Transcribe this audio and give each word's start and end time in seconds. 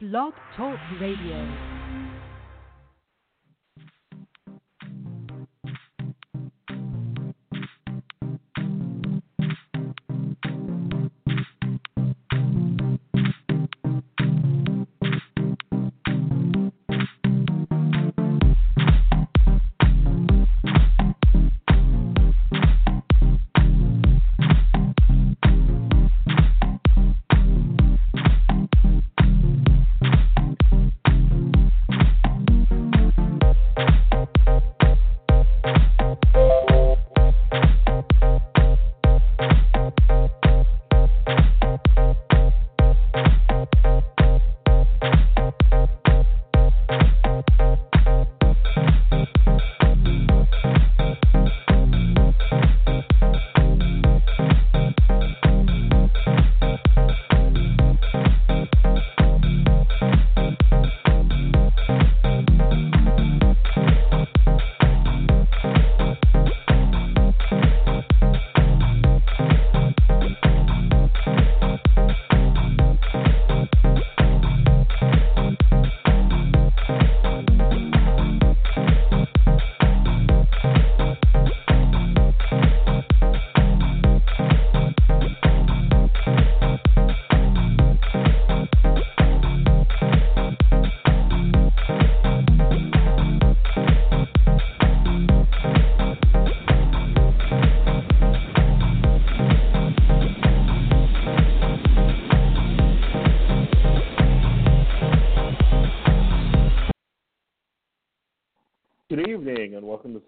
Blog 0.00 0.32
Talk 0.56 0.78
Radio. 1.00 1.77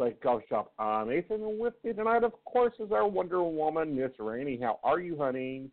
And 0.00 0.14
welcome 0.14 0.14
to 0.14 0.18
Psychic 0.18 0.22
Coffee 0.22 0.44
Shop. 0.48 0.72
I'm 0.78 1.10
Aeson 1.10 1.42
and 1.42 1.58
with 1.58 1.74
me 1.84 1.92
tonight, 1.92 2.24
of 2.24 2.32
course, 2.44 2.72
is 2.78 2.92
our 2.92 3.06
Wonder 3.08 3.42
Woman, 3.42 3.96
Miss 3.96 4.10
Rainey. 4.18 4.58
How 4.60 4.78
are 4.82 5.00
you, 5.00 5.16
honey? 5.18 5.68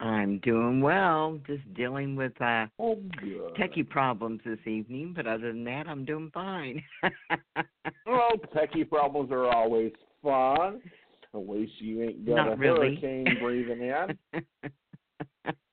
I'm 0.00 0.38
doing 0.40 0.80
well. 0.80 1.38
Just 1.46 1.62
dealing 1.74 2.14
with 2.16 2.32
uh 2.40 2.66
Oh, 2.78 2.96
good. 3.20 3.54
techie 3.54 3.88
problems 3.88 4.40
this 4.44 4.58
evening, 4.66 5.12
but 5.14 5.26
other 5.26 5.48
than 5.52 5.64
that, 5.64 5.88
I'm 5.88 6.04
doing 6.04 6.30
fine. 6.32 6.82
Well, 8.06 8.30
techie 8.54 8.88
problems 8.88 9.30
are 9.32 9.46
always 9.52 9.92
fun. 10.22 10.80
At 11.34 11.46
least 11.46 11.72
you 11.78 12.02
ain't 12.04 12.24
got 12.24 12.36
Not 12.36 12.52
a 12.54 12.56
really. 12.56 12.94
hurricane 12.94 13.36
breathing 13.38 13.82
in. 13.82 14.42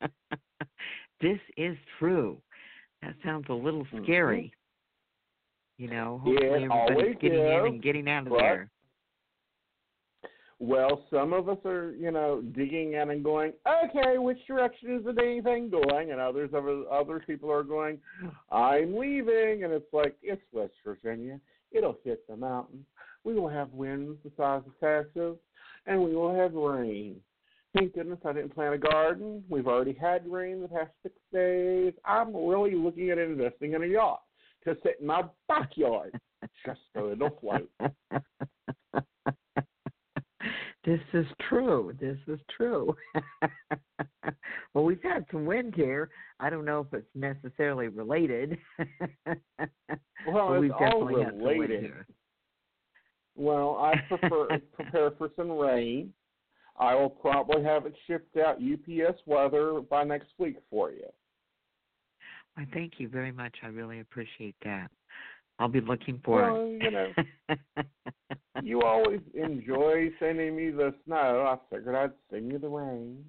this 1.22 1.40
is 1.56 1.78
true. 1.97 2.38
That 3.02 3.16
sounds 3.24 3.46
a 3.47 3.53
little 3.53 3.85
Mhm. 3.85 4.03
scary. 4.03 4.53
You 5.78 5.90
know, 5.90 6.22
It 6.25 6.30
hopefully 6.30 6.47
everybody's 6.47 6.69
always 6.72 7.16
getting 7.22 7.40
in 7.40 7.66
and 7.66 7.84
getting 7.84 8.08
out 8.08 8.28
of 8.28 8.34
there. 8.34 8.69
Well, 10.59 11.03
some 11.12 11.34
of 11.34 11.50
us 11.50 11.58
are, 11.66 11.91
you 11.91 12.12
know, 12.12 12.41
digging 12.56 12.94
in 12.94 13.09
and 13.09 13.22
going, 13.22 13.52
okay, 13.68 14.18
which 14.18 14.38
direction 14.47 14.96
is 14.96 15.03
the 15.03 15.12
dang 15.12 15.44
thing 15.44 15.69
going? 15.69 16.12
And 16.12 16.22
others, 16.22 16.52
other 16.56 16.84
other 16.90 17.19
people 17.19 17.52
are 17.52 17.64
going, 17.64 18.00
I'm 18.52 18.97
leaving, 18.97 19.66
and 19.66 19.74
it's 19.74 19.91
like 19.91 20.16
it's 20.24 20.41
West 20.53 20.74
Virginia. 20.85 21.41
It'll 21.72 21.97
hit 22.06 22.25
the 22.30 22.38
mountains. 22.38 22.85
We 23.25 23.34
will 23.34 23.50
have 23.50 23.69
winds 23.74 24.18
the 24.24 24.31
size 24.38 24.62
of 24.66 24.80
Texas, 24.80 25.35
and 25.88 26.02
we 26.02 26.16
will 26.16 26.34
have 26.34 26.53
rain. 26.53 27.18
Thank 27.74 27.94
goodness 27.94 28.19
I 28.24 28.31
didn't 28.31 28.56
plant 28.56 28.75
a 28.75 28.78
garden. 28.78 29.44
We've 29.50 29.68
already 29.68 29.91
had 29.91 30.25
rain 30.25 30.62
the 30.62 30.69
past 30.69 30.91
six 31.03 31.16
days. 31.34 31.91
I'm 32.06 32.34
really 32.34 32.75
looking 32.75 33.09
at 33.09 33.18
investing 33.18 33.74
in 33.74 33.84
a 33.84 33.88
yacht 33.88 34.22
to 34.66 34.78
sit 34.84 34.98
in 35.00 35.08
my 35.08 35.24
backyard 35.48 36.20
just 36.66 36.80
so 36.94 37.12
it'll 37.12 37.38
float. 37.40 37.70
this 40.84 41.00
is 41.14 41.26
true. 41.48 41.94
This 42.00 42.18
is 42.28 42.40
true. 42.56 42.96
well, 44.74 44.84
we've 44.84 45.02
had 45.02 45.26
some 45.31 45.46
wind 45.46 45.74
here. 45.76 46.09
I 46.40 46.50
don't 46.50 46.66
know 46.66 46.81
if 46.81 46.94
it's 46.94 47.08
necessarily 47.16 47.88
related. 47.88 48.58
Well, 50.28 50.53
it's 50.62 50.74
all 50.74 50.80
definitely 50.80 51.24
had 51.24 51.34
some 51.34 51.40
wind 51.40 51.59
related. 51.59 51.94
Well, 53.36 53.78
I 53.80 53.96
prefer 54.08 54.47
prepare 54.74 55.12
for 55.18 55.30
some 55.36 55.52
rain. 55.52 56.14
I 56.78 56.96
will 56.96 57.09
probably 57.09 57.64
have 57.64 57.86
it 57.86 57.94
shipped 58.08 58.38
out 58.38 58.58
UPS 58.58 59.20
weather 59.26 59.82
by 59.82 60.03
next 60.03 60.30
week 60.38 60.58
for 60.70 60.92
you. 60.92 61.06
Why, 62.55 62.66
thank 62.73 62.93
you 62.99 63.07
very 63.09 63.31
much. 63.31 63.53
I 63.63 63.67
really 63.67 63.99
appreciate 63.99 64.55
that. 64.63 64.89
I'll 65.59 65.67
be 65.67 65.81
looking 65.81 66.21
for 66.23 66.51
Well, 66.51 66.67
you 66.67 66.91
know, 66.91 67.11
you 68.61 68.81
always 68.81 69.21
enjoy 69.33 70.09
sending 70.19 70.55
me 70.55 70.69
the 70.71 70.93
snow. 71.05 71.45
I 71.47 71.57
figured 71.73 71.95
I'd 71.95 72.11
send 72.29 72.51
you 72.51 72.59
the 72.59 72.67
rain. 72.67 73.23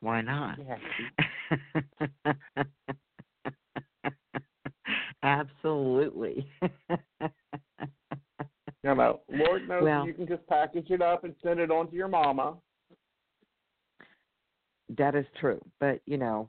Why 0.00 0.20
not? 0.20 0.58
Absolutely. 5.22 6.46
You 8.84 8.94
know, 8.94 9.20
Lord 9.30 9.68
knows 9.68 9.82
Well- 9.82 10.06
you 10.06 10.14
can 10.14 10.26
just 10.26 10.46
package 10.46 10.90
it 10.90 11.02
up 11.02 11.24
and 11.24 11.34
send 11.42 11.60
it 11.60 11.70
on 11.70 11.88
to 11.90 11.96
your 11.96 12.08
mama. 12.08 12.56
that 14.96 15.14
is 15.14 15.26
true. 15.40 15.60
But, 15.80 16.00
you 16.06 16.16
know, 16.16 16.48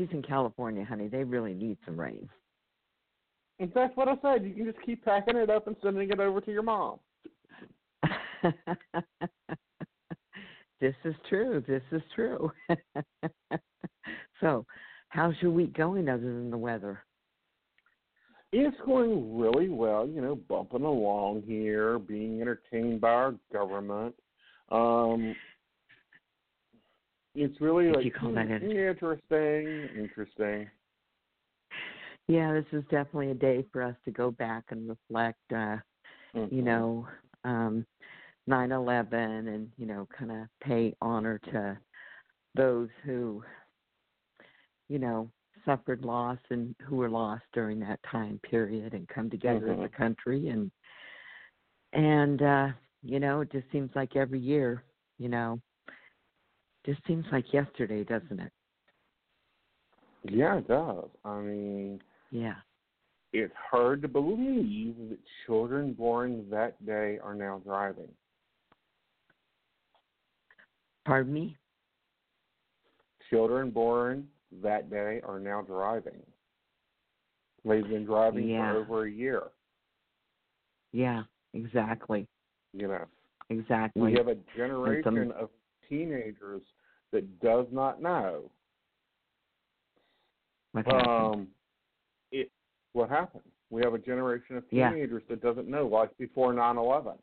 she's 0.00 0.08
in 0.12 0.22
California, 0.22 0.84
honey. 0.84 1.08
They 1.08 1.24
really 1.24 1.52
need 1.54 1.76
some 1.84 1.98
rain. 1.98 2.28
And 3.58 3.70
that's 3.74 3.94
what 3.96 4.08
I 4.08 4.14
said. 4.22 4.44
You 4.44 4.54
can 4.54 4.64
just 4.64 4.84
keep 4.84 5.04
packing 5.04 5.36
it 5.36 5.50
up 5.50 5.66
and 5.66 5.76
sending 5.82 6.10
it 6.10 6.18
over 6.18 6.40
to 6.40 6.50
your 6.50 6.62
mom. 6.62 6.98
this 10.80 10.94
is 11.04 11.14
true. 11.28 11.62
This 11.68 11.82
is 11.92 12.00
true. 12.14 12.50
so, 14.40 14.64
how's 15.10 15.34
your 15.42 15.50
week 15.50 15.76
going 15.76 16.08
other 16.08 16.22
than 16.22 16.50
the 16.50 16.56
weather? 16.56 17.02
It's 18.52 18.76
going 18.86 19.38
really 19.38 19.68
well, 19.68 20.08
you 20.08 20.22
know, 20.22 20.34
bumping 20.34 20.82
along 20.82 21.42
here, 21.46 21.98
being 21.98 22.40
entertained 22.40 23.00
by 23.00 23.10
our 23.10 23.34
government. 23.52 24.14
Um, 24.72 25.36
it's 27.40 27.60
really 27.60 27.86
Would 27.86 27.96
like 27.96 28.04
you 28.04 28.12
call 28.12 28.32
that 28.32 28.62
interesting, 28.62 29.88
interesting. 29.96 30.68
Yeah, 32.28 32.52
this 32.52 32.66
is 32.72 32.84
definitely 32.90 33.30
a 33.30 33.34
day 33.34 33.64
for 33.72 33.82
us 33.82 33.96
to 34.04 34.10
go 34.10 34.30
back 34.30 34.64
and 34.68 34.88
reflect. 34.88 35.40
Uh, 35.54 35.78
you 36.34 36.62
Mhm. 36.62 36.64
know, 36.64 37.08
um, 37.44 37.86
9/11, 38.46 39.48
and 39.48 39.72
you 39.78 39.86
know, 39.86 40.06
kind 40.06 40.30
of 40.30 40.48
pay 40.60 40.94
honor 41.00 41.38
to 41.38 41.78
those 42.54 42.90
who, 43.04 43.42
you 44.88 44.98
know, 44.98 45.30
suffered 45.64 46.04
loss 46.04 46.38
and 46.50 46.74
who 46.82 46.96
were 46.96 47.10
lost 47.10 47.44
during 47.52 47.80
that 47.80 48.02
time 48.02 48.38
period, 48.40 48.92
and 48.92 49.08
come 49.08 49.30
together 49.30 49.72
as 49.72 49.80
a 49.80 49.88
country. 49.88 50.48
And 50.48 50.70
and 51.94 52.42
uh, 52.42 52.68
you 53.02 53.18
know, 53.18 53.40
it 53.40 53.50
just 53.50 53.70
seems 53.72 53.90
like 53.94 54.14
every 54.14 54.40
year, 54.40 54.84
you 55.18 55.28
know, 55.28 55.58
just 56.86 57.00
seems 57.06 57.24
like 57.32 57.52
yesterday, 57.52 58.04
doesn't 58.04 58.40
it? 58.40 58.52
Yeah, 60.24 60.58
it 60.58 60.68
does. 60.68 61.08
I 61.24 61.40
mean, 61.40 62.02
Yeah. 62.30 62.56
it's 63.32 63.54
hard 63.54 64.02
to 64.02 64.08
believe 64.08 64.96
that 65.10 65.18
children 65.46 65.92
born 65.92 66.48
that 66.50 66.84
day 66.84 67.18
are 67.18 67.34
now 67.34 67.58
driving. 67.60 68.14
Pardon 71.04 71.32
me. 71.32 71.56
Children 73.30 73.70
born 73.70 74.28
that 74.60 74.90
day 74.90 75.20
are 75.22 75.38
now 75.40 75.62
driving. 75.62 76.20
They've 77.64 77.86
been 77.86 78.04
driving 78.04 78.48
Yeah. 78.48 78.72
for 78.72 78.78
over 78.78 79.02
a 79.04 79.10
year. 79.10 79.50
Yeah, 80.92 81.24
exactly. 81.52 82.26
You 82.72 82.88
know, 82.88 83.06
Exactly. 83.48 84.02
we 84.02 84.12
have 84.14 84.28
a 84.28 84.34
generation 84.56 85.04
some- 85.04 85.32
of 85.32 85.50
teenagers 85.90 86.62
that 87.12 87.40
does 87.40 87.66
not 87.70 88.00
know 88.00 88.50
what 90.72 90.86
happened. 90.86 91.34
um, 91.34 91.48
it 92.32 92.50
what 92.92 93.10
happened. 93.10 93.42
We 93.70 93.82
have 93.82 93.94
a 93.94 93.98
generation 93.98 94.56
of 94.56 94.64
Yeah. 94.70 94.90
teenagers 94.90 95.22
that 95.28 95.42
doesn't 95.42 95.68
know 95.68 95.86
life 95.86 96.10
before 96.18 96.52
nine 96.52 96.76
eleven. 96.78 97.14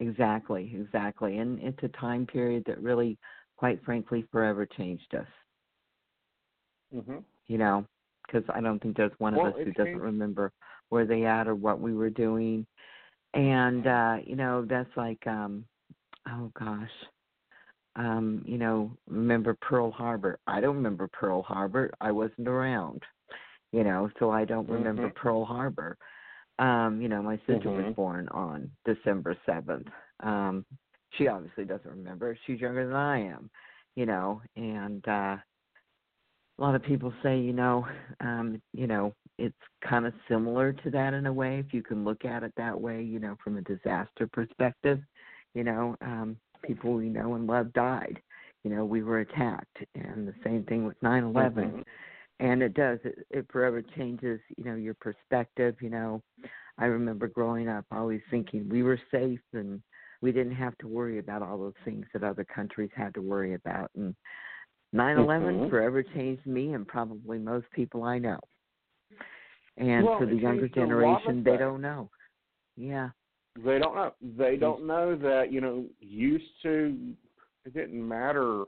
Exactly, 0.00 0.74
exactly. 0.74 1.38
And 1.38 1.60
it's 1.60 1.82
a 1.82 1.88
time 1.88 2.26
period 2.26 2.64
that 2.66 2.80
really, 2.82 3.16
quite 3.56 3.82
frankly, 3.84 4.22
forever 4.30 4.66
changed 4.66 5.14
us. 5.14 5.26
Mm-hmm. 6.94 7.18
You 7.46 7.58
know, 7.58 7.86
because 8.26 8.44
I 8.52 8.60
don't 8.60 8.80
think 8.82 8.96
there's 8.96 9.12
one 9.18 9.34
Well, 9.34 9.46
of 9.48 9.54
us 9.54 9.60
who 9.64 9.72
doesn't 9.72 10.00
remember 10.00 10.52
where 10.88 11.06
they 11.06 11.24
at 11.24 11.46
or 11.46 11.54
what 11.54 11.80
we 11.80 11.94
were 11.94 12.10
doing. 12.10 12.66
And 13.34 13.86
uh, 13.86 14.16
you 14.24 14.36
know, 14.36 14.64
that's 14.64 14.94
like, 14.96 15.24
um, 15.26 15.64
oh 16.28 16.50
gosh, 16.58 16.90
um, 17.96 18.42
you 18.46 18.58
know, 18.58 18.96
remember 19.08 19.56
Pearl 19.60 19.90
Harbor? 19.90 20.38
I 20.46 20.60
don't 20.60 20.76
remember 20.76 21.08
Pearl 21.08 21.42
Harbor. 21.42 21.92
I 22.00 22.10
wasn't 22.12 22.48
around. 22.48 23.02
You 23.72 23.82
know, 23.82 24.08
so 24.18 24.30
I 24.30 24.44
don't 24.44 24.68
remember 24.68 25.08
Mhm. 25.08 25.14
Pearl 25.16 25.44
Harbor. 25.44 25.96
Um, 26.60 27.00
you 27.02 27.08
know, 27.08 27.22
my 27.22 27.36
sister 27.38 27.70
was 27.70 27.84
Mhm. 27.86 27.94
born 27.96 28.28
on 28.28 28.70
December 28.84 29.36
seventh. 29.44 29.88
Um, 30.20 30.64
she 31.10 31.26
obviously 31.26 31.64
doesn't 31.64 31.90
remember. 31.90 32.36
She's 32.44 32.60
younger 32.60 32.86
than 32.86 32.94
I 32.94 33.18
am, 33.18 33.50
you 33.96 34.06
know, 34.06 34.40
and 34.56 35.06
uh 35.08 35.38
a 36.58 36.62
lot 36.62 36.74
of 36.76 36.82
people 36.82 37.12
say, 37.22 37.38
you 37.38 37.52
know, 37.52 37.86
um, 38.20 38.62
you 38.72 38.86
know, 38.86 39.12
it's 39.38 39.56
kind 39.82 40.06
of 40.06 40.14
similar 40.28 40.72
to 40.72 40.90
that 40.90 41.12
in 41.12 41.26
a 41.26 41.32
way 41.32 41.58
if 41.58 41.74
you 41.74 41.82
can 41.82 42.04
look 42.04 42.24
at 42.24 42.44
it 42.44 42.52
that 42.56 42.80
way, 42.80 43.02
you 43.02 43.18
know, 43.18 43.36
from 43.42 43.56
a 43.56 43.62
disaster 43.62 44.28
perspective. 44.32 45.00
You 45.54 45.64
know, 45.64 45.96
um 46.02 46.36
people 46.62 46.94
we 46.94 47.08
know 47.08 47.34
and 47.34 47.46
love 47.46 47.72
died. 47.74 48.20
You 48.64 48.70
know, 48.74 48.84
we 48.84 49.02
were 49.02 49.20
attacked 49.20 49.78
and 49.94 50.26
the 50.26 50.34
same 50.44 50.64
thing 50.64 50.86
with 50.86 50.96
nine 51.02 51.24
eleven. 51.24 51.72
Mhm. 51.72 51.84
and 52.40 52.62
it 52.62 52.74
does 52.74 52.98
it, 53.04 53.26
it 53.30 53.46
forever 53.52 53.82
changes 53.96 54.40
you 54.56 54.64
know 54.64 54.74
your 54.76 54.94
perspective 54.94 55.76
you 55.80 55.90
know. 55.90 56.22
I 56.78 56.86
remember 56.86 57.28
growing 57.28 57.68
up 57.68 57.84
always 57.92 58.20
thinking 58.30 58.68
we 58.68 58.82
were 58.82 58.98
safe 59.10 59.40
and 59.52 59.80
we 60.22 60.32
didn't 60.32 60.54
have 60.56 60.76
to 60.78 60.88
worry 60.88 61.18
about 61.18 61.42
all 61.42 61.58
those 61.58 61.80
things 61.84 62.06
that 62.12 62.24
other 62.24 62.44
countries 62.44 62.90
had 62.94 63.14
to 63.14 63.22
worry 63.22 63.54
about. 63.54 63.90
And 63.96 64.14
nine 64.92 65.16
eleven 65.18 65.60
Mhm. 65.60 65.70
forever 65.70 66.02
changed 66.02 66.46
me 66.46 66.72
and 66.74 66.86
probably 66.86 67.38
most 67.38 67.66
people 67.72 68.02
i 68.04 68.18
know. 68.18 68.40
And 69.76 70.04
Well, 70.04 70.18
for 70.18 70.26
the 70.26 70.36
younger 70.36 70.68
changed 70.68 70.76
a 70.78 70.86
lot 70.86 71.26
of 71.26 71.36
generation 71.36 71.42
they 71.44 71.56
don't 71.56 71.80
know. 71.82 72.10
Yeah 72.76 73.10
They 73.62 73.78
don't 73.78 73.94
know. 73.94 74.12
They 74.36 74.56
don't 74.56 74.86
know 74.86 75.16
that 75.16 75.52
you 75.52 75.60
know. 75.60 75.84
Used 76.00 76.44
to, 76.62 76.96
it 77.64 77.72
didn't 77.72 78.06
matter 78.06 78.64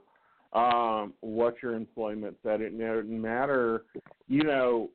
um, 0.53 1.12
what 1.21 1.56
your 1.62 1.75
employment 1.75 2.37
said. 2.43 2.61
It 2.61 2.79
didn't 2.79 3.21
matter. 3.21 3.85
You 4.29 4.44
know, 4.44 4.91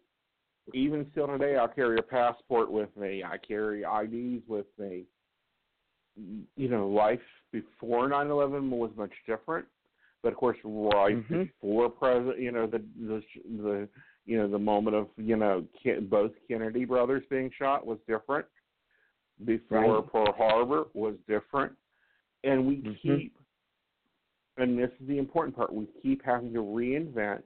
even 0.73 1.07
still 1.11 1.27
today, 1.27 1.57
I 1.57 1.67
carry 1.67 1.97
a 1.97 2.03
passport 2.03 2.71
with 2.71 2.95
me. 2.95 3.23
I 3.23 3.37
carry 3.37 3.83
IDs 3.83 4.47
with 4.47 4.67
me. 4.79 5.03
You 6.55 6.69
know, 6.69 6.87
life 6.87 7.19
before 7.51 8.07
nine 8.07 8.27
eleven 8.27 8.71
was 8.71 8.91
much 8.95 9.13
different, 9.27 9.65
but 10.23 10.31
of 10.31 10.37
course, 10.37 10.57
right 10.63 11.17
Mhm. 11.17 11.51
before 11.61 11.89
president, 11.89 12.39
you 12.39 12.53
know, 12.53 12.65
the 12.65 12.81
the 12.97 13.23
the 13.57 13.89
you 14.25 14.37
know 14.37 14.47
the 14.47 14.59
moment 14.59 14.95
of 14.95 15.09
you 15.17 15.35
know 15.35 15.65
both 16.03 16.31
Kennedy 16.47 16.85
brothers 16.85 17.23
being 17.29 17.51
shot 17.57 17.85
was 17.85 17.99
different 18.07 18.45
before 19.45 20.01
Right. 20.01 20.11
Pearl 20.11 20.33
Harbor 20.33 20.85
was 20.93 21.15
different, 21.27 21.77
and 22.43 22.67
we 22.67 22.81
Mhm. 22.81 22.97
keep, 22.97 23.37
and 24.57 24.77
this 24.77 24.91
is 24.99 25.07
the 25.07 25.17
important 25.17 25.55
part, 25.55 25.73
we 25.73 25.85
keep 25.87 26.21
having 26.23 26.53
to 26.53 26.59
reinvent. 26.59 27.43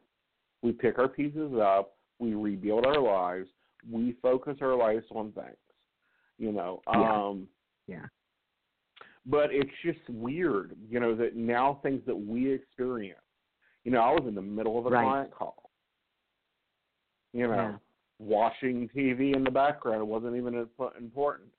We 0.61 0.71
pick 0.71 0.97
our 0.97 1.07
pieces 1.07 1.53
up, 1.53 1.97
we 2.19 2.33
rebuild 2.33 2.85
our 2.85 2.99
lives, 2.99 3.49
we 3.89 4.13
focus 4.13 4.61
our 4.61 4.75
lives 4.75 5.05
on 5.11 5.31
things, 5.33 5.57
you 6.37 6.51
know. 6.51 6.81
Yeah. 6.87 7.25
Um, 7.25 7.49
yeah 7.87 8.07
but 9.25 9.51
it's 9.51 9.71
just 9.81 10.07
weird, 10.09 10.77
you 10.87 10.99
know, 10.99 11.15
that 11.15 11.35
now 11.35 11.79
things 11.81 12.03
that 12.05 12.15
we 12.15 12.51
experience. 12.51 13.19
You 13.83 13.91
know, 13.91 14.01
I 14.01 14.11
was 14.11 14.27
in 14.27 14.35
the 14.35 14.41
middle 14.41 14.77
of 14.77 14.85
a 14.85 14.89
Right. 14.89 15.03
client 15.03 15.31
call. 15.31 15.71
You 17.33 17.47
know, 17.47 17.53
Yeah. 17.55 17.77
watching 18.19 18.87
TV 18.89 19.33
in 19.33 19.43
the 19.43 19.51
background. 19.51 20.01
It 20.01 20.05
wasn't 20.05 20.35
even 20.35 20.53
imp- 20.53 20.95
important. 20.97 21.51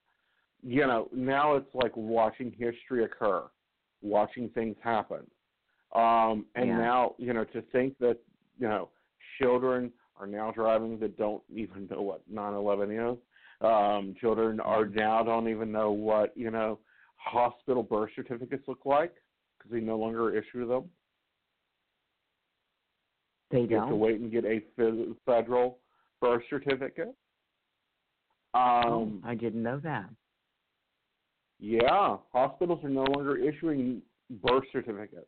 You 0.62 0.86
know, 0.86 1.08
now 1.12 1.54
it's 1.56 1.72
like 1.74 1.92
watching 1.96 2.50
history 2.52 3.04
occur, 3.04 3.44
watching 4.02 4.48
things 4.50 4.76
happen. 4.82 5.26
Um, 5.94 6.46
and 6.54 6.66
Yeah. 6.66 6.78
now, 6.78 7.14
you 7.18 7.32
know, 7.32 7.44
to 7.44 7.62
think 7.72 7.96
that, 7.98 8.18
you 8.58 8.68
know, 8.68 8.90
children 9.40 9.92
are 10.18 10.26
now 10.26 10.50
driving 10.50 10.98
that 11.00 11.16
don't 11.16 11.42
even 11.54 11.86
know 11.88 12.02
what 12.02 12.22
9/11 12.32 12.90
is. 13.12 13.18
Um, 13.60 14.14
children 14.20 14.60
are 14.60 14.84
Mm-hmm. 14.84 14.96
now 14.96 15.22
don't 15.22 15.48
even 15.48 15.70
know 15.72 15.90
what 15.92 16.36
you 16.36 16.50
know 16.50 16.78
hospital 17.16 17.82
birth 17.82 18.10
certificates 18.14 18.66
look 18.68 18.84
like 18.84 19.14
because 19.56 19.70
they 19.72 19.80
no 19.80 19.96
longer 19.96 20.34
issue 20.36 20.66
them. 20.66 20.90
they 23.50 23.66
You 23.66 23.76
have 23.76 23.88
to 23.88 23.96
wait 23.96 24.20
and 24.20 24.30
get 24.30 24.44
a 24.44 24.60
federal 25.24 25.78
birth 26.20 26.42
certificate. 26.50 27.14
oh, 28.86 29.12
Um, 29.12 29.20
i 29.22 29.34
didn't 29.34 29.62
know 29.62 29.78
that 29.80 30.08
yeah, 31.58 32.16
hospitals 32.32 32.84
are 32.84 32.88
no 32.90 33.04
longer 33.04 33.36
issuing 33.36 34.02
birth 34.42 34.64
certificates. 34.72 35.26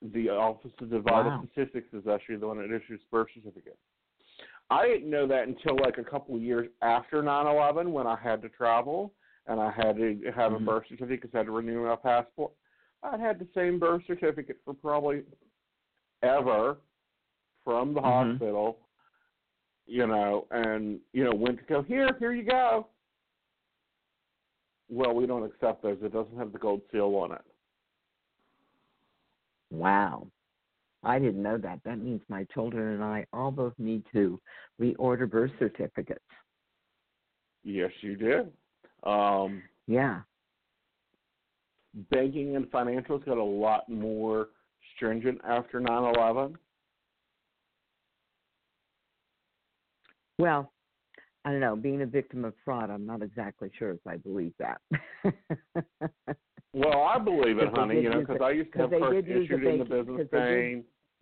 The 0.00 0.30
Office 0.30 0.72
of 0.80 0.88
Vital 0.88 1.02
Wow. 1.04 1.44
Statistics 1.52 1.88
is 1.92 2.06
actually 2.08 2.36
the 2.36 2.46
one 2.46 2.58
that 2.58 2.74
issues 2.74 3.00
birth 3.10 3.28
certificates. 3.34 3.78
I 4.70 4.86
didn't 4.86 5.10
know 5.10 5.26
that 5.26 5.46
until 5.48 5.76
like 5.78 5.98
a 5.98 6.04
couple 6.04 6.34
of 6.34 6.42
years 6.42 6.68
after 6.80 7.22
9/11 7.22 7.92
when 7.92 8.06
I 8.06 8.16
had 8.16 8.40
to 8.42 8.48
travel 8.48 9.12
and 9.46 9.60
I 9.60 9.70
had 9.70 9.96
to 9.96 10.32
have 10.34 10.52
Mhm. 10.52 10.56
a 10.56 10.60
birth 10.60 10.84
certificate 10.88 11.22
because 11.22 11.34
I 11.34 11.38
had 11.38 11.46
to 11.46 11.52
renew 11.52 11.84
my 11.84 11.96
passport. 11.96 12.52
I'd 13.02 13.20
had 13.20 13.38
the 13.38 13.48
same 13.54 13.78
birth 13.78 14.04
certificate 14.06 14.60
for 14.64 14.74
probably 14.74 15.24
ever 16.22 16.78
from 17.64 17.94
the 17.94 18.00
Mhm. 18.00 18.04
hospital, 18.04 18.88
you 19.86 20.06
know, 20.06 20.46
and 20.52 21.00
you 21.12 21.24
know 21.24 21.34
went 21.34 21.58
to 21.58 21.64
go 21.64 21.82
here, 21.82 22.16
here 22.18 22.32
you 22.32 22.44
go. 22.44 22.88
Well, 24.92 25.14
we 25.14 25.26
don't 25.26 25.42
accept 25.42 25.82
those. 25.82 25.96
It 26.02 26.12
doesn't 26.12 26.36
have 26.36 26.52
the 26.52 26.58
gold 26.58 26.82
seal 26.92 27.14
on 27.16 27.32
it. 27.32 27.40
Wow. 29.70 30.26
I 31.02 31.18
didn't 31.18 31.42
know 31.42 31.56
that. 31.56 31.80
That 31.84 31.98
means 31.98 32.20
my 32.28 32.44
children 32.52 32.94
and 32.94 33.02
I 33.02 33.24
all 33.32 33.50
both 33.50 33.72
need 33.78 34.04
to 34.12 34.38
reorder 34.78 35.28
birth 35.28 35.50
certificates. 35.58 36.20
Yes, 37.64 37.90
you 38.02 38.16
did. 38.16 38.52
Um, 39.02 39.62
Yeah. 39.86 40.22
banking 42.10 42.56
and 42.56 42.70
financials 42.70 43.24
got 43.24 43.38
a 43.38 43.42
lot 43.42 43.88
more 43.88 44.48
stringent 44.94 45.40
after 45.44 45.80
9/11. 45.80 46.58
Well, 50.38 50.71
I 51.44 51.50
don't 51.50 51.60
know. 51.60 51.74
Being 51.76 52.02
a 52.02 52.06
victim 52.06 52.44
of 52.44 52.54
fraud, 52.64 52.90
I'm 52.90 53.04
not 53.06 53.22
exactly 53.22 53.70
sure 53.78 53.90
if 53.90 54.06
I 54.06 54.16
believe 54.16 54.52
that. 54.58 54.80
Well, 56.74 57.02
I 57.02 57.18
believe 57.18 57.58
it, 57.58 57.68
honey. 57.74 58.00
You 58.00 58.10
know, 58.10 58.20
because 58.20 58.40
I 58.42 58.50
used 58.52 58.72
to 58.72 58.78
have 58.78 58.90
they 58.90 58.98
cards 59.00 59.16
did 59.16 59.28
use 59.28 59.48
the 59.48 59.54
issued 59.56 59.66
in 59.66 59.78
the 59.78 59.84
business 59.84 60.28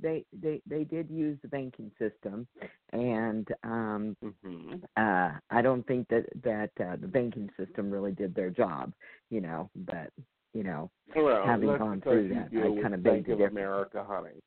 they 0.02 0.24
they 0.40 0.60
they 0.66 0.84
did 0.84 1.10
use 1.10 1.38
the 1.42 1.48
banking 1.48 1.90
system, 1.98 2.46
and 2.92 3.48
um 3.64 4.16
hmm 4.22 4.76
uh 4.96 5.32
I 5.50 5.62
don't 5.62 5.86
think 5.86 6.08
that 6.08 6.26
that 6.42 6.70
uh, 6.80 6.96
the 6.96 7.06
banking 7.08 7.50
system 7.58 7.90
really 7.90 8.12
did 8.12 8.34
their 8.34 8.50
job. 8.50 8.92
You 9.30 9.40
know, 9.40 9.70
but 9.74 10.10
you 10.54 10.62
know, 10.64 10.90
Well, 11.14 11.44
having 11.44 11.76
gone 11.76 12.00
through 12.00 12.28
that, 12.30 12.48
I 12.56 12.68
with 12.68 12.82
kinda 12.82 12.98
Bank 12.98 13.28
of. 13.28 13.40
America, 13.40 14.04
honey. 14.06 14.40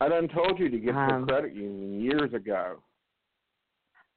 I 0.00 0.08
done 0.08 0.28
told 0.28 0.58
you 0.58 0.68
to 0.68 0.78
get 0.78 0.94
Um, 0.96 1.20
the 1.20 1.32
credit 1.32 1.54
union 1.54 2.00
years 2.00 2.34
ago. 2.34 2.82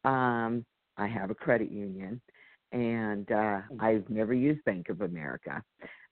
Um, 0.06 0.66
I 0.98 1.08
have 1.08 1.30
a 1.32 1.36
credit 1.36 1.72
union, 1.72 2.22
and 2.72 3.30
uh, 3.32 3.62
I've 3.80 4.10
never 4.10 4.34
used 4.34 4.64
Bank 4.66 4.90
of 4.90 5.02
America. 5.02 5.62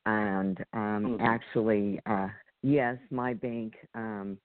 And 0.06 0.60
um, 0.74 1.18
Mhm. 1.18 1.20
actually, 1.22 2.00
uh, 2.06 2.30
yes, 2.62 2.98
my 3.12 3.34
bank, 3.34 3.76
um, 3.96 4.38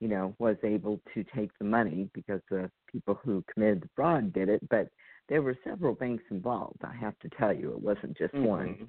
you 0.00 0.08
know, 0.08 0.34
was 0.38 0.56
able 0.62 1.00
to 1.14 1.24
take 1.24 1.50
the 1.58 1.64
money 1.64 2.08
because 2.14 2.40
the 2.50 2.70
people 2.90 3.14
who 3.24 3.42
committed 3.52 3.82
the 3.82 3.88
fraud 3.94 4.32
did 4.32 4.48
it. 4.48 4.66
But 4.68 4.88
there 5.28 5.42
were 5.42 5.56
several 5.64 5.94
banks 5.94 6.24
involved. 6.30 6.82
I 6.84 6.94
have 6.94 7.18
to 7.20 7.28
tell 7.30 7.52
you, 7.52 7.72
it 7.72 7.80
wasn't 7.80 8.16
just 8.16 8.34
one. 8.34 8.76
Mhm. 8.76 8.88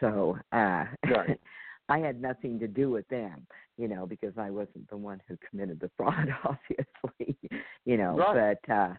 So, 0.00 0.38
uh, 0.52 0.86
Right. 1.04 1.40
I 1.88 1.98
had 1.98 2.20
nothing 2.20 2.58
to 2.60 2.66
do 2.68 2.90
with 2.90 3.06
them, 3.08 3.46
you 3.76 3.86
know, 3.88 4.06
because 4.06 4.32
I 4.36 4.50
wasn't 4.50 4.88
the 4.88 4.96
one 4.96 5.22
who 5.28 5.36
committed 5.48 5.80
the 5.80 5.90
fraud, 5.96 6.28
obviously, 6.44 7.38
you 7.84 7.96
know. 7.96 8.16
Right. 8.16 8.56
But 8.66 8.72
uh, 8.72 8.94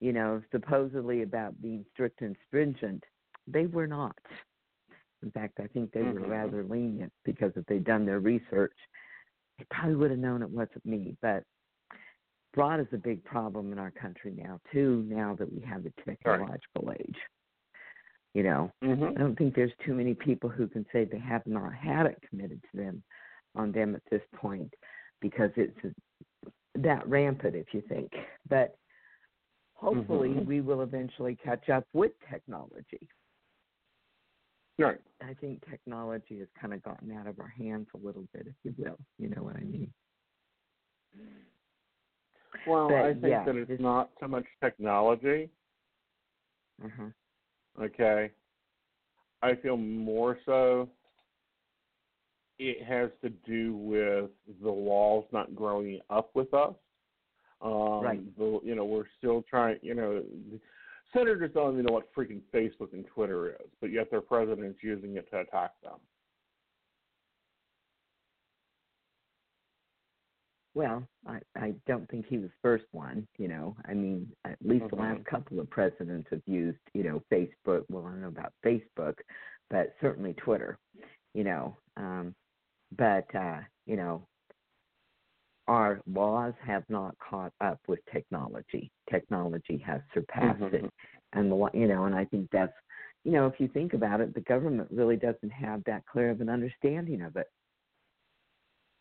you 0.00 0.12
know, 0.12 0.42
supposedly 0.50 1.22
about 1.22 1.60
being 1.62 1.84
strict 1.92 2.20
and 2.20 2.36
stringent, 2.46 3.02
they 3.46 3.66
were 3.66 3.86
not. 3.86 4.16
In 5.22 5.30
fact, 5.30 5.60
I 5.60 5.66
think 5.68 5.92
they 5.92 6.00
Mhm. 6.00 6.14
were 6.14 6.28
rather 6.28 6.64
lenient 6.64 7.12
because 7.24 7.52
if 7.56 7.64
they'd 7.66 7.84
done 7.84 8.04
their 8.04 8.20
research, 8.20 8.76
they 9.58 9.64
probably 9.70 9.94
would 9.96 10.10
have 10.10 10.20
known 10.20 10.42
it 10.42 10.50
wasn't 10.50 10.84
me. 10.84 11.16
But 11.22 11.44
fraud 12.52 12.80
is 12.80 12.92
a 12.92 12.98
big 12.98 13.24
problem 13.24 13.72
in 13.72 13.78
our 13.78 13.90
country 13.92 14.32
now 14.32 14.60
too. 14.72 15.04
Now 15.08 15.34
that 15.36 15.50
we 15.50 15.60
have 15.62 15.84
the 15.84 15.92
technological 16.04 16.92
age, 16.92 17.16
you 18.34 18.42
know, 18.42 18.70
I 18.82 18.86
Mhm. 18.86 19.16
don't 19.16 19.36
think 19.36 19.54
there's 19.54 19.74
too 19.76 19.94
many 19.94 20.14
people 20.14 20.50
who 20.50 20.68
can 20.68 20.84
say 20.92 21.04
they 21.04 21.18
have 21.18 21.46
not 21.46 21.72
had 21.72 22.06
it 22.06 22.20
committed 22.22 22.62
to 22.70 22.76
them 22.76 23.02
on 23.54 23.72
them 23.72 23.94
at 23.94 24.04
this 24.10 24.22
point 24.34 24.74
because 25.20 25.50
it's 25.56 25.78
that 26.74 27.08
rampant 27.08 27.54
if 27.54 27.72
you 27.72 27.80
think. 27.82 28.12
But 28.48 28.76
hopefully 29.74 30.30
Mhm. 30.30 30.46
we 30.46 30.60
will 30.60 30.82
eventually 30.82 31.36
catch 31.36 31.68
up 31.70 31.86
with 31.92 32.12
technology. 32.28 33.08
Right. 34.76 35.00
I 35.20 35.34
think 35.34 35.64
technology 35.70 36.40
has 36.40 36.50
kind 36.60 36.74
of 36.74 36.82
gotten 36.82 37.12
out 37.12 37.28
of 37.28 37.38
our 37.38 37.48
hands 37.48 37.88
a 37.94 37.98
little 37.98 38.26
bit, 38.32 38.48
if 38.48 38.54
you 38.64 38.74
will. 38.76 38.98
You 39.18 39.28
know 39.28 39.44
what 39.44 39.56
I 39.56 39.60
mean? 39.60 39.94
Well, 42.66 42.88
But, 42.88 43.04
I 43.04 43.12
think 43.12 43.24
yeah, 43.24 43.44
that 43.44 43.56
it's 43.56 43.68
this- 43.68 43.80
not 43.80 44.10
so 44.18 44.26
much 44.26 44.46
technology. 44.60 45.50
Uh-huh. 46.82 47.10
Okay. 47.82 48.30
I 49.42 49.54
feel 49.56 49.76
more 49.76 50.38
so 50.46 50.88
it 52.58 52.84
has 52.84 53.10
to 53.22 53.30
do 53.30 53.74
with 53.76 54.30
the 54.62 54.72
walls 54.72 55.26
not 55.32 55.54
growing 55.54 56.00
up 56.08 56.30
with 56.34 56.52
us. 56.54 56.74
Um, 57.60 58.00
Right. 58.02 58.36
The, 58.38 58.60
you 58.62 58.74
know, 58.74 58.84
we're 58.84 59.04
still 59.18 59.42
trying. 59.48 59.78
You 59.82 59.94
know, 59.94 60.22
senators 61.12 61.50
don't 61.54 61.74
even 61.74 61.86
know 61.86 61.94
what 61.94 62.14
freaking 62.14 62.40
Facebook 62.52 62.92
and 62.92 63.06
Twitter 63.06 63.50
is, 63.50 63.68
but 63.80 63.90
yet 63.90 64.10
their 64.10 64.20
president's 64.20 64.82
using 64.82 65.16
it 65.16 65.28
to 65.30 65.40
attack 65.40 65.72
them. 65.82 65.98
Well, 70.74 71.06
I, 71.26 71.38
I 71.54 71.74
don't 71.86 72.08
think 72.10 72.26
he 72.26 72.38
was 72.38 72.50
the 72.50 72.56
first 72.60 72.86
one, 72.92 73.28
you 73.38 73.46
know. 73.46 73.76
I 73.86 73.94
mean, 73.94 74.34
at 74.44 74.58
least 74.60 74.90
the 74.90 74.96
last 74.96 75.20
Mhm. 75.20 75.24
couple 75.26 75.60
of 75.60 75.70
presidents 75.70 76.28
have 76.30 76.42
used, 76.46 76.80
you 76.94 77.04
know, 77.04 77.22
Facebook. 77.30 77.84
Well, 77.88 78.04
I 78.06 78.10
don't 78.10 78.22
know 78.22 78.28
about 78.28 78.52
Facebook, 78.64 79.14
but 79.70 79.94
certainly 80.00 80.34
Twitter, 80.34 80.76
you 81.32 81.44
know. 81.44 81.76
Um, 81.96 82.34
but, 82.96 83.32
uh, 83.34 83.60
you 83.86 83.96
know, 83.96 84.26
our 85.68 86.02
laws 86.06 86.54
have 86.60 86.84
not 86.90 87.16
caught 87.18 87.52
up 87.60 87.80
with 87.86 88.04
technology. 88.12 88.90
Technology 89.08 89.78
has 89.78 90.02
surpassed 90.12 90.60
Mhm. 90.60 90.74
it. 90.74 90.92
And, 91.32 91.50
the, 91.50 91.70
you 91.72 91.86
know, 91.86 92.04
and 92.06 92.14
I 92.14 92.24
think 92.26 92.50
that's, 92.50 92.76
you 93.22 93.32
know, 93.32 93.46
if 93.46 93.60
you 93.60 93.68
think 93.68 93.94
about 93.94 94.20
it, 94.20 94.34
the 94.34 94.40
government 94.42 94.90
really 94.90 95.16
doesn't 95.16 95.50
have 95.50 95.84
that 95.84 96.04
clear 96.06 96.30
of 96.30 96.40
an 96.40 96.48
understanding 96.48 97.22
of 97.22 97.36
it 97.36 97.48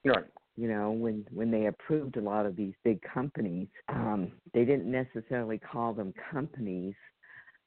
Right. 0.06 0.26
You 0.56 0.68
know 0.68 0.92
when 0.92 1.26
when 1.32 1.50
they 1.52 1.66
approved 1.66 2.18
a 2.18 2.22
lot 2.22 2.46
of 2.46 2.56
these 2.56 2.74
big 2.84 3.02
companies 3.02 3.68
um 3.90 4.32
they 4.54 4.66
didn't 4.66 4.90
necessarily 4.92 5.58
call 5.58 5.94
them 5.94 6.14
companies 6.32 6.94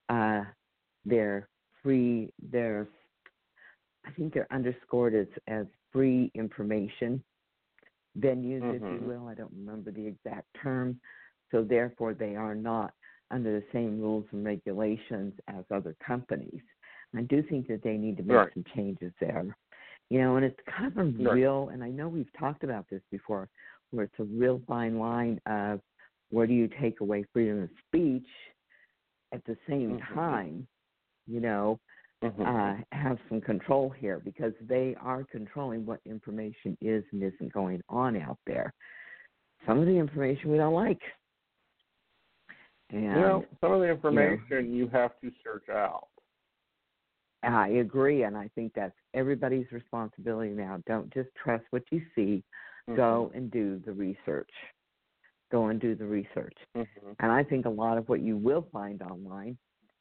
uh 0.08 0.42
they're 1.04 1.48
free 1.82 2.32
they're 2.50 2.86
i 4.06 4.10
think 4.12 4.32
they're 4.32 4.52
underscored 4.52 5.14
as 5.14 5.26
as 5.48 5.66
free 5.92 6.30
information 6.34 7.22
venues 8.18 8.62
if 8.74 8.82
Mhm. 8.82 9.00
you 9.02 9.06
will 9.08 9.26
i 9.28 9.34
don't 9.34 9.52
remember 9.52 9.90
the 9.90 10.06
exact 10.06 10.46
term 10.62 11.00
so 11.50 11.62
therefore 11.62 12.14
they 12.14 12.34
are 12.36 12.54
not 12.54 12.92
under 13.30 13.58
the 13.60 13.66
same 13.72 14.00
rules 14.00 14.24
and 14.32 14.44
regulations 14.44 15.34
as 15.48 15.64
other 15.70 15.94
companies 16.04 16.62
i 17.16 17.22
do 17.22 17.42
think 17.42 17.66
that 17.66 17.82
they 17.82 17.96
need 17.96 18.16
to 18.16 18.22
make 18.22 18.36
Right. 18.36 18.52
some 18.54 18.64
changes 18.74 19.12
there 19.20 19.56
you 20.10 20.20
know, 20.20 20.36
and 20.36 20.44
it's 20.44 20.58
kind 20.66 20.86
of 20.86 20.98
a 20.98 21.04
real, 21.04 21.70
and 21.72 21.82
I 21.82 21.90
know 21.90 22.08
we've 22.08 22.32
talked 22.38 22.64
about 22.64 22.86
this 22.90 23.02
before, 23.10 23.48
where 23.90 24.04
it's 24.04 24.18
a 24.18 24.24
real 24.24 24.60
fine 24.66 24.98
line 24.98 25.40
of 25.46 25.80
where 26.30 26.46
do 26.46 26.52
you 26.52 26.68
take 26.80 27.00
away 27.00 27.24
freedom 27.32 27.62
of 27.62 27.70
speech 27.86 28.28
at 29.32 29.44
the 29.44 29.56
same 29.68 29.98
Mhm. 29.98 30.14
time, 30.14 30.68
you 31.26 31.40
know, 31.40 31.80
Mhm. 32.22 32.46
uh, 32.46 32.82
have 32.92 33.20
some 33.28 33.40
control 33.40 33.90
here 33.90 34.20
because 34.20 34.54
they 34.60 34.94
are 34.96 35.24
controlling 35.24 35.84
what 35.84 36.00
information 36.04 36.76
is 36.80 37.04
and 37.12 37.22
isn't 37.22 37.52
going 37.52 37.82
on 37.88 38.16
out 38.16 38.38
there. 38.46 38.72
Some 39.66 39.78
of 39.78 39.86
the 39.86 39.96
information 39.96 40.50
we 40.50 40.58
don't 40.58 40.74
like. 40.74 41.02
And 42.90 43.02
you 43.02 43.10
know, 43.10 43.46
some 43.60 43.72
of 43.72 43.80
the 43.80 43.88
information 43.88 44.72
you 44.72 44.88
have 44.88 45.18
to 45.20 45.32
search 45.42 45.68
out. 45.68 46.08
I 47.54 47.68
agree, 47.68 48.24
and 48.24 48.36
I 48.36 48.48
think 48.54 48.72
that's 48.74 48.96
everybody's 49.14 49.70
responsibility 49.70 50.50
now. 50.50 50.82
Don't 50.86 51.12
just 51.12 51.28
trust 51.34 51.64
what 51.70 51.82
you 51.90 52.00
see. 52.14 52.42
Go 52.94 53.32
and 53.34 53.50
do 53.50 53.82
the 53.84 53.92
research. 53.92 54.50
Go 55.50 55.66
and 55.68 55.80
do 55.80 55.94
the 55.94 56.06
research. 56.06 56.56
Mhm. 56.76 57.16
And 57.18 57.32
I 57.32 57.42
think 57.42 57.66
a 57.66 57.70
lot 57.70 57.98
of 57.98 58.08
what 58.08 58.20
you 58.20 58.36
will 58.36 58.62
find 58.72 59.02
online 59.02 59.58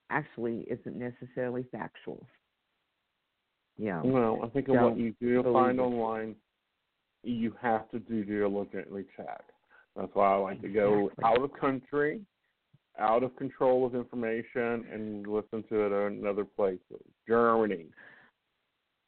actually 0.10 0.62
isn't 0.70 0.96
necessarily 0.96 1.64
factual. 1.64 2.28
Yeah. 3.78 4.02
Well, 4.04 4.40
I 4.44 4.50
think 4.50 4.68
of 4.70 4.76
what 4.76 4.98
you 4.98 5.14
do 5.20 5.42
find 5.44 5.80
it. 5.80 5.82
online, 5.82 6.36
you 7.24 7.52
have 7.54 7.90
to 7.90 8.00
do 8.00 8.24
diligently 8.24 9.06
check. 9.18 9.44
That's 9.96 10.14
why 10.14 10.34
I 10.34 10.36
like 10.36 10.62
to 10.62 10.70
go 10.70 11.08
Exactly. 11.08 11.26
out 11.26 11.42
of 11.42 11.54
country, 11.54 12.26
out 13.00 13.24
of 13.24 13.36
control 13.36 13.86
of 13.86 13.96
information, 13.96 14.86
and 14.92 15.28
listen 15.28 15.64
to 15.70 15.86
it 15.86 16.08
in 16.08 16.26
other 16.26 16.46
places. 16.46 16.80
Germany. 17.28 17.86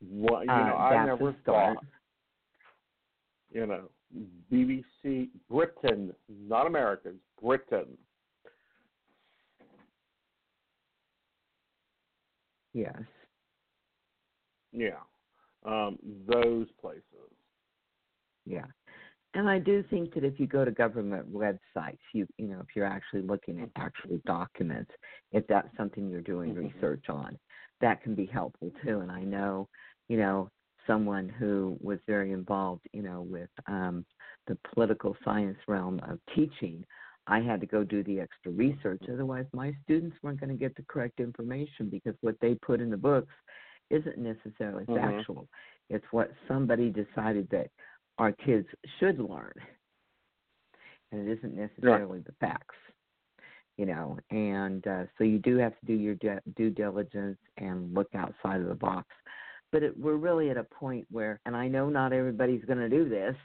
What 0.09 0.45
you 0.45 0.51
uh, 0.51 0.67
know, 0.67 0.75
I 0.75 1.05
never 1.05 1.35
thought. 1.45 1.77
You 3.51 3.65
know, 3.65 3.89
BBC 4.51 5.29
Britain, 5.49 6.13
not 6.29 6.67
Americans, 6.67 7.19
Britain. 7.41 7.97
Yes. 12.73 12.95
Yeah, 14.71 14.99
um, 15.65 15.97
those 16.27 16.67
places. 16.79 17.01
Yeah. 18.45 18.65
And 19.37 19.47
I 19.47 19.59
do 19.59 19.83
think 19.91 20.15
that 20.15 20.23
if 20.23 20.39
you 20.39 20.47
go 20.47 20.65
to 20.65 20.71
government 20.71 21.31
websites, 21.31 21.99
you 22.11 22.25
you 22.39 22.47
know, 22.47 22.59
if 22.59 22.75
you're 22.75 22.87
actually 22.87 23.21
looking 23.21 23.61
at 23.61 23.69
actual 23.75 24.19
documents, 24.25 24.89
if 25.31 25.45
that's 25.45 25.69
something 25.77 26.09
you're 26.09 26.21
doing 26.21 26.55
Mhm. 26.55 26.73
research 26.73 27.07
on, 27.07 27.37
that 27.79 28.01
can 28.01 28.15
be 28.15 28.25
helpful 28.25 28.71
too. 28.83 29.01
And 29.01 29.11
I 29.11 29.21
know, 29.21 29.69
you 30.07 30.17
know, 30.17 30.49
someone 30.87 31.29
who 31.29 31.77
was 31.79 31.99
very 32.07 32.31
involved, 32.31 32.87
you 32.93 33.03
know, 33.03 33.21
with 33.21 33.51
um 33.67 34.03
the 34.47 34.57
political 34.73 35.15
science 35.23 35.59
realm 35.67 35.99
of 35.99 36.19
teaching, 36.33 36.83
I 37.27 37.39
had 37.39 37.61
to 37.61 37.67
go 37.67 37.83
do 37.83 38.01
the 38.05 38.19
extra 38.19 38.51
research. 38.51 39.03
Otherwise 39.07 39.45
my 39.53 39.71
students 39.83 40.17
weren't 40.23 40.39
going 40.39 40.49
to 40.49 40.55
get 40.55 40.75
the 40.75 40.85
correct 40.89 41.19
information 41.19 41.91
because 41.91 42.15
what 42.21 42.39
they 42.41 42.55
put 42.55 42.81
in 42.81 42.89
the 42.89 42.97
books 42.97 43.35
isn't 43.91 44.17
necessarily 44.17 44.85
Mhm. 44.85 44.95
factual. 44.95 45.47
It's 45.89 46.11
what 46.11 46.33
somebody 46.47 46.89
decided 46.89 47.47
that 47.51 47.69
our 48.17 48.31
kids 48.31 48.67
should 48.99 49.19
learn. 49.19 49.53
And 51.11 51.27
it 51.27 51.37
isn't 51.37 51.55
necessarily 51.55 52.19
the 52.19 52.33
facts. 52.39 52.75
You 53.77 53.85
know, 53.85 54.17
and 54.31 54.85
uh, 54.87 55.03
so 55.17 55.23
you 55.23 55.37
do 55.37 55.57
have 55.57 55.79
to 55.79 55.85
do 55.85 55.93
your 55.93 56.15
de- 56.15 56.41
due 56.55 56.71
diligence 56.71 57.37
and 57.57 57.93
look 57.93 58.07
outside 58.15 58.59
of 58.59 58.67
the 58.67 58.75
box. 58.75 59.07
But 59.71 59.83
it, 59.83 59.99
we're 59.99 60.15
really 60.15 60.49
at 60.49 60.57
a 60.57 60.63
point 60.63 61.05
where, 61.11 61.39
and 61.45 61.55
I 61.55 61.67
know 61.67 61.87
not 61.87 62.11
everybody's 62.11 62.65
going 62.65 62.79
to 62.79 62.89
do 62.89 63.07
this 63.07 63.35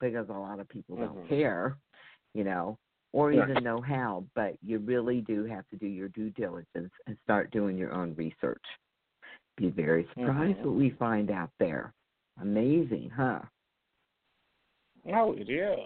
because 0.00 0.28
a 0.28 0.32
lot 0.32 0.60
of 0.60 0.68
people 0.68 0.96
don't 0.96 1.16
Mhm. 1.16 1.28
care, 1.28 1.78
you 2.34 2.44
know, 2.44 2.78
or 3.14 3.32
Yeah. 3.32 3.44
even 3.44 3.62
know 3.64 3.80
how, 3.80 4.26
but 4.34 4.58
you 4.62 4.80
really 4.80 5.22
do 5.22 5.44
have 5.44 5.66
to 5.68 5.76
do 5.76 5.86
your 5.86 6.08
due 6.08 6.28
diligence 6.30 6.92
and 7.06 7.16
start 7.24 7.50
doing 7.50 7.78
your 7.78 7.92
own 7.94 8.14
research. 8.16 8.64
Be 9.56 9.70
very 9.70 10.06
surprised 10.08 10.58
Mhm. 10.58 10.64
what 10.66 10.74
we 10.74 10.90
find 10.90 11.30
out 11.30 11.50
there. 11.58 11.94
Amazing, 12.38 13.08
huh? 13.10 13.40
Oh, 15.12 15.32
it 15.36 15.48
is. 15.50 15.78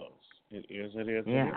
It 0.51 0.65
is. 0.69 0.91
It 0.95 1.09
is. 1.09 1.25
Yeah. 1.27 1.49
is. 1.49 1.55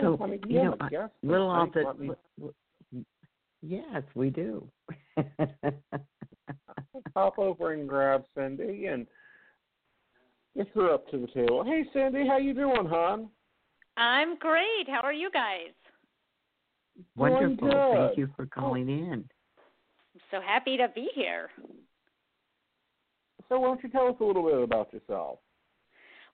So, 0.00 0.14
Well, 0.14 0.22
I 0.22 0.26
mean, 0.32 0.40
you 0.48 0.56
yeah, 0.56 0.64
know, 0.64 0.76
I 0.80 0.84
I- 0.86 0.88
guess 0.88 1.10
little 1.22 1.50
off 1.50 1.72
the. 1.72 1.82
let 1.82 1.98
me- 1.98 2.08
li- 2.08 2.16
li- 2.92 3.04
Yes, 3.64 4.02
we 4.14 4.30
do. 4.30 4.68
pop 7.14 7.38
over 7.38 7.72
and 7.74 7.88
grab 7.88 8.24
Cindy 8.34 8.86
and 8.86 9.06
get 10.56 10.66
her 10.74 10.92
up 10.92 11.08
to 11.10 11.18
the 11.18 11.28
table. 11.28 11.62
Hey, 11.64 11.84
Cindy, 11.92 12.26
how 12.26 12.38
you 12.38 12.54
doing, 12.54 12.86
hon? 12.86 13.28
I'm 13.96 14.36
great. 14.38 14.88
How 14.88 15.00
are 15.02 15.12
you 15.12 15.30
guys? 15.30 15.70
Wonderful. 17.16 17.68
Thank 17.94 18.18
you 18.18 18.28
for 18.34 18.46
calling 18.46 18.88
in. 18.88 19.24
I'm 20.14 20.20
so 20.30 20.40
happy 20.40 20.76
to 20.76 20.88
be 20.94 21.08
here. 21.14 21.50
So 23.48 23.60
why 23.60 23.68
don't 23.68 23.82
you 23.84 23.90
tell 23.90 24.08
us 24.08 24.16
a 24.20 24.24
little 24.24 24.42
bit 24.44 24.62
about 24.62 24.92
yourself? 24.92 25.38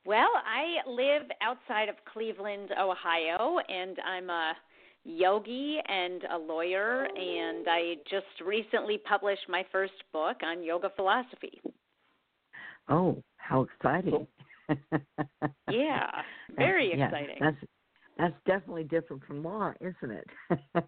Well, 0.05 0.31
I 0.47 0.89
live 0.89 1.29
outside 1.43 1.89
of 1.89 1.97
Cleveland, 2.13 2.71
Ohio, 2.79 3.59
and 3.69 3.99
I'm 4.01 4.31
a 4.31 4.55
yogi 5.05 5.79
and 5.87 6.23
a 6.33 6.39
lawyer, 6.39 7.05
and 7.05 7.67
I 7.69 7.95
just 8.11 8.27
recently 8.45 8.99
published 8.99 9.49
my 9.49 9.65
first 9.71 9.93
book 10.13 10.39
on 10.43 10.63
yoga 10.63 10.91
philosophy. 10.97 11.61
Oh, 12.89 13.23
how 13.37 13.63
exciting! 13.63 14.27
yeah, 15.71 16.11
very 16.57 16.93
yeah, 16.97 17.07
exciting. 17.07 17.37
That's 17.41 17.57
that's 18.19 18.35
definitely 18.47 18.85
different 18.85 19.25
from 19.25 19.43
law, 19.43 19.73
isn't 19.81 20.11
it? 20.11 20.29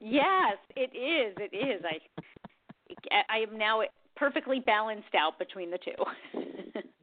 yes, 0.00 0.56
it 0.76 0.90
is. 0.94 1.36
It 1.38 1.56
is. 1.56 1.84
I 1.84 3.22
I 3.28 3.38
am 3.38 3.58
now 3.58 3.82
perfectly 4.16 4.60
balanced 4.60 5.14
out 5.16 5.38
between 5.38 5.70
the 5.70 5.78
two. 5.78 6.40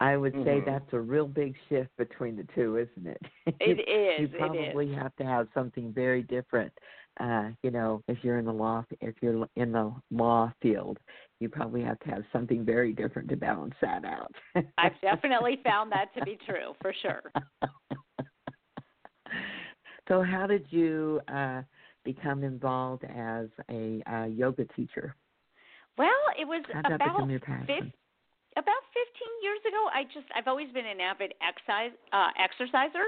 I 0.00 0.16
would 0.16 0.32
say 0.44 0.60
Mhm. 0.60 0.64
that's 0.64 0.92
a 0.92 1.00
real 1.00 1.28
big 1.28 1.56
shift 1.68 1.96
between 1.96 2.36
the 2.36 2.44
two, 2.54 2.76
isn't 2.76 3.06
it? 3.06 3.22
It 3.60 3.88
is. 3.88 4.20
you 4.20 4.28
probably 4.36 4.90
is. 4.90 4.94
have 4.96 5.14
to 5.16 5.24
have 5.24 5.48
something 5.54 5.92
very 5.92 6.22
different. 6.22 6.72
Uh, 7.18 7.50
you 7.62 7.70
know, 7.70 8.02
if 8.08 8.22
you're 8.24 8.38
in 8.38 8.44
the 8.44 8.52
law, 8.52 8.84
if 9.00 9.14
you're 9.22 9.48
in 9.56 9.72
the 9.72 9.94
law 10.10 10.52
field, 10.60 10.98
you 11.40 11.48
probably 11.48 11.82
have 11.82 11.98
to 12.00 12.10
have 12.10 12.24
something 12.32 12.64
very 12.64 12.92
different 12.92 13.28
to 13.28 13.36
balance 13.36 13.74
that 13.80 14.04
out. 14.04 14.34
I've 14.78 15.00
definitely 15.00 15.60
found 15.62 15.92
that 15.92 16.12
to 16.14 16.24
be 16.24 16.38
true, 16.44 16.74
for 16.82 16.92
sure. 17.02 17.22
so, 20.08 20.22
how 20.22 20.46
did 20.46 20.66
you 20.70 21.20
uh, 21.28 21.62
become 22.04 22.42
involved 22.42 23.04
as 23.04 23.48
a 23.70 24.02
uh, 24.12 24.24
yoga 24.24 24.64
teacher? 24.76 25.14
Well, 25.96 26.10
it 26.38 26.46
was 26.46 26.64
about 26.84 26.98
become 26.98 27.30
your 27.30 27.40
passion? 27.40 27.76
fif- 27.80 27.92
about 28.56 28.82
15 28.94 29.42
years 29.42 29.60
ago. 29.66 29.90
I 29.92 30.04
just 30.04 30.26
I've 30.34 30.48
always 30.48 30.70
been 30.72 30.86
an 30.86 31.00
avid 31.00 31.34
exercise 31.42 31.92
uh, 32.12 32.30
exerciser, 32.38 33.06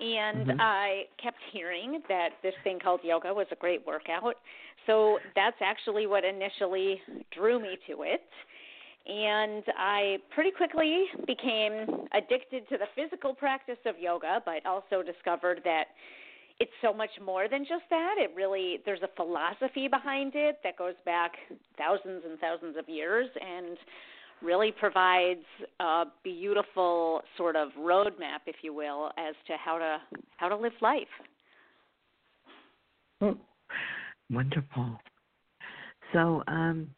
and 0.00 0.46
Mhm. 0.48 0.60
I 0.60 1.08
kept 1.16 1.40
hearing 1.52 2.02
that 2.08 2.30
this 2.42 2.54
thing 2.64 2.78
called 2.78 3.00
yoga 3.02 3.32
was 3.32 3.46
a 3.50 3.56
great 3.56 3.86
workout. 3.86 4.36
So 4.86 5.18
that's 5.34 5.60
actually 5.60 6.06
what 6.06 6.24
initially 6.24 7.02
drew 7.30 7.58
me 7.58 7.78
to 7.88 8.02
it. 8.02 8.22
And 9.06 9.62
I 9.76 10.18
pretty 10.30 10.50
quickly 10.50 11.06
became 11.26 12.08
addicted 12.12 12.68
to 12.68 12.76
the 12.76 12.86
physical 12.94 13.34
practice 13.34 13.78
of 13.86 13.98
yoga, 13.98 14.42
but 14.44 14.66
also 14.66 15.02
discovered 15.02 15.62
that 15.64 15.88
it's 16.58 16.72
so 16.82 16.92
much 16.92 17.10
more 17.24 17.48
than 17.48 17.64
just 17.64 17.84
that. 17.90 18.16
It 18.18 18.32
really 18.34 18.80
there's 18.84 19.02
a 19.02 19.08
philosophy 19.16 19.88
behind 19.88 20.34
it 20.34 20.58
that 20.64 20.76
goes 20.76 20.94
back 21.04 21.32
thousands 21.78 22.24
and 22.28 22.38
thousands 22.38 22.76
of 22.76 22.88
years 22.88 23.28
and 23.40 23.76
really 24.42 24.72
provides 24.72 25.44
a 25.80 26.04
beautiful 26.22 27.22
sort 27.36 27.56
of 27.56 27.68
roadmap, 27.78 28.40
if 28.46 28.56
you 28.62 28.74
will, 28.74 29.10
as 29.18 29.34
to 29.46 29.54
how 29.62 29.78
to 29.78 29.98
how 30.36 30.48
to 30.48 30.56
live 30.56 30.72
life. 30.80 31.06
Wonderful. 34.30 34.98
So, 36.12 36.42
um, 36.46 36.88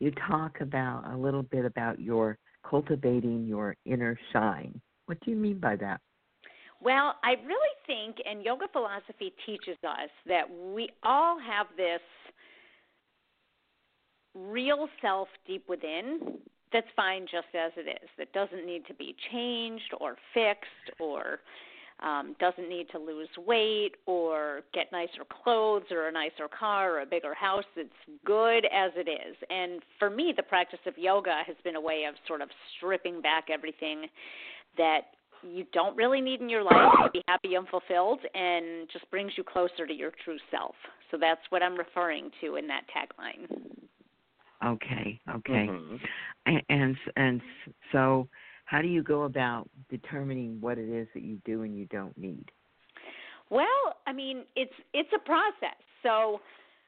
you 0.00 0.10
talk 0.28 0.60
about 0.60 1.04
a 1.12 1.16
little 1.16 1.42
bit 1.42 1.64
about 1.64 2.00
your 2.00 2.38
cultivating 2.68 3.46
your 3.46 3.76
inner 3.84 4.18
shine. 4.32 4.80
What 5.06 5.18
do 5.24 5.30
you 5.30 5.36
mean 5.36 5.58
by 5.58 5.76
that? 5.76 6.00
Well, 6.80 7.14
I 7.22 7.34
really 7.46 7.76
think, 7.86 8.16
and 8.28 8.44
yoga 8.44 8.66
philosophy 8.72 9.32
teaches 9.46 9.76
us 9.84 10.10
that 10.26 10.44
we 10.50 10.88
all 11.04 11.38
have 11.38 11.66
this 11.76 12.00
real 14.34 14.88
self 15.00 15.28
deep 15.46 15.64
within 15.68 16.38
that's 16.72 16.86
fine 16.96 17.22
just 17.22 17.48
as 17.54 17.72
it 17.76 17.88
is, 17.88 18.08
that 18.18 18.32
doesn't 18.32 18.66
need 18.66 18.86
to 18.86 18.94
be 18.94 19.14
changed 19.30 19.92
or 20.00 20.16
fixed 20.34 21.00
or 21.00 21.40
um, 22.02 22.34
doesn't 22.40 22.68
need 22.68 22.88
to 22.90 22.98
lose 22.98 23.28
weight 23.46 23.92
or 24.06 24.62
get 24.74 24.90
nicer 24.90 25.22
clothes 25.44 25.84
or 25.90 26.08
a 26.08 26.12
nicer 26.12 26.48
car 26.48 26.96
or 26.96 27.00
a 27.02 27.06
bigger 27.06 27.34
house. 27.34 27.64
It's 27.76 27.90
good 28.24 28.64
as 28.66 28.90
it 28.96 29.08
is. 29.08 29.36
And 29.50 29.82
for 29.98 30.10
me, 30.10 30.32
the 30.36 30.42
practice 30.42 30.80
of 30.86 30.98
yoga 30.98 31.42
has 31.46 31.56
been 31.62 31.76
a 31.76 31.80
way 31.80 32.04
of 32.08 32.14
sort 32.26 32.40
of 32.40 32.48
stripping 32.76 33.20
back 33.20 33.44
everything 33.50 34.06
that 34.76 35.02
you 35.42 35.64
don't 35.72 35.96
really 35.96 36.20
need 36.20 36.40
in 36.40 36.48
your 36.48 36.62
life 36.62 36.92
to 37.04 37.10
be 37.12 37.22
happy 37.28 37.54
and 37.54 37.68
fulfilled 37.68 38.20
and 38.34 38.88
just 38.92 39.08
brings 39.10 39.32
you 39.36 39.44
closer 39.44 39.86
to 39.86 39.92
your 39.92 40.12
true 40.24 40.38
self. 40.50 40.74
So 41.10 41.18
that's 41.20 41.40
what 41.50 41.62
I'm 41.62 41.76
referring 41.76 42.30
to 42.40 42.56
in 42.56 42.66
that 42.68 42.82
tagline. 42.94 43.81
Okay, 44.64 45.20
okay. 45.28 45.66
Mhm. 45.68 46.00
And, 46.46 46.62
and 46.68 46.96
and 47.16 47.42
so, 47.92 48.28
how 48.64 48.80
do 48.82 48.88
you 48.88 49.02
go 49.02 49.22
about 49.24 49.68
determining 49.90 50.60
what 50.60 50.78
it 50.78 50.88
is 50.88 51.08
that 51.14 51.22
you 51.22 51.38
do 51.44 51.62
and 51.62 51.76
you 51.76 51.86
don't 51.86 52.16
need? 52.16 52.50
Well, 53.50 53.96
I 54.06 54.12
mean, 54.12 54.44
it's 54.56 54.72
it's 54.92 55.12
a 55.14 55.18
process. 55.18 55.78
So, 56.02 56.40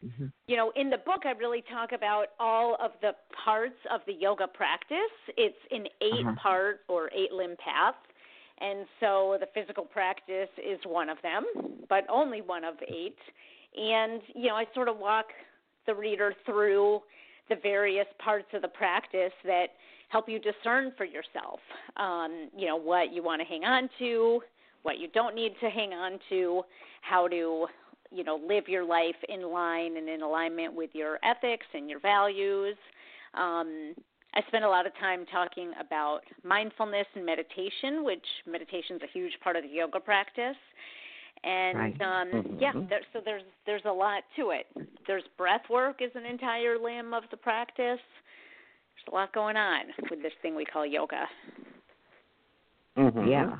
hmm 0.02 0.26
you 0.46 0.56
know, 0.56 0.72
in 0.76 0.90
the 0.90 0.98
book 0.98 1.22
I 1.24 1.30
really 1.32 1.62
talk 1.72 1.92
about 1.92 2.26
all 2.38 2.76
of 2.80 2.92
the 3.00 3.12
parts 3.44 3.78
of 3.90 4.02
the 4.06 4.12
yoga 4.12 4.46
practice. 4.46 5.14
It's 5.38 5.56
an 5.70 5.86
8 6.02 6.26
Uh-huh. 6.26 6.34
part 6.42 6.80
or 6.88 7.10
eight 7.14 7.32
limb 7.32 7.56
path. 7.56 7.94
And 8.58 8.86
so 9.00 9.36
the 9.40 9.46
physical 9.54 9.84
practice 9.84 10.50
is 10.58 10.78
one 10.84 11.08
of 11.08 11.16
them, 11.22 11.44
but 11.88 12.04
only 12.10 12.40
one 12.42 12.62
of 12.62 12.74
eight. 12.86 13.18
And, 13.76 14.20
you 14.34 14.48
know, 14.48 14.54
I 14.54 14.66
sort 14.74 14.88
of 14.88 14.98
walk 14.98 15.26
the 15.86 15.94
reader 15.94 16.34
through 16.46 17.00
the 17.48 17.56
various 17.62 18.06
parts 18.18 18.48
of 18.52 18.62
the 18.62 18.68
practice 18.68 19.32
that 19.44 19.66
help 20.08 20.28
you 20.28 20.38
discern 20.38 20.92
for 20.96 21.04
yourself, 21.04 21.60
um, 21.96 22.48
you 22.56 22.66
know, 22.66 22.76
what 22.76 23.12
you 23.12 23.22
want 23.22 23.40
to 23.40 23.46
hang 23.46 23.64
on 23.64 23.88
to, 23.98 24.40
what 24.82 24.98
you 24.98 25.08
don't 25.08 25.34
need 25.34 25.52
to 25.60 25.68
hang 25.68 25.92
on 25.92 26.18
to, 26.28 26.62
how 27.02 27.26
to, 27.28 27.66
you 28.10 28.24
know, 28.24 28.40
live 28.46 28.68
your 28.68 28.84
life 28.84 29.16
in 29.28 29.50
line 29.50 29.96
and 29.96 30.08
in 30.08 30.22
alignment 30.22 30.74
with 30.74 30.90
your 30.92 31.18
ethics 31.24 31.66
and 31.74 31.90
your 31.90 32.00
values. 32.00 32.76
Um, 33.34 33.94
I 34.34 34.42
spend 34.48 34.64
a 34.64 34.68
lot 34.68 34.86
of 34.86 34.92
time 34.98 35.24
talking 35.30 35.72
about 35.80 36.20
mindfulness 36.42 37.06
and 37.14 37.24
meditation, 37.24 38.04
which 38.04 38.24
meditation 38.50 38.96
is 38.96 39.02
a 39.02 39.12
huge 39.12 39.32
part 39.42 39.56
of 39.56 39.62
the 39.62 39.68
yoga 39.68 40.00
practice. 40.00 40.56
And 41.44 41.78
Right. 41.78 42.00
um, 42.00 42.30
Mhm. 42.32 42.60
yeah, 42.60 42.72
there, 42.88 43.02
so 43.12 43.20
there's 43.20 43.44
there's 43.66 43.84
a 43.84 43.92
lot 43.92 44.24
to 44.36 44.50
it. 44.50 44.66
There's 45.06 45.24
breath 45.36 45.68
work 45.68 46.00
is 46.00 46.10
an 46.14 46.24
entire 46.24 46.78
limb 46.78 47.12
of 47.12 47.28
the 47.30 47.36
practice. 47.36 48.00
There's 48.94 49.08
a 49.08 49.10
lot 49.14 49.32
going 49.32 49.56
on 49.56 49.92
with 50.10 50.22
this 50.22 50.32
thing 50.40 50.54
we 50.54 50.64
call 50.64 50.86
yoga. 50.86 51.28
Mhm. 52.96 53.28
Yeah. 53.30 53.58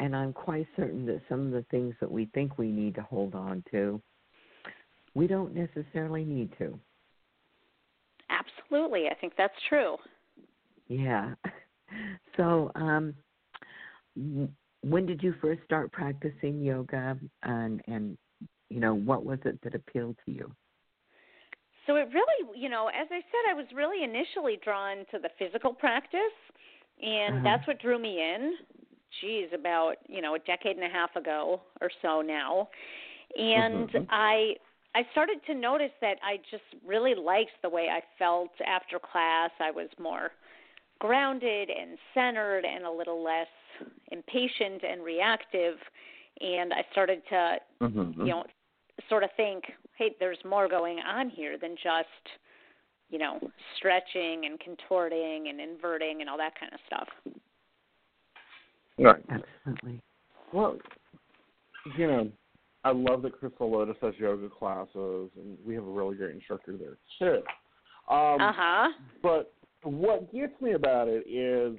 And 0.00 0.16
I'm 0.16 0.32
quite 0.32 0.66
certain 0.74 1.06
that 1.06 1.22
some 1.28 1.46
of 1.46 1.52
the 1.52 1.62
things 1.64 1.94
that 2.00 2.10
we 2.10 2.26
think 2.26 2.58
we 2.58 2.72
need 2.72 2.96
to 2.96 3.02
hold 3.02 3.36
on 3.36 3.62
to, 3.70 4.02
we 5.14 5.28
don't 5.28 5.54
necessarily 5.54 6.24
need 6.24 6.56
to. 6.58 6.80
Absolutely, 8.28 9.08
I 9.08 9.14
think 9.14 9.36
that's 9.36 9.60
true. 9.68 9.98
Yeah. 10.88 11.34
So, 12.36 12.72
um, 12.74 13.14
w- 14.16 14.48
when 14.84 15.06
did 15.06 15.22
you 15.22 15.34
first 15.40 15.62
start 15.64 15.92
practicing 15.92 16.60
yoga, 16.60 17.18
and 17.42 17.82
and 17.86 18.18
you 18.68 18.80
know 18.80 18.94
what 18.94 19.24
was 19.24 19.38
it 19.44 19.58
that 19.62 19.74
appealed 19.74 20.16
to 20.26 20.32
you? 20.32 20.52
So 21.86 21.96
it 21.96 22.08
really, 22.14 22.58
you 22.58 22.68
know, 22.68 22.88
as 22.88 23.06
I 23.10 23.20
said, 23.20 23.50
I 23.50 23.54
was 23.54 23.66
really 23.74 24.04
initially 24.04 24.58
drawn 24.64 24.98
to 25.10 25.18
the 25.18 25.28
physical 25.38 25.72
practice, 25.72 26.36
and 27.02 27.36
Uh-huh. 27.36 27.44
that's 27.44 27.66
what 27.66 27.80
drew 27.80 27.98
me 27.98 28.20
in. 28.20 28.54
Geez, 29.20 29.48
about 29.54 29.96
you 30.08 30.20
know 30.20 30.34
a 30.34 30.38
decade 30.40 30.76
and 30.76 30.84
a 30.84 30.88
half 30.88 31.14
ago 31.16 31.60
or 31.80 31.90
so 32.02 32.20
now, 32.20 32.68
and 33.36 33.88
Mhm. 33.90 34.06
I 34.10 34.56
I 34.94 35.02
started 35.12 35.38
to 35.46 35.54
notice 35.54 35.92
that 36.00 36.18
I 36.22 36.38
just 36.50 36.64
really 36.86 37.14
liked 37.14 37.52
the 37.62 37.68
way 37.68 37.88
I 37.90 38.00
felt 38.18 38.50
after 38.66 38.98
class. 38.98 39.50
I 39.60 39.70
was 39.70 39.88
more 39.98 40.32
grounded 41.00 41.70
and 41.70 41.98
centered 42.14 42.64
and 42.64 42.84
a 42.84 42.90
little 42.90 43.22
less 43.22 43.48
impatient 44.10 44.82
and 44.88 45.02
reactive, 45.02 45.76
and 46.40 46.72
I 46.72 46.84
started 46.92 47.22
to 47.30 47.60
Mhm. 47.80 48.16
you 48.18 48.32
know, 48.32 48.44
sort 49.08 49.24
of 49.24 49.30
think, 49.36 49.64
hey, 49.96 50.14
there's 50.18 50.42
more 50.44 50.68
going 50.68 51.00
on 51.00 51.28
here 51.28 51.58
than 51.58 51.76
just, 51.76 52.08
you 53.10 53.18
know, 53.18 53.40
stretching 53.76 54.46
and 54.46 54.58
contorting 54.60 55.48
and 55.48 55.60
inverting 55.60 56.20
and 56.20 56.30
all 56.30 56.38
that 56.38 56.58
kind 56.58 56.72
of 56.72 56.80
stuff. 56.86 57.08
Right. 58.98 59.24
Absolutely. 59.28 60.00
Well, 60.52 60.78
you 61.96 62.06
know, 62.06 62.32
I 62.84 62.92
love 62.92 63.22
that 63.22 63.38
Crystal 63.38 63.70
Lotus 63.70 63.96
has 64.00 64.14
yoga 64.18 64.48
classes, 64.48 65.30
and 65.36 65.58
we 65.64 65.74
have 65.74 65.84
a 65.84 65.90
really 65.90 66.16
great 66.16 66.34
instructor 66.34 66.76
there 66.76 66.98
too. 67.18 67.42
Um, 68.12 68.40
Uh 68.40 68.52
huh. 68.52 68.92
But 69.22 69.52
what 69.82 70.32
gets 70.32 70.60
me 70.60 70.72
about 70.72 71.08
it 71.08 71.26
is 71.26 71.78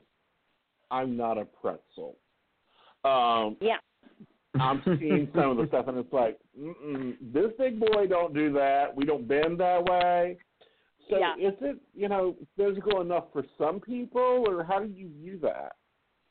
I'm 0.92 1.18
not 1.18 1.38
a 1.38 1.46
pretzel. 1.46 2.18
Um, 3.04 3.58
Yeah. 3.62 3.80
I'm 4.60 4.82
seeing 5.00 5.30
some 5.36 5.52
of 5.52 5.58
the 5.58 5.68
stuff, 5.68 5.88
and 5.88 5.98
it's 5.98 6.14
like, 6.14 6.40
Mm-mm, 6.58 7.18
this 7.34 7.52
big 7.58 7.80
boy 7.80 8.08
don't 8.08 8.34
do 8.34 8.54
that. 8.54 8.96
We 8.96 9.06
don't 9.06 9.28
bend 9.28 9.60
that 9.60 9.84
way. 9.84 10.38
So 11.10 11.20
Yeah. 11.20 11.36
is 11.36 11.54
it, 11.62 11.78
you 11.94 12.10
know, 12.10 12.36
physical 12.56 13.02
enough 13.02 13.32
for 13.32 13.44
some 13.58 13.80
people 13.80 14.46
or 14.48 14.64
how 14.64 14.80
do 14.80 14.88
you 14.88 15.10
view 15.10 15.38
that? 15.40 15.76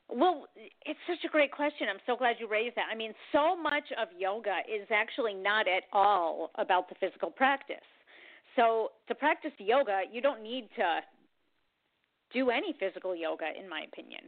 Well, 0.09 0.47
it's 0.85 0.99
such 1.07 1.23
a 1.23 1.29
great 1.29 1.51
question. 1.51 1.87
I'm 1.89 2.01
so 2.05 2.15
glad 2.15 2.39
you 2.39 2.47
raised 2.47 2.75
that. 2.75 2.87
I 2.91 2.95
mean, 2.95 3.13
so 3.31 3.55
much 3.55 3.91
of 3.97 4.09
yoga 4.17 4.59
is 4.67 4.87
actually 4.91 5.33
not 5.33 5.67
at 5.67 5.83
all 5.93 6.51
about 6.55 6.89
the 6.89 6.95
physical 6.95 7.31
practice. 7.31 7.77
So, 8.55 8.91
to 9.07 9.15
practice 9.15 9.51
yoga, 9.57 10.03
you 10.11 10.21
don't 10.21 10.41
need 10.41 10.69
to 10.75 11.01
do 12.35 12.51
any 12.51 12.75
physical 12.79 13.15
yoga, 13.15 13.45
in 13.59 13.67
my 13.67 13.81
opinion. 13.91 14.21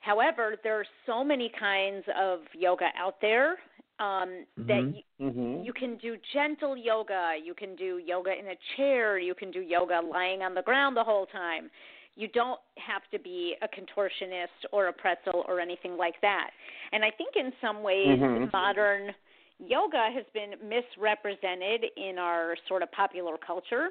However, 0.00 0.56
there 0.64 0.76
are 0.80 0.86
so 1.06 1.22
many 1.22 1.48
kinds 1.58 2.04
of 2.18 2.40
yoga 2.54 2.88
out 2.98 3.20
there 3.20 3.58
um, 4.00 4.44
that 4.56 4.82
Mhm. 4.82 4.96
you, 4.96 5.30
Mhm. 5.30 5.64
you 5.64 5.72
can 5.72 5.96
do 5.98 6.16
gentle 6.32 6.76
yoga, 6.76 7.36
you 7.40 7.54
can 7.54 7.76
do 7.76 7.98
yoga 7.98 8.36
in 8.36 8.48
a 8.48 8.56
chair, 8.74 9.18
you 9.18 9.34
can 9.34 9.52
do 9.52 9.60
yoga 9.60 10.00
lying 10.00 10.42
on 10.42 10.54
the 10.54 10.62
ground 10.62 10.96
the 10.96 11.04
whole 11.04 11.26
time. 11.26 11.70
You 12.16 12.26
don't 12.28 12.60
have 12.78 13.08
to 13.10 13.18
be 13.18 13.56
a 13.62 13.68
contortionist 13.68 14.58
or 14.72 14.88
a 14.88 14.92
pretzel 14.92 15.44
or 15.46 15.60
anything 15.60 15.96
like 15.96 16.20
that. 16.20 16.50
And 16.92 17.04
I 17.04 17.10
think 17.10 17.36
in 17.36 17.52
some 17.60 17.82
ways 17.82 18.18
Mhm. 18.18 18.52
modern 18.52 19.14
yoga 19.66 20.10
has 20.14 20.24
been 20.34 20.54
misrepresented 20.68 21.84
in 21.96 22.18
our 22.18 22.56
sort 22.68 22.82
of 22.82 22.90
popular 22.92 23.36
culture 23.38 23.90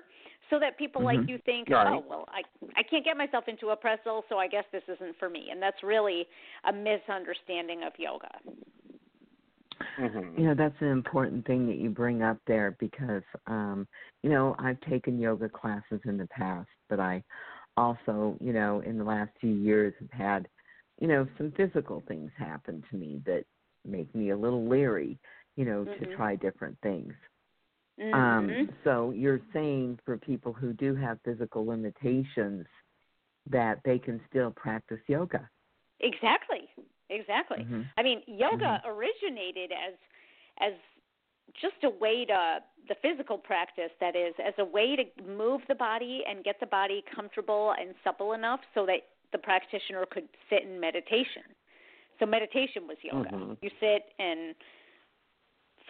so 0.49 0.59
that 0.59 0.77
people 0.77 1.03
like 1.03 1.19
Mhm. 1.19 1.29
you 1.29 1.37
think, 1.45 1.69
Right. 1.69 1.87
"Oh, 1.87 2.03
well, 2.07 2.25
I 2.29 2.43
I 2.75 2.83
can't 2.83 3.05
get 3.05 3.17
myself 3.17 3.47
into 3.47 3.69
a 3.69 3.75
pretzel, 3.75 4.25
so 4.29 4.37
I 4.37 4.47
guess 4.47 4.65
this 4.71 4.83
isn't 4.87 5.17
for 5.17 5.29
me." 5.29 5.49
And 5.51 5.61
that's 5.61 5.81
really 5.83 6.27
a 6.65 6.73
misunderstanding 6.73 7.83
of 7.83 7.97
yoga. 7.97 8.31
Mhm. 9.97 10.37
You 10.37 10.45
know, 10.45 10.55
that's 10.55 10.79
an 10.81 10.87
important 10.87 11.45
thing 11.45 11.67
that 11.67 11.77
you 11.77 11.89
bring 11.89 12.21
up 12.21 12.37
there 12.47 12.71
because, 12.79 13.23
um, 13.47 13.87
you 14.23 14.29
know, 14.29 14.55
I've 14.59 14.79
taken 14.81 15.19
yoga 15.19 15.49
classes 15.49 16.01
in 16.05 16.17
the 16.17 16.27
past, 16.27 16.69
but 16.89 16.99
I 16.99 17.23
also, 17.77 18.37
you 18.39 18.53
know, 18.53 18.81
in 18.81 18.97
the 18.97 19.03
last 19.03 19.31
few 19.39 19.53
years 19.53 19.93
have 19.99 20.11
had, 20.11 20.49
you 20.99 21.07
know, 21.07 21.27
some 21.37 21.51
physical 21.51 22.01
things 22.07 22.31
happen 22.37 22.83
to 22.89 22.97
me 22.97 23.21
that 23.25 23.45
make 23.85 24.13
me 24.13 24.29
a 24.29 24.37
little 24.37 24.67
leery, 24.67 25.19
you 25.55 25.65
know, 25.65 25.85
to 25.85 26.05
Mhm. 26.05 26.15
try 26.15 26.35
different 26.35 26.77
things. 26.81 27.13
Mhm. 27.99 28.13
Um, 28.13 28.69
so 28.83 29.11
you're 29.11 29.41
saying 29.53 29.99
for 30.05 30.17
people 30.17 30.53
who 30.53 30.73
do 30.73 30.95
have 30.95 31.19
physical 31.21 31.65
limitations 31.65 32.65
that 33.49 33.79
they 33.83 33.99
can 33.99 34.21
still 34.29 34.51
practice 34.51 34.99
yoga. 35.07 35.49
Exactly. 35.99 36.69
Exactly. 37.09 37.65
Mhm. 37.65 37.85
I 37.97 38.03
mean, 38.03 38.23
yoga 38.25 38.81
originated 38.85 39.71
as 39.71 39.93
as 40.59 40.73
just 41.61 41.83
a 41.83 41.89
way 41.89 42.23
to 42.25 42.63
the 42.87 42.95
physical 43.01 43.37
practice 43.37 43.91
that 43.99 44.15
is 44.15 44.33
as 44.39 44.53
a 44.57 44.65
way 44.65 44.95
to 44.95 45.03
move 45.23 45.61
the 45.67 45.75
body 45.75 46.23
and 46.27 46.43
get 46.43 46.59
the 46.59 46.65
body 46.65 47.03
comfortable 47.13 47.73
and 47.79 47.93
supple 48.03 48.33
enough 48.33 48.61
so 48.73 48.85
that 48.85 49.01
the 49.31 49.37
practitioner 49.37 50.05
could 50.05 50.27
sit 50.49 50.63
in 50.63 50.79
meditation. 50.79 51.43
So 52.19 52.25
meditation 52.25 52.87
was 52.87 52.97
yoga. 53.01 53.31
Mhm. 53.31 53.57
You 53.61 53.69
sit 53.79 54.13
and 54.19 54.55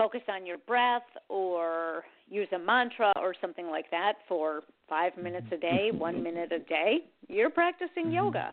focus 0.01 0.21
on 0.29 0.47
your 0.47 0.57
breath 0.57 1.03
or 1.29 2.03
use 2.27 2.47
a 2.55 2.57
mantra 2.57 3.13
or 3.17 3.35
something 3.39 3.67
like 3.67 3.85
that 3.91 4.13
for 4.27 4.61
5 4.89 5.15
minutes 5.15 5.45
a 5.51 5.57
day, 5.57 5.91
1 5.95 6.23
minute 6.23 6.51
a 6.51 6.57
day. 6.57 7.01
You're 7.27 7.51
practicing 7.51 8.07
Mhm. 8.07 8.11
yoga. 8.11 8.51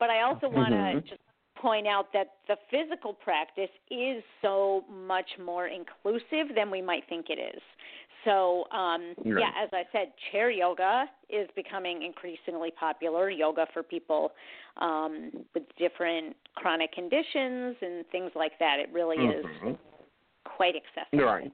But 0.00 0.10
I 0.10 0.22
also 0.22 0.48
want 0.48 0.74
to 0.74 0.94
Mhm. 0.94 1.08
just 1.08 1.20
point 1.54 1.86
out 1.86 2.12
that 2.12 2.38
the 2.48 2.56
physical 2.72 3.12
practice 3.14 3.70
is 3.88 4.24
so 4.40 4.84
much 4.90 5.30
more 5.38 5.68
inclusive 5.68 6.56
than 6.56 6.72
we 6.72 6.82
might 6.82 7.04
think 7.08 7.26
it 7.28 7.38
is. 7.38 7.62
So, 8.24 8.64
um, 8.72 9.14
Right. 9.24 9.38
yeah, 9.38 9.50
as 9.62 9.68
I 9.72 9.84
said, 9.92 10.12
chair 10.32 10.50
yoga 10.50 11.06
is 11.28 11.48
becoming 11.54 12.02
increasingly 12.02 12.72
popular. 12.72 13.30
Yoga 13.30 13.66
for 13.72 13.84
people 13.84 14.32
um, 14.80 15.30
with 15.54 15.64
different 15.78 16.34
chronic 16.56 16.92
conditions 16.92 17.76
and 17.80 18.04
things 18.10 18.32
like 18.34 18.58
that. 18.58 18.78
It 18.80 18.88
really 18.92 19.18
Mhm. 19.18 19.38
is 19.38 19.78
quite 20.56 20.74
accessible. 20.76 21.24
Right. 21.24 21.52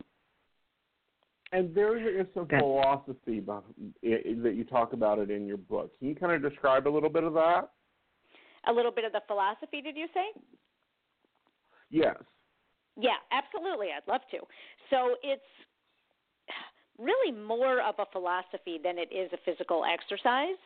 And 1.53 1.75
there 1.75 1.97
is 1.97 2.27
some 2.35 2.47
That- 2.49 2.61
philosophy 2.61 3.41
beh- 3.41 3.63
i- 4.05 4.43
that 4.43 4.55
you 4.55 4.65
talk 4.65 4.93
about 4.93 5.19
it 5.19 5.31
in 5.31 5.47
your 5.47 5.57
book. 5.57 5.97
Can 5.99 6.09
you 6.09 6.15
kind 6.15 6.33
of 6.33 6.43
describe 6.43 6.87
a 6.87 6.91
little 6.91 7.09
bit 7.09 7.25
of 7.25 7.33
that? 7.35 7.71
A 8.65 8.73
little 8.73 8.91
bit 8.93 9.05
of 9.05 9.13
the 9.13 9.23
philosophy, 9.27 9.81
did 9.81 9.97
you 9.97 10.09
say? 10.09 10.33
Yes. 11.91 12.17
Yeah, 12.97 13.17
absolutely. 13.31 13.93
I'd 13.93 14.07
love 14.07 14.21
to. 14.33 14.41
So 14.91 15.17
it's 15.23 15.43
really 16.99 17.33
more 17.33 17.81
of 17.81 17.95
a 17.99 18.07
philosophy 18.07 18.77
than 18.83 18.99
it 18.99 19.11
is 19.13 19.33
a 19.33 19.39
physical 19.39 19.85
exercise. 19.85 20.59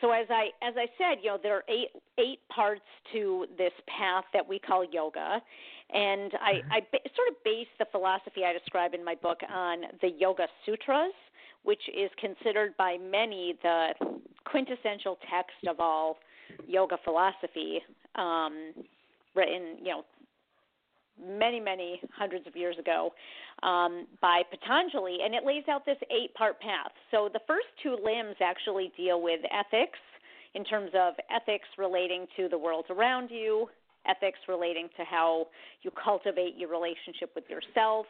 So 0.00 0.12
as 0.12 0.26
I 0.30 0.50
as 0.62 0.74
I 0.78 0.86
said, 0.96 1.18
you 1.22 1.30
know, 1.30 1.36
there 1.42 1.56
are 1.56 1.64
eight 1.68 1.90
eight 2.16 2.38
parts 2.48 2.86
to 3.12 3.46
this 3.58 3.72
path 3.86 4.24
that 4.32 4.46
we 4.46 4.58
call 4.58 4.82
yoga, 4.84 5.42
and 5.92 6.32
I, 6.40 6.76
I 6.76 6.80
ba- 6.92 7.10
sort 7.16 7.28
of 7.28 7.42
base 7.44 7.68
the 7.78 7.86
philosophy 7.90 8.44
I 8.44 8.52
describe 8.52 8.94
in 8.94 9.04
my 9.04 9.14
book 9.14 9.40
on 9.52 9.82
the 10.00 10.08
Yoga 10.08 10.46
Sutras, 10.64 11.12
which 11.64 11.82
is 11.88 12.10
considered 12.18 12.76
by 12.76 12.96
many 12.98 13.58
the 13.62 13.88
quintessential 14.44 15.18
text 15.30 15.56
of 15.68 15.80
all 15.80 16.18
yoga 16.66 16.96
philosophy, 17.04 17.80
um, 18.16 18.72
written 19.34 19.76
you 19.78 19.90
know 19.90 20.04
many, 21.22 21.60
many 21.60 22.00
hundreds 22.16 22.46
of 22.46 22.56
years 22.56 22.76
ago 22.78 23.12
um, 23.62 24.06
by 24.22 24.42
Patanjali, 24.50 25.18
and 25.22 25.34
it 25.34 25.44
lays 25.44 25.64
out 25.68 25.84
this 25.84 25.98
eight 26.10 26.32
part 26.34 26.58
path. 26.60 26.92
So 27.10 27.28
the 27.32 27.40
first 27.46 27.66
two 27.82 27.98
limbs 28.02 28.36
actually 28.42 28.92
deal 28.96 29.20
with 29.20 29.40
ethics 29.50 29.98
in 30.54 30.64
terms 30.64 30.90
of 30.94 31.14
ethics 31.34 31.68
relating 31.78 32.26
to 32.36 32.48
the 32.48 32.58
world 32.58 32.86
around 32.90 33.30
you, 33.30 33.68
ethics 34.06 34.38
relating 34.48 34.88
to 34.96 35.04
how 35.04 35.46
you 35.82 35.90
cultivate 36.02 36.56
your 36.56 36.70
relationship 36.70 37.32
with 37.34 37.44
yourself. 37.48 38.06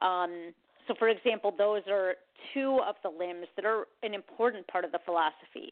Um, 0.00 0.52
so, 0.86 0.94
for 0.98 1.08
example, 1.08 1.52
those 1.56 1.82
are 1.90 2.14
two 2.54 2.80
of 2.86 2.94
the 3.02 3.10
limbs 3.10 3.46
that 3.56 3.64
are 3.64 3.86
an 4.02 4.14
important 4.14 4.66
part 4.68 4.84
of 4.84 4.92
the 4.92 5.00
philosophy. 5.04 5.70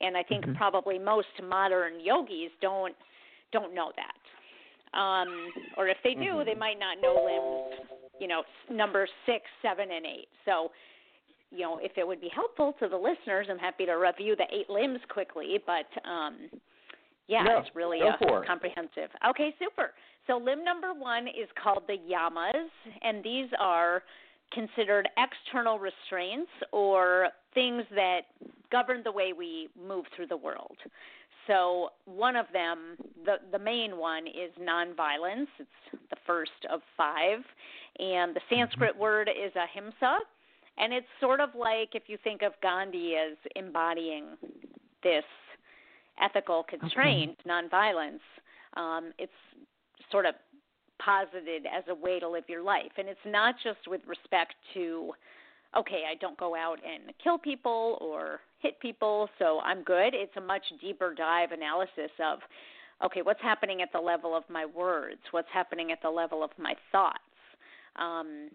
And 0.00 0.16
I 0.16 0.22
think 0.22 0.44
Mhm. 0.44 0.54
probably 0.56 0.98
most 0.98 1.40
modern 1.42 2.00
yogis 2.00 2.52
don't 2.60 2.96
don't 3.52 3.72
know 3.72 3.92
that 3.96 4.16
um, 4.96 5.52
or 5.76 5.88
if 5.88 5.98
they 6.02 6.14
do, 6.14 6.42
they 6.44 6.54
Mhm. 6.54 6.58
might 6.58 6.78
not 6.78 7.00
know 7.00 7.14
limbs, 7.24 7.88
you 8.18 8.26
know, 8.26 8.44
number 8.70 9.06
six, 9.26 9.44
seven, 9.62 9.90
and 9.90 10.06
eight. 10.06 10.28
So, 10.44 10.72
you 11.50 11.60
know, 11.60 11.78
if 11.78 11.96
it 11.98 12.06
would 12.06 12.20
be 12.20 12.28
helpful 12.28 12.72
to 12.74 12.88
the 12.88 12.96
listeners, 12.96 13.48
I'm 13.50 13.58
happy 13.58 13.86
to 13.86 13.94
review 13.94 14.36
the 14.36 14.46
eight 14.54 14.70
limbs 14.70 15.00
quickly. 15.08 15.58
But 15.64 15.86
um, 16.04 16.50
yeah, 17.28 17.44
it's 17.58 17.70
really 17.74 18.00
for 18.18 18.42
it. 18.42 18.46
comprehensive. 18.46 19.10
Okay, 19.28 19.54
super. 19.58 19.92
So 20.26 20.38
limb 20.38 20.64
number 20.64 20.92
one 20.92 21.26
is 21.28 21.48
called 21.62 21.84
the 21.86 21.96
yamas, 21.96 22.68
and 23.02 23.22
these 23.22 23.48
are 23.60 24.02
considered 24.52 25.08
external 25.18 25.78
restraints 25.78 26.50
or 26.72 27.28
things 27.54 27.84
that 27.94 28.20
govern 28.70 29.02
the 29.04 29.12
way 29.12 29.32
we 29.32 29.68
move 29.80 30.04
through 30.14 30.26
the 30.26 30.36
world. 30.36 30.76
So 31.46 31.90
one 32.06 32.36
of 32.36 32.46
them, 32.52 32.96
the 33.24 33.36
the 33.52 33.58
main 33.58 33.96
one, 33.96 34.26
is 34.26 34.50
nonviolence. 34.60 35.46
It's 35.58 36.00
the 36.10 36.16
first 36.26 36.50
of 36.70 36.80
five, 36.96 37.38
and 37.98 38.34
the 38.34 38.40
mm-hmm. 38.40 38.54
Sanskrit 38.54 38.96
word 38.96 39.28
is 39.28 39.52
ahimsa, 39.54 40.18
and 40.78 40.92
it's 40.92 41.06
sort 41.20 41.40
of 41.40 41.50
like 41.54 41.90
if 41.94 42.04
you 42.06 42.18
think 42.22 42.42
of 42.42 42.52
Gandhi 42.62 43.14
as 43.14 43.36
embodying 43.54 44.24
this 45.02 45.24
ethical 46.22 46.64
constraint, 46.68 47.36
nonviolence. 47.46 48.20
Um, 48.76 49.12
it's 49.18 49.32
sort 50.10 50.26
of 50.26 50.34
posited 50.98 51.66
as 51.66 51.84
a 51.88 51.94
way 51.94 52.20
to 52.20 52.28
live 52.28 52.44
your 52.48 52.62
life, 52.62 52.92
and 52.98 53.08
it's 53.08 53.20
not 53.26 53.54
just 53.62 53.88
with 53.88 54.00
respect 54.06 54.54
to 54.74 55.12
okay, 55.76 56.02
I 56.10 56.14
don't 56.16 56.38
go 56.38 56.54
out 56.54 56.78
and 56.84 57.12
kill 57.22 57.38
people 57.38 57.98
or 58.00 58.40
hit 58.60 58.80
people, 58.80 59.28
so 59.38 59.60
I'm 59.60 59.82
good. 59.82 60.14
It's 60.14 60.36
a 60.36 60.40
much 60.40 60.62
deeper 60.80 61.14
dive 61.14 61.52
analysis 61.52 62.10
of, 62.24 62.38
okay, 63.04 63.22
what's 63.22 63.42
happening 63.42 63.82
at 63.82 63.92
the 63.92 64.00
level 64.00 64.34
of 64.34 64.44
my 64.48 64.64
words? 64.64 65.20
What's 65.30 65.48
happening 65.52 65.92
at 65.92 66.00
the 66.02 66.10
level 66.10 66.42
of 66.42 66.50
my 66.58 66.74
thoughts? 66.92 67.18
Um, 67.96 68.48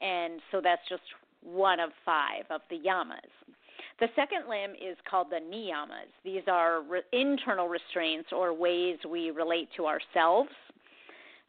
and 0.00 0.40
so 0.52 0.60
that's 0.62 0.82
just 0.88 1.02
one 1.42 1.80
of 1.80 1.90
five 2.04 2.44
of 2.50 2.60
the 2.70 2.76
yamas. 2.76 3.54
The 4.00 4.08
second 4.14 4.48
limb 4.48 4.72
is 4.72 4.96
called 5.10 5.28
the 5.30 5.40
niyamas. 5.40 6.10
These 6.24 6.42
are 6.46 6.82
re- 6.82 7.02
internal 7.12 7.68
restraints 7.68 8.28
or 8.32 8.54
ways 8.54 8.96
we 9.08 9.30
relate 9.30 9.68
to 9.76 9.86
ourselves. 9.86 10.50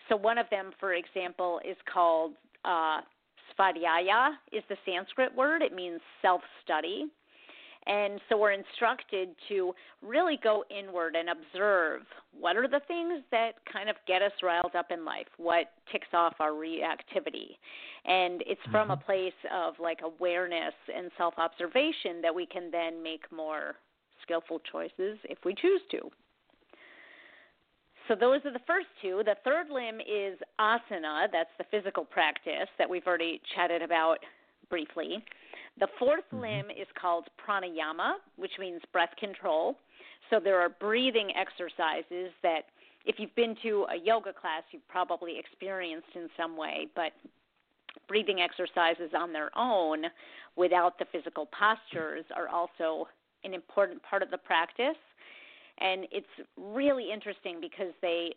So 0.08 0.16
one 0.16 0.40
of 0.40 0.48
them, 0.50 0.72
for 0.80 0.94
example, 0.94 1.62
is 1.64 1.78
called 1.92 2.34
uh, 2.66 3.02
svadhyaya 3.54 4.32
is 4.52 4.64
the 4.68 4.78
Sanskrit 4.86 5.36
word. 5.36 5.62
It 5.62 5.74
means 5.74 6.02
self-study. 6.22 7.06
And 7.88 8.20
so 8.30 8.38
we're 8.38 8.52
instructed 8.52 9.30
to 9.48 9.74
really 10.02 10.38
go 10.44 10.64
inward 10.70 11.16
and 11.16 11.30
observe 11.30 12.02
what 12.38 12.56
are 12.56 12.68
the 12.68 12.82
things 12.88 13.24
that 13.32 13.54
kind 13.72 13.90
of 13.90 13.96
get 14.06 14.22
us 14.22 14.32
riled 14.44 14.76
up 14.76 14.92
in 14.92 15.06
life, 15.06 15.28
what 15.38 15.72
ticks 15.92 16.08
off 16.14 16.36
our 16.40 16.52
reactivity. 16.52 17.58
And 18.06 18.44
it's 18.46 18.62
from 18.72 18.92
a 18.92 18.98
Mhm. 18.98 19.06
place 19.06 19.46
of 19.52 19.80
like 19.80 20.02
awareness 20.02 20.74
and 20.94 21.12
self 21.18 21.40
observation 21.40 22.22
that 22.22 22.36
we 22.36 22.46
can 22.46 22.70
then 22.70 23.02
make 23.02 23.32
more 23.32 23.78
skillful 24.22 24.60
choices 24.60 25.18
if 25.24 25.44
we 25.46 25.56
choose 25.56 25.82
to. 25.92 26.12
So 28.08 28.16
those 28.16 28.44
are 28.46 28.52
the 28.52 28.60
first 28.60 28.88
two. 29.02 29.24
The 29.24 29.36
third 29.44 29.70
limb 29.70 30.02
is 30.02 30.38
asana, 30.60 31.32
that's 31.32 31.56
the 31.58 31.64
physical 31.66 32.04
practice 32.04 32.70
that 32.78 32.90
we've 32.90 33.06
already 33.06 33.40
chatted 33.56 33.82
about 33.84 34.18
briefly. 34.70 35.24
The 35.80 35.88
4th 35.98 36.30
Mhm. 36.32 36.42
limb 36.42 36.72
is 36.72 36.88
called 36.94 37.30
pranayama, 37.38 38.20
which 38.36 38.58
means 38.60 38.84
breath 38.92 39.16
control. 39.16 39.78
So 40.30 40.40
there 40.40 40.60
are 40.60 40.70
breathing 40.70 41.36
exercises 41.36 42.34
that 42.42 42.70
if 43.06 43.20
you've 43.20 43.34
been 43.36 43.56
to 43.58 43.86
a 43.90 43.96
yoga 43.96 44.34
class, 44.34 44.64
you've 44.72 44.88
probably 44.90 45.40
experienced 45.40 46.16
in 46.16 46.30
some 46.36 46.58
way, 46.58 46.88
but 46.96 47.14
breathing 48.08 48.42
exercises 48.42 49.14
on 49.14 49.32
their 49.32 49.58
own 49.58 50.12
without 50.56 51.00
the 51.00 51.06
physical 51.06 51.46
postures 51.48 52.26
are 52.32 52.50
also 52.50 53.08
an 53.44 53.54
important 53.54 54.04
part 54.04 54.22
of 54.22 54.30
the 54.30 54.38
practice. 54.38 54.98
And 55.78 56.08
it's 56.12 56.28
really 56.58 57.10
interesting 57.10 57.62
because 57.62 57.94
they 58.02 58.36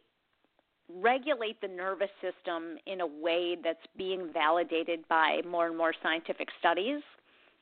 regulate 0.89 1.61
the 1.61 1.69
nervous 1.69 2.11
system 2.21 2.79
in 2.87 3.01
a 3.01 3.07
way 3.07 3.57
that's 3.57 3.85
being 3.97 4.33
validated 4.33 5.07
by 5.09 5.43
more 5.43 5.67
and 5.67 5.77
more 5.77 5.93
scientific 6.03 6.49
studies. 6.61 7.03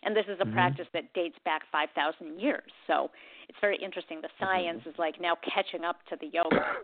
And 0.02 0.16
this 0.16 0.26
is 0.28 0.40
a 0.40 0.44
Mhm. 0.44 0.52
practice 0.54 0.88
that 0.92 1.12
dates 1.12 1.38
back 1.40 1.66
5,000 1.66 2.40
years. 2.40 2.70
So 2.86 3.10
it's 3.48 3.58
very 3.60 3.76
interesting. 3.76 4.20
The 4.20 4.30
science 4.38 4.86
is 4.86 4.98
like 4.98 5.20
now 5.20 5.34
catching 5.42 5.84
up 5.84 6.02
to 6.06 6.16
the 6.16 6.26
yoga. 6.28 6.76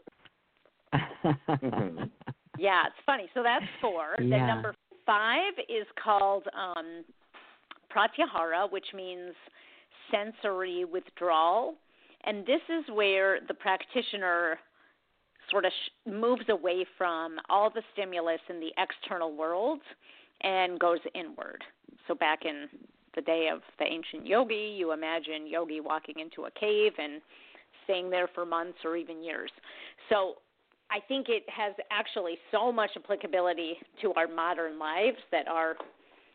Yeah, 2.59 2.87
it's 2.87 2.97
funny. 3.05 3.29
So 3.35 3.43
that's 3.43 3.67
four. 3.83 4.15
Then 4.19 4.31
Yeah. 4.31 4.47
number 4.47 4.75
five 5.05 5.53
is 5.69 5.87
called 6.03 6.49
um, 6.55 7.05
pratyahara, 7.91 8.71
which 8.71 8.95
means 8.95 9.35
sensory 10.11 10.85
withdrawal. 10.87 11.77
And 12.25 12.47
this 12.47 12.63
is 12.71 12.89
where 12.89 13.41
the 13.41 13.53
practitioner 13.55 14.59
sort 15.51 15.65
of 15.67 15.73
sh- 15.73 15.91
moves 16.07 16.49
away 16.49 16.85
from 16.97 17.39
all 17.51 17.69
the 17.71 17.83
stimulus 17.93 18.41
in 18.49 18.59
the 18.59 18.73
external 18.79 19.33
world 19.33 19.81
and 20.41 20.81
goes 20.81 21.01
inward. 21.15 21.63
So 22.09 22.15
back 22.15 22.45
in 22.47 22.69
the 23.17 23.23
day 23.23 23.49
of 23.53 23.63
the 23.79 23.85
ancient 23.85 24.27
yogi, 24.27 24.77
you 24.79 24.93
imagine 24.93 25.47
yogi 25.47 25.81
walking 25.81 26.21
into 26.21 26.45
a 26.45 26.51
cave 26.53 26.93
and 26.99 27.21
staying 27.85 28.11
there 28.11 28.29
for 28.35 28.45
months 28.45 28.79
or 28.85 28.97
even 28.97 29.23
years. 29.23 29.51
So 30.09 30.35
I 30.91 31.01
think 31.09 31.29
it 31.29 31.45
has 31.49 31.75
actually 31.91 32.39
so 32.53 32.71
much 32.71 32.91
applicability 32.97 33.75
to 34.03 34.13
our 34.15 34.29
modern 34.29 34.79
lives 34.79 35.19
that 35.33 35.49
are 35.49 35.75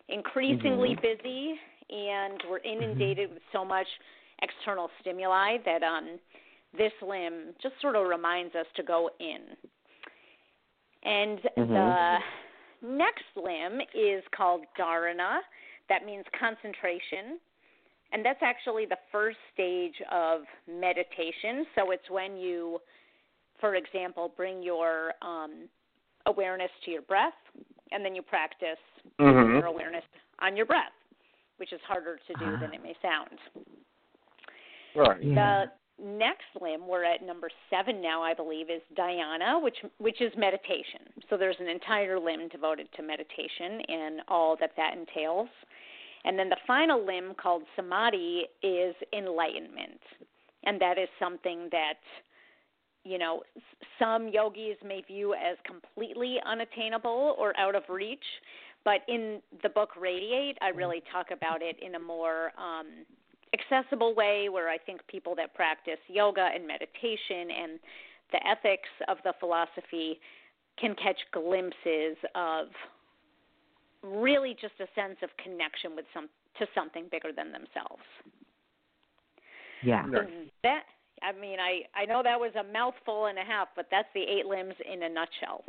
increasingly 0.09 0.89
mm-hmm. 0.89 1.01
busy 1.01 1.55
and 1.89 2.41
we're 2.49 2.59
mm-hmm. 2.59 2.83
inundated 2.83 3.31
with 3.31 3.41
so 3.53 3.63
much 3.63 3.87
external 4.41 4.89
stimuli 4.99 5.57
that 5.65 5.83
um, 5.83 6.19
this 6.77 6.91
limb 7.01 7.53
just 7.61 7.75
sort 7.81 7.95
of 7.95 8.07
reminds 8.07 8.55
us 8.55 8.65
to 8.75 8.83
go 8.83 9.09
in. 9.19 9.55
And 11.03 11.39
mm-hmm. 11.57 11.73
the 11.73 12.17
next 12.81 13.25
limb 13.35 13.81
is 13.93 14.23
called 14.35 14.61
dharana. 14.79 15.39
That 15.91 16.05
means 16.05 16.23
concentration. 16.39 17.37
And 18.13 18.23
that's 18.23 18.39
actually 18.41 18.85
the 18.85 18.97
first 19.11 19.37
stage 19.53 19.95
of 20.09 20.43
meditation. 20.65 21.65
So 21.75 21.91
it's 21.91 22.09
when 22.09 22.37
you, 22.37 22.79
for 23.59 23.75
example, 23.75 24.31
bring 24.37 24.63
your 24.63 25.13
um, 25.21 25.67
awareness 26.27 26.71
to 26.85 26.91
your 26.91 27.01
breath, 27.01 27.33
and 27.91 28.05
then 28.05 28.15
you 28.15 28.21
practice 28.21 28.79
Mhm. 29.19 29.59
your 29.59 29.65
awareness 29.65 30.05
on 30.39 30.55
your 30.55 30.65
breath, 30.65 30.95
which 31.57 31.73
is 31.73 31.81
harder 31.81 32.17
to 32.25 32.33
do 32.35 32.53
Ah. 32.53 32.57
than 32.61 32.73
it 32.73 32.81
may 32.81 32.95
sound. 33.01 33.37
Right. 34.95 35.21
Yeah. 35.21 35.65
The 35.65 35.71
next 36.03 36.45
limb, 36.59 36.87
we're 36.87 37.03
at 37.03 37.23
number 37.25 37.49
seven 37.69 38.01
now, 38.01 38.21
I 38.21 38.33
believe, 38.33 38.69
is 38.69 38.81
dhyana, 38.97 39.61
which 39.61 39.77
which 39.99 40.21
is 40.21 40.31
meditation. 40.37 41.01
So 41.29 41.37
there's 41.37 41.57
an 41.59 41.67
entire 41.67 42.19
limb 42.19 42.47
devoted 42.49 42.87
to 42.95 43.03
meditation 43.03 43.81
and 43.87 44.21
all 44.27 44.57
that 44.59 44.71
that 44.77 44.97
entails. 44.97 45.49
And 46.23 46.37
then 46.37 46.49
the 46.49 46.57
final 46.67 47.03
limb 47.05 47.33
called 47.41 47.63
samadhi 47.75 48.43
is 48.61 48.95
enlightenment, 49.17 50.01
and 50.63 50.79
that 50.81 50.97
is 50.97 51.09
something 51.19 51.69
that 51.71 51.99
you 53.03 53.17
know 53.17 53.43
some 53.97 54.27
yogis 54.27 54.77
may 54.85 55.01
view 55.01 55.33
as 55.33 55.57
completely 55.65 56.37
unattainable 56.45 57.35
or 57.37 57.57
out 57.57 57.75
of 57.75 57.83
reach. 57.89 58.25
But 58.83 59.01
in 59.07 59.41
the 59.61 59.69
book 59.69 59.89
Radiate, 59.99 60.57
I 60.61 60.69
really 60.69 61.03
talk 61.11 61.27
about 61.31 61.61
it 61.61 61.77
in 61.83 61.95
a 61.95 61.99
more 61.99 62.51
um, 62.57 63.05
accessible 63.53 64.13
way 64.15 64.49
where 64.49 64.69
I 64.69 64.77
think 64.77 65.01
people 65.07 65.35
that 65.35 65.53
practice 65.53 65.99
yoga 66.07 66.49
and 66.53 66.65
meditation 66.65 67.51
and 67.51 67.79
the 68.31 68.39
ethics 68.47 68.89
of 69.07 69.17
the 69.23 69.33
philosophy 69.39 70.19
can 70.79 70.95
catch 70.95 71.17
glimpses 71.33 72.17
of 72.35 72.67
really 74.03 74.55
just 74.59 74.73
a 74.79 74.87
sense 74.99 75.17
of 75.21 75.29
connection 75.43 75.95
with 75.95 76.05
some 76.13 76.29
to 76.59 76.65
something 76.73 77.05
bigger 77.11 77.29
than 77.35 77.51
themselves. 77.51 78.03
yeah. 79.83 80.05
So 80.13 80.21
that 80.63 80.83
I 81.21 81.31
mean 81.33 81.59
I 81.59 81.81
I 81.95 82.05
know 82.05 82.21
that 82.23 82.39
was 82.39 82.51
a 82.59 82.63
mouthful 82.63 83.27
and 83.27 83.37
a 83.37 83.43
half, 83.43 83.67
but 83.75 83.87
that's 83.91 84.07
the 84.13 84.21
eight 84.21 84.45
limbs 84.45 84.73
in 84.91 85.03
a 85.03 85.09
nutshell. 85.09 85.63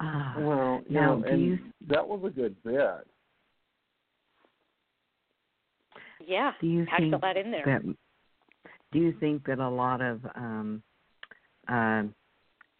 Ah, 0.00 0.34
Well, 0.38 0.82
you 0.88 1.00
Now, 1.00 1.16
know, 1.16 1.22
do 1.22 1.28
and 1.28 1.42
you- 1.42 1.58
that 1.88 2.06
was 2.06 2.22
a 2.24 2.30
good 2.30 2.56
bit. 2.62 3.06
Yeah, 6.26 6.52
do 6.60 6.66
you 6.66 6.86
packed 6.86 7.12
a 7.12 7.26
lot 7.26 7.36
in 7.36 7.50
there. 7.50 7.64
that 7.66 7.82
do 8.92 8.98
you 8.98 9.12
think 9.20 9.44
that 9.46 9.58
a 9.58 9.68
lot 9.68 10.00
of 10.00 10.20
um 10.34 10.82
uh, 11.68 12.02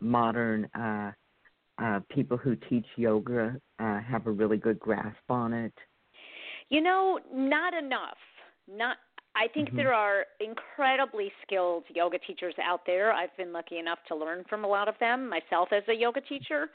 modern 0.01 0.67
uh 0.75 1.13
uh 1.79 2.01
people 2.11 2.37
who 2.37 2.57
teach 2.69 2.87
yoga 2.97 3.57
uh 3.79 4.01
have 4.01 4.27
a 4.27 4.31
really 4.31 4.57
good 4.57 4.79
grasp 4.79 5.29
on 5.29 5.53
it 5.53 5.73
You 6.69 6.81
know, 6.81 7.19
not 7.33 7.75
enough. 7.75 8.17
Not 8.69 8.97
I 9.37 9.49
think 9.49 9.71
Mhm. 9.71 9.77
there 9.77 9.93
are 9.93 10.27
incredibly 10.41 11.33
skilled 11.43 11.85
yoga 11.89 12.19
teachers 12.21 12.55
out 12.63 12.83
there. 12.87 13.13
I've 13.13 13.37
been 13.37 13.53
lucky 13.53 13.79
enough 13.79 13.99
to 14.09 14.15
learn 14.15 14.45
from 14.49 14.65
a 14.65 14.69
lot 14.69 14.89
of 14.89 14.95
them 15.01 15.29
myself 15.29 15.73
as 15.73 15.83
a 15.89 15.93
yoga 15.93 16.21
teacher. 16.21 16.71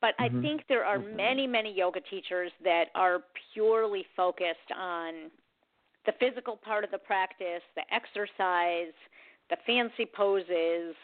But 0.00 0.14
I 0.18 0.28
Mhm. 0.28 0.42
think 0.42 0.66
there 0.68 0.84
are 0.84 0.98
Mhm. 0.98 1.16
many, 1.16 1.46
many 1.46 1.72
yoga 1.72 2.00
teachers 2.00 2.52
that 2.64 2.90
are 2.94 3.24
purely 3.54 4.04
focused 4.16 4.72
on 4.76 5.30
the 6.06 6.12
physical 6.18 6.56
part 6.56 6.84
of 6.84 6.90
the 6.90 6.98
practice, 6.98 7.62
the 7.74 7.82
exercise, 7.94 8.94
the 9.50 9.56
fancy 9.66 10.06
poses, 10.06 10.94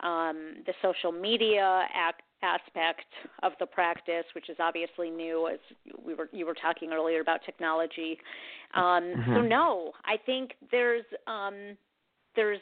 um, 0.00 0.56
the 0.66 0.74
social 0.82 1.12
media 1.12 1.86
ac- 1.94 2.22
aspect 2.42 3.06
of 3.42 3.52
the 3.60 3.66
practice, 3.66 4.24
which 4.34 4.48
is 4.50 4.56
obviously 4.60 5.10
new, 5.10 5.48
as 5.48 5.58
we 6.04 6.14
were 6.14 6.28
you 6.32 6.44
were 6.46 6.54
talking 6.54 6.92
earlier 6.92 7.20
about 7.20 7.40
technology. 7.44 8.18
Um, 8.74 9.12
So 9.32 9.40
Uh-huh. 9.40 9.42
no, 9.42 9.92
I 10.04 10.16
think 10.18 10.54
there's 10.70 11.04
um, 11.26 11.76
there's 12.34 12.60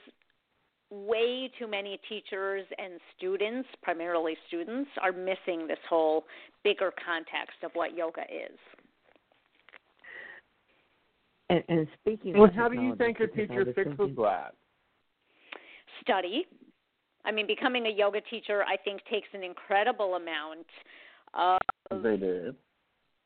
way 0.91 1.51
too 1.59 1.67
many 1.67 1.99
teachers 2.09 2.65
and 2.79 3.01
students, 3.17 3.69
primarily 3.83 4.37
students, 4.47 4.89
are 5.03 5.11
missing 5.13 5.67
this 5.67 5.79
whole 5.89 6.25
bigger 6.63 6.93
context 7.05 7.59
of 7.65 7.71
what 7.75 7.97
yoga 7.97 8.23
is. 8.23 8.59
And, 11.51 11.63
and 11.69 11.87
speaking 12.01 12.35
Well, 12.35 12.45
of 12.45 12.55
how 12.55 12.69
do 12.69 12.81
you 12.81 12.95
think 12.97 13.21
a 13.21 13.27
technology, 13.27 13.47
because 13.49 13.69
I 13.69 13.71
teacher 13.71 13.85
fixes 13.97 14.17
that? 14.17 14.55
Study. 16.03 16.47
I 17.25 17.33
mean, 17.33 17.47
becoming 17.47 17.87
a 17.87 17.91
yoga 17.91 18.21
teacher, 18.21 18.63
I 18.65 18.77
think, 18.77 19.01
takes 19.11 19.29
an 19.33 19.43
incredible 19.43 20.15
amount 20.17 20.67
of 21.33 22.03
They 22.03 22.17
did. 22.17 22.55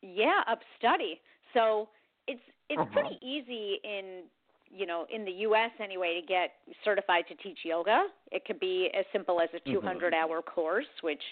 yeah 0.03 0.43
of 0.51 0.59
study. 0.79 1.21
So 1.55 1.89
it's 2.27 2.41
it's 2.69 2.79
Uh-huh. 2.81 2.93
pretty 2.93 3.19
easy 3.23 3.81
in 3.83 4.25
you 4.71 4.87
know 4.87 5.07
in 5.11 5.25
the 5.25 5.33
U.S. 5.49 5.71
anyway 5.81 6.21
to 6.21 6.27
get 6.27 6.57
certified 6.85 7.27
to 7.29 7.35
teach 7.37 7.65
yoga. 7.65 8.07
It 8.31 8.45
could 8.45 8.61
be 8.61 8.91
as 8.95 9.05
simple 9.13 9.41
as 9.41 9.49
a 9.55 9.61
200 9.71 10.13
hour 10.15 10.43
course, 10.43 10.87
which 11.01 11.23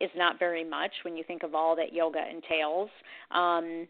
is 0.00 0.10
not 0.16 0.38
very 0.38 0.64
much 0.64 0.92
when 1.04 1.16
you 1.16 1.22
think 1.24 1.42
of 1.42 1.54
all 1.54 1.76
that 1.76 1.92
yoga 1.92 2.26
entails. 2.28 2.90
Um, 3.30 3.86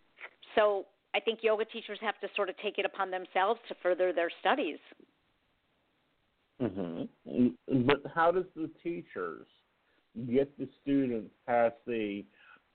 so 0.57 0.87
I 1.15 1.21
think 1.21 1.41
yoga 1.43 1.65
teachers 1.65 1.99
have 2.01 2.19
to 2.21 2.29
sort 2.37 2.49
of 2.49 2.57
take 2.59 2.79
it 2.79 2.85
upon 2.85 3.11
themselves 3.11 3.61
to 3.69 3.75
further 3.83 4.13
their 4.13 4.31
studies. 4.41 4.79
Mm-hmm. 6.63 7.49
But 7.87 8.03
how 8.15 8.31
does 8.31 8.45
the 8.55 8.71
teachers 8.83 9.47
get 10.31 10.57
the 10.59 10.69
students 10.83 11.33
past 11.47 11.75
the, 11.87 12.25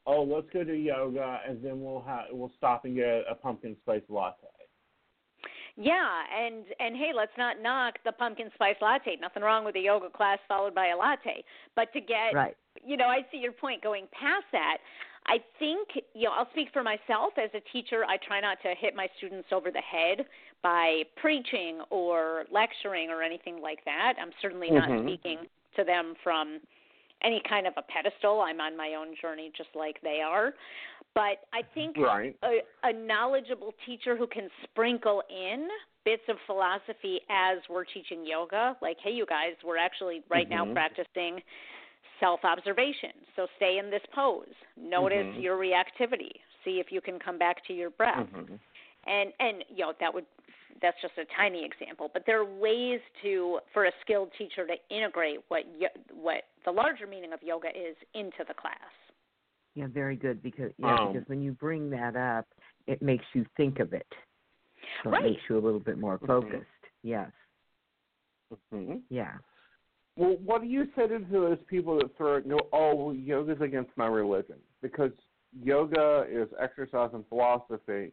oh, 0.06 0.24
let's 0.24 0.48
go 0.52 0.64
do 0.64 0.74
yoga 0.74 1.40
and 1.48 1.64
then 1.64 1.82
we'll 1.82 2.02
ha- 2.02 2.26
we'll 2.32 2.52
stop 2.58 2.86
and 2.86 2.96
get 2.96 3.24
a 3.30 3.36
pumpkin 3.36 3.76
spice 3.84 4.02
latte? 4.10 4.48
Yeah, 5.78 6.24
and 6.34 6.64
and 6.80 6.96
hey, 6.96 7.12
let's 7.14 7.34
not 7.38 7.62
knock 7.62 7.96
the 8.06 8.14
pumpkin 8.14 8.50
spice 8.56 8.78
latte. 8.82 9.18
Nothing 9.20 9.44
wrong 9.44 9.66
with 9.66 9.76
a 9.76 9.80
yoga 9.80 10.10
class 10.10 10.40
followed 10.48 10.74
by 10.74 10.88
a 10.88 10.98
latte, 10.98 11.44
but 11.76 11.92
to 11.92 12.00
get 12.00 12.34
Right. 12.34 12.56
you 12.84 12.96
know, 12.96 13.08
I 13.08 13.26
see 13.30 13.40
your 13.40 13.52
point 13.52 13.84
going 13.84 14.08
past 14.14 14.46
that. 14.54 14.78
I 15.28 15.38
think, 15.58 15.90
you 16.14 16.26
know, 16.26 16.32
I'll 16.32 16.50
speak 16.52 16.70
for 16.72 16.84
myself 16.84 17.34
as 17.38 17.50
a 17.54 17.62
teacher. 17.72 18.06
I 18.06 18.18
try 18.18 18.40
not 18.40 18.58
to 18.62 18.76
hit 18.80 18.96
my 18.96 19.08
students 19.18 19.48
over 19.52 19.72
the 19.72 19.82
head 19.82 20.26
by 20.62 21.04
preaching 21.16 21.82
or 21.90 22.46
lecturing 22.52 23.10
or 23.10 23.24
anything 23.24 23.62
like 23.62 23.84
that. 23.86 24.14
I'm 24.22 24.32
certainly 24.42 24.70
not 24.70 24.90
Mhm. 24.90 25.04
speaking 25.04 25.50
to 25.76 25.84
them 25.84 26.16
from 26.24 26.62
any 27.22 27.42
kind 27.42 27.66
of 27.66 27.74
a 27.78 27.82
pedestal. 27.82 28.42
I'm 28.42 28.62
on 28.62 28.78
my 28.78 28.94
own 28.94 29.16
journey 29.16 29.52
just 29.58 29.76
like 29.76 30.00
they 30.02 30.22
are. 30.22 30.54
But 31.16 31.46
I 31.54 31.64
think 31.74 31.98
Right. 31.98 32.36
a, 32.44 32.62
a 32.84 32.94
knowledgeable 32.94 33.74
teacher 33.86 34.16
who 34.16 34.28
can 34.28 34.50
sprinkle 34.64 35.24
in 35.30 35.70
bits 36.04 36.28
of 36.30 36.38
philosophy 36.46 37.22
as 37.30 37.58
we're 37.68 37.86
teaching 37.86 38.26
yoga, 38.26 38.78
like, 38.82 39.00
hey, 39.00 39.12
you 39.12 39.26
guys, 39.26 39.56
we're 39.64 39.78
actually 39.78 40.24
right 40.30 40.50
now 40.50 40.66
Mhm. 40.66 40.74
practicing 40.74 41.42
self 42.20 42.40
observation. 42.44 43.12
So 43.36 43.48
stay 43.58 43.78
in 43.78 43.90
this 43.90 44.02
pose. 44.14 44.54
Notice 44.78 45.26
Mhm. 45.26 45.42
your 45.42 45.58
reactivity. 45.58 46.32
See 46.64 46.80
if 46.80 46.92
you 46.92 47.02
can 47.02 47.20
come 47.20 47.38
back 47.38 47.64
to 47.66 47.74
your 47.74 47.90
breath. 47.92 48.28
Mhm. 48.32 48.60
And 49.06 49.34
and 49.40 49.64
you 49.70 49.86
know 49.86 49.94
that 50.00 50.14
would 50.14 50.26
that's 50.82 51.00
just 51.02 51.18
a 51.18 51.26
tiny 51.26 51.64
example, 51.64 52.10
but 52.12 52.26
there 52.26 52.40
are 52.40 52.46
ways 52.46 53.00
to 53.22 53.60
for 53.72 53.86
a 53.86 53.92
skilled 54.02 54.34
teacher 54.34 54.68
to 54.68 54.76
integrate 54.90 55.40
what 55.48 55.66
yo- 55.78 55.88
what 56.12 56.48
the 56.66 56.72
larger 56.72 57.08
meaning 57.08 57.32
of 57.34 57.42
yoga 57.44 57.70
is 57.76 57.96
into 58.14 58.44
the 58.44 58.54
class. 58.54 58.92
Yeah, 59.76 59.88
very 59.88 60.16
good 60.16 60.42
because 60.42 60.74
yeah, 60.78 60.96
Um, 60.96 61.14
because 61.14 61.28
when 61.28 61.42
you 61.42 61.52
bring 61.54 61.90
that 61.92 62.16
up, 62.16 62.48
it 62.88 63.02
makes 63.02 63.26
you 63.34 63.46
think 63.58 63.80
of 63.80 63.94
it. 63.94 64.08
So 65.04 65.10
Right. 65.10 65.26
it 65.26 65.32
makes 65.32 65.50
you 65.50 65.58
a 65.58 65.60
little 65.60 65.80
bit 65.80 65.98
more 65.98 66.18
Mhm. 66.20 66.28
focused. 66.28 66.72
Yes. 67.04 67.32
Mhm. 68.72 69.04
Yeah. 69.10 69.38
Well, 70.18 70.38
what 70.46 70.62
do 70.62 70.68
you 70.68 70.88
say 70.96 71.08
to 71.08 71.20
those 71.30 71.58
people 71.68 71.98
that 71.98 72.16
throw 72.18 72.40
go, 72.42 72.60
oh, 72.72 72.96
well, 72.96 73.16
yoga's 73.16 73.60
against 73.62 73.92
my 73.98 74.08
religion 74.08 74.56
because 74.82 75.12
yoga 75.62 76.26
is 76.30 76.48
exercise 76.60 77.10
and 77.14 77.26
philosophy. 77.28 78.12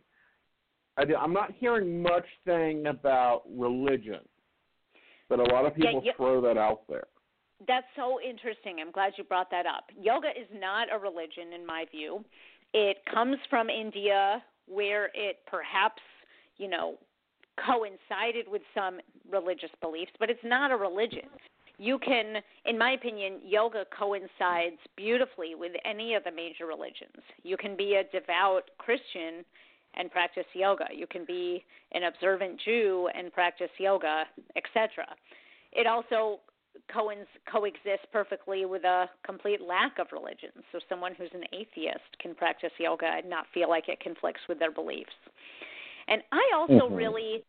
I 0.96 1.04
do, 1.04 1.14
I'm 1.16 1.32
not 1.32 1.52
hearing 1.52 2.02
much 2.02 2.26
thing 2.44 2.86
about 2.86 3.42
religion, 3.56 4.20
but 5.28 5.38
a 5.38 5.44
lot 5.44 5.64
of 5.64 5.72
Yeah, 5.76 5.86
people 5.86 6.02
yo- 6.04 6.12
throw 6.16 6.40
that 6.42 6.58
out 6.58 6.82
there. 6.88 7.04
That's 7.66 7.86
so 7.94 8.18
interesting. 8.20 8.78
I'm 8.80 8.90
glad 8.90 9.12
you 9.16 9.24
brought 9.24 9.50
that 9.52 9.66
up. 9.66 9.84
Yoga 9.96 10.28
is 10.28 10.48
not 10.52 10.88
a 10.92 10.98
religion, 10.98 11.52
in 11.54 11.64
my 11.64 11.84
view. 11.90 12.24
It 12.74 12.98
comes 13.12 13.36
from 13.48 13.70
India, 13.70 14.42
where 14.66 15.10
it 15.14 15.38
perhaps, 15.46 16.02
you 16.56 16.68
know, 16.68 16.96
coincided 17.64 18.46
with 18.48 18.62
some 18.74 18.98
religious 19.30 19.70
beliefs, 19.80 20.12
but 20.18 20.28
it's 20.30 20.40
not 20.44 20.72
a 20.72 20.76
religion. 20.76 21.28
You 21.82 21.98
can, 21.98 22.36
in 22.64 22.78
my 22.78 22.92
opinion, 22.92 23.40
yoga 23.44 23.84
coincides 23.98 24.78
beautifully 24.96 25.56
with 25.56 25.72
any 25.84 26.14
of 26.14 26.22
the 26.22 26.30
major 26.30 26.64
religions. 26.64 27.18
You 27.42 27.56
can 27.56 27.76
be 27.76 27.96
a 27.96 28.04
devout 28.16 28.70
Christian 28.78 29.44
and 29.94 30.08
practice 30.08 30.44
yoga. 30.52 30.84
You 30.94 31.08
can 31.08 31.24
be 31.24 31.64
an 31.90 32.04
observant 32.04 32.60
Jew 32.64 33.08
and 33.16 33.32
practice 33.32 33.70
yoga, 33.78 34.26
etc. 34.54 35.06
It 35.72 35.88
also 35.88 36.38
coins 36.94 37.26
coexist 37.50 38.06
perfectly 38.12 38.64
with 38.64 38.84
a 38.84 39.06
complete 39.26 39.60
lack 39.60 39.98
of 39.98 40.06
religion. 40.12 40.50
So 40.70 40.78
someone 40.88 41.16
who's 41.18 41.30
an 41.34 41.42
atheist 41.52 42.16
can 42.20 42.36
practice 42.36 42.70
yoga 42.78 43.06
and 43.06 43.28
not 43.28 43.46
feel 43.52 43.68
like 43.68 43.88
it 43.88 43.98
conflicts 43.98 44.42
with 44.48 44.60
their 44.60 44.70
beliefs. 44.70 45.10
And 46.06 46.22
I 46.30 46.48
also 46.54 46.88
Mhm. 46.88 46.96
really 46.96 47.44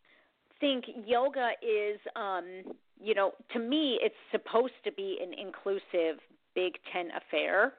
think 0.60 0.86
yoga 1.06 1.52
is 1.62 2.00
um 2.16 2.64
you 3.04 3.14
know, 3.14 3.32
to 3.54 3.60
me 3.60 4.00
it's 4.02 4.16
supposed 4.32 4.74
to 4.86 4.92
be 4.94 5.20
an 5.22 5.34
inclusive 5.34 6.20
big 6.56 6.74
tent 6.92 7.10
affair. 7.16 7.74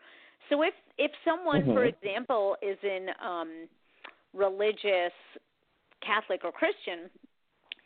So 0.51 0.63
if 0.63 0.75
if 0.99 1.11
someone 1.25 1.67
for 1.73 1.85
Mhm. 1.85 1.95
example 1.95 2.57
is 2.63 2.79
in 2.83 3.09
um 3.25 3.69
religious 4.35 5.13
Catholic 6.05 6.45
or 6.45 6.53
Christian 6.53 7.11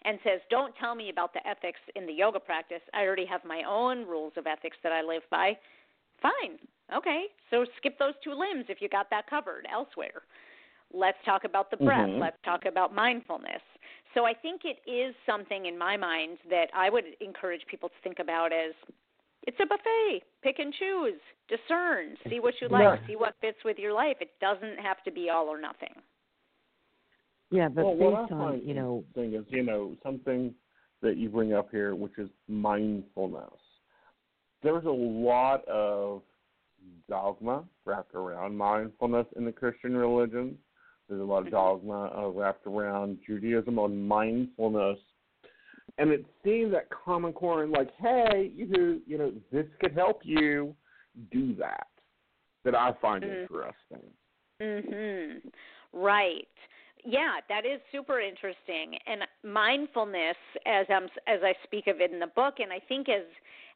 and 0.05 0.18
says, 0.24 0.40
Don't 0.51 0.74
tell 0.77 0.94
me 0.94 1.11
about 1.11 1.33
the 1.33 1.46
ethics 1.46 1.81
in 1.94 2.07
the 2.07 2.12
yoga 2.12 2.40
practice. 2.40 2.83
I 2.94 3.03
already 3.03 3.27
have 3.27 3.44
my 3.44 3.62
own 3.68 4.07
rules 4.07 4.33
of 4.37 4.46
ethics 4.46 4.77
that 4.83 4.92
I 4.92 5.03
live 5.03 5.22
by. 5.31 5.57
Fine. 6.22 6.59
Okay. 6.96 7.27
So 7.51 7.64
skip 7.79 7.98
those 7.98 8.14
two 8.24 8.31
limbs 8.33 8.66
if 8.68 8.81
you 8.81 8.88
got 8.88 9.11
that 9.11 9.29
covered 9.29 9.66
elsewhere. 9.72 10.22
Let's 10.92 11.18
talk 11.24 11.44
about 11.44 11.70
the 11.70 11.77
breath. 11.77 12.11
Mhm. 12.11 12.20
Let's 12.20 12.37
talk 12.44 12.64
about 12.64 12.94
mindfulness. 12.94 13.62
So 14.14 14.24
I 14.24 14.34
think 14.34 14.62
it 14.64 14.78
is 14.90 15.14
something 15.26 15.66
in 15.66 15.78
my 15.78 15.96
mind 15.96 16.38
that 16.50 16.68
I 16.74 16.90
would 16.90 17.04
encourage 17.20 17.62
people 17.70 17.88
to 17.88 17.94
think 18.02 18.18
about 18.18 18.52
as 18.52 18.74
it's 19.46 19.58
a 19.60 19.66
buffet. 19.66 20.22
Pick 20.42 20.58
and 20.58 20.72
choose, 20.74 21.20
discern, 21.48 22.16
see 22.28 22.40
what 22.40 22.54
you 22.60 22.68
like, 22.68 23.00
Yeah. 23.00 23.06
see 23.06 23.16
what 23.16 23.34
fits 23.40 23.62
with 23.64 23.78
your 23.78 23.92
life. 23.92 24.16
It 24.20 24.38
doesn't 24.40 24.78
have 24.78 25.02
to 25.04 25.10
be 25.10 25.30
all 25.30 25.48
or 25.48 25.60
nothing. 25.60 25.94
Yeah, 27.50 27.68
but 27.68 27.84
well, 27.84 27.96
what 27.96 28.14
I 28.14 28.22
based 28.22 28.32
on 28.32 28.62
you 28.62 28.74
know 28.74 29.04
thing 29.14 29.34
is, 29.34 29.44
you 29.48 29.62
know, 29.62 29.96
something 30.02 30.54
that 31.00 31.16
you 31.16 31.28
bring 31.28 31.54
up 31.54 31.70
here, 31.70 31.94
which 31.94 32.18
is 32.18 32.28
mindfulness. 32.46 33.60
There's 34.62 34.84
a 34.84 34.90
lot 34.90 35.66
of 35.66 36.22
dogma 37.08 37.64
wrapped 37.84 38.14
around 38.14 38.56
mindfulness 38.56 39.26
in 39.36 39.44
the 39.44 39.52
Christian 39.52 39.96
religion. 39.96 40.58
There's 41.08 41.20
a 41.20 41.24
lot 41.24 41.38
of 41.38 41.46
Mhm. 41.46 41.50
dogma 41.52 42.12
uh, 42.16 42.28
wrapped 42.28 42.66
around 42.66 43.18
Judaism 43.26 43.78
on 43.78 44.06
mindfulness, 44.06 44.98
and 45.96 46.10
it 46.10 46.24
seems 46.44 46.72
that 46.72 46.90
Common 46.90 47.32
Core 47.32 47.62
and 47.62 47.72
like, 47.72 47.90
hey, 47.96 48.52
you 48.54 49.02
you 49.06 49.18
know, 49.18 49.32
this 49.50 49.66
could 49.80 49.94
help 49.94 50.20
you 50.24 50.76
do 51.30 51.54
that. 51.56 51.86
That 52.64 52.74
I 52.74 52.92
find 53.00 53.24
Mhm. 53.24 53.42
interesting. 53.42 54.12
Mhm. 54.60 55.52
Right. 55.92 56.48
Yeah, 57.04 57.40
that 57.48 57.64
is 57.64 57.80
super 57.92 58.20
interesting. 58.20 58.98
And 59.06 59.26
mindfulness 59.44 60.36
as 60.66 60.86
I'm 60.90 61.08
as 61.26 61.42
I 61.42 61.54
speak 61.62 61.86
of 61.86 62.00
it 62.00 62.12
in 62.12 62.18
the 62.18 62.26
book 62.26 62.58
and 62.58 62.72
I 62.72 62.80
think 62.80 63.08
as 63.08 63.24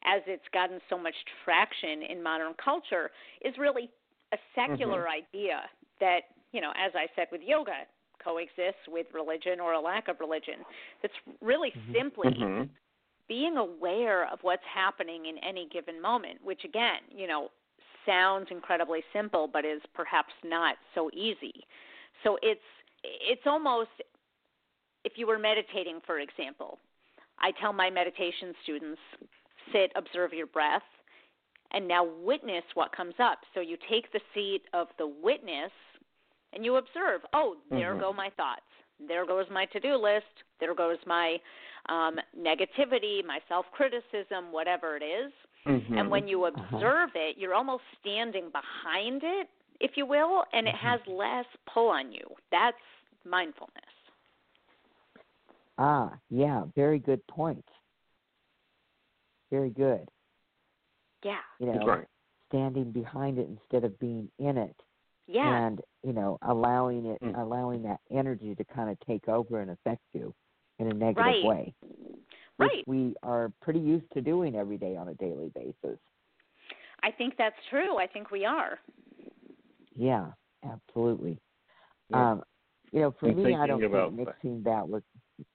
as 0.03 0.21
it's 0.27 0.47
gotten 0.49 0.81
so 0.89 0.97
much 0.97 1.15
traction 1.43 2.03
in 2.03 2.21
modern 2.21 2.53
culture 2.55 3.09
is 3.41 3.57
really 3.57 3.89
a 4.33 4.37
secular 4.53 5.07
idea 5.07 5.69
that, 5.99 6.21
you 6.53 6.61
know, 6.61 6.71
as 6.77 6.93
I 6.95 7.07
said 7.15 7.27
with 7.31 7.41
yoga 7.43 7.85
coexists 8.23 8.87
with 8.87 9.07
religion 9.13 9.59
or 9.59 9.73
a 9.73 9.79
lack 9.79 10.07
of 10.07 10.19
religion. 10.19 10.63
That's 11.01 11.13
really 11.41 11.71
Mhm. 11.71 11.93
simply 11.93 12.31
Mhm. 12.31 12.69
being 13.27 13.57
aware 13.57 14.25
of 14.27 14.41
what's 14.43 14.63
happening 14.65 15.25
in 15.25 15.37
any 15.39 15.67
given 15.67 15.99
moment, 15.99 16.41
which 16.41 16.63
again, 16.63 17.01
you 17.09 17.27
know, 17.27 17.51
sounds 18.05 18.51
incredibly 18.51 19.03
simple 19.13 19.47
but 19.47 19.65
is 19.65 19.81
perhaps 19.93 20.33
not 20.43 20.77
so 20.93 21.09
easy. 21.13 21.65
So 22.23 22.37
it's 22.41 22.63
it's 23.03 23.45
almost 23.45 23.91
if 25.03 25.17
you 25.17 25.27
were 25.27 25.39
meditating 25.39 26.01
for 26.01 26.19
example. 26.19 26.79
I 27.39 27.51
tell 27.51 27.73
my 27.73 27.89
meditation 27.89 28.53
students, 28.63 29.01
sit, 29.71 29.91
observe 29.95 30.33
your 30.33 30.45
breath, 30.45 30.83
and 31.71 31.87
now 31.87 32.05
witness 32.05 32.63
what 32.75 32.91
comes 32.95 33.15
up. 33.19 33.39
So 33.53 33.59
you 33.59 33.77
take 33.89 34.11
the 34.11 34.21
seat 34.33 34.61
of 34.73 34.87
the 34.97 35.07
witness 35.07 35.71
and 36.53 36.63
you 36.65 36.75
observe, 36.77 37.21
oh, 37.33 37.57
there 37.69 37.93
Mhm. 37.95 37.99
go 37.99 38.13
my 38.13 38.29
thoughts. 38.31 38.61
There 38.99 39.25
goes 39.25 39.49
my 39.49 39.65
to-do 39.65 39.95
list. 39.95 40.43
There 40.59 40.73
goes 40.75 40.97
my 41.05 41.39
um, 41.89 42.17
negativity, 42.37 43.25
my 43.25 43.41
self-criticism, 43.49 44.53
whatever 44.53 44.95
it 44.95 45.03
is. 45.03 45.33
Mhm. 45.65 45.99
And 45.99 46.09
when 46.09 46.29
you 46.29 46.45
Uh-huh. 46.45 46.77
observe 46.77 47.13
it, 47.15 47.37
you're 47.37 47.53
almost 47.53 47.83
standing 47.99 48.49
behind 48.51 49.21
it, 49.23 49.49
if 49.81 49.97
you 49.97 50.05
will, 50.05 50.45
and 50.53 50.65
it 50.65 50.75
has 50.75 51.05
less 51.07 51.45
pull 51.65 51.89
on 51.89 52.11
you. 52.13 52.25
That's 52.51 52.77
mindfulness. 53.25 53.83
ah 55.77 56.17
yeah, 56.29 56.63
very 56.75 56.99
good 56.99 57.25
point. 57.27 57.67
Very 59.49 59.71
good. 59.71 60.07
Yeah. 61.23 61.41
You 61.59 61.65
know, 61.73 61.85
right. 61.85 62.07
standing 62.47 62.91
behind 62.91 63.39
it 63.39 63.47
instead 63.49 63.83
of 63.83 63.97
being 63.99 64.31
in 64.39 64.57
it. 64.57 64.75
Yeah. 65.33 65.65
and 65.65 65.81
you 66.03 66.13
know 66.13 66.37
allowing 66.43 67.05
it 67.07 67.19
Mm. 67.21 67.37
allowing 67.41 67.81
that 67.83 67.99
energy 68.11 68.53
to 68.55 68.63
kind 68.65 68.89
of 68.89 68.97
take 69.01 69.27
over 69.27 69.59
and 69.61 69.71
affect 69.71 70.03
you 70.13 70.33
in 70.79 70.87
a 70.87 70.93
negative 70.93 71.25
Right. 71.25 71.43
way 71.43 71.73
right. 72.59 72.69
which 72.71 72.83
we 72.87 73.15
are 73.23 73.51
pretty 73.61 73.79
used 73.79 74.09
to 74.13 74.21
doing 74.21 74.55
every 74.55 74.77
day 74.77 74.95
on 74.95 75.07
a 75.09 75.13
daily 75.15 75.49
basis 75.55 75.99
I 77.01 77.11
think 77.11 77.35
that's 77.37 77.55
true. 77.69 77.97
I 77.97 78.07
think 78.07 78.31
we 78.31 78.45
are. 78.45 78.79
yeah 79.95 80.27
absolutely 80.63 81.39
Yeah. 82.09 82.31
um 82.31 82.43
you 82.91 82.99
know 83.01 83.11
for 83.19 83.27
And 83.27 83.37
me 83.37 83.55
i 83.55 83.65
don't 83.67 83.79
think 83.81 84.13
mixing 84.13 84.61
that 84.63 84.87
with 84.87 85.03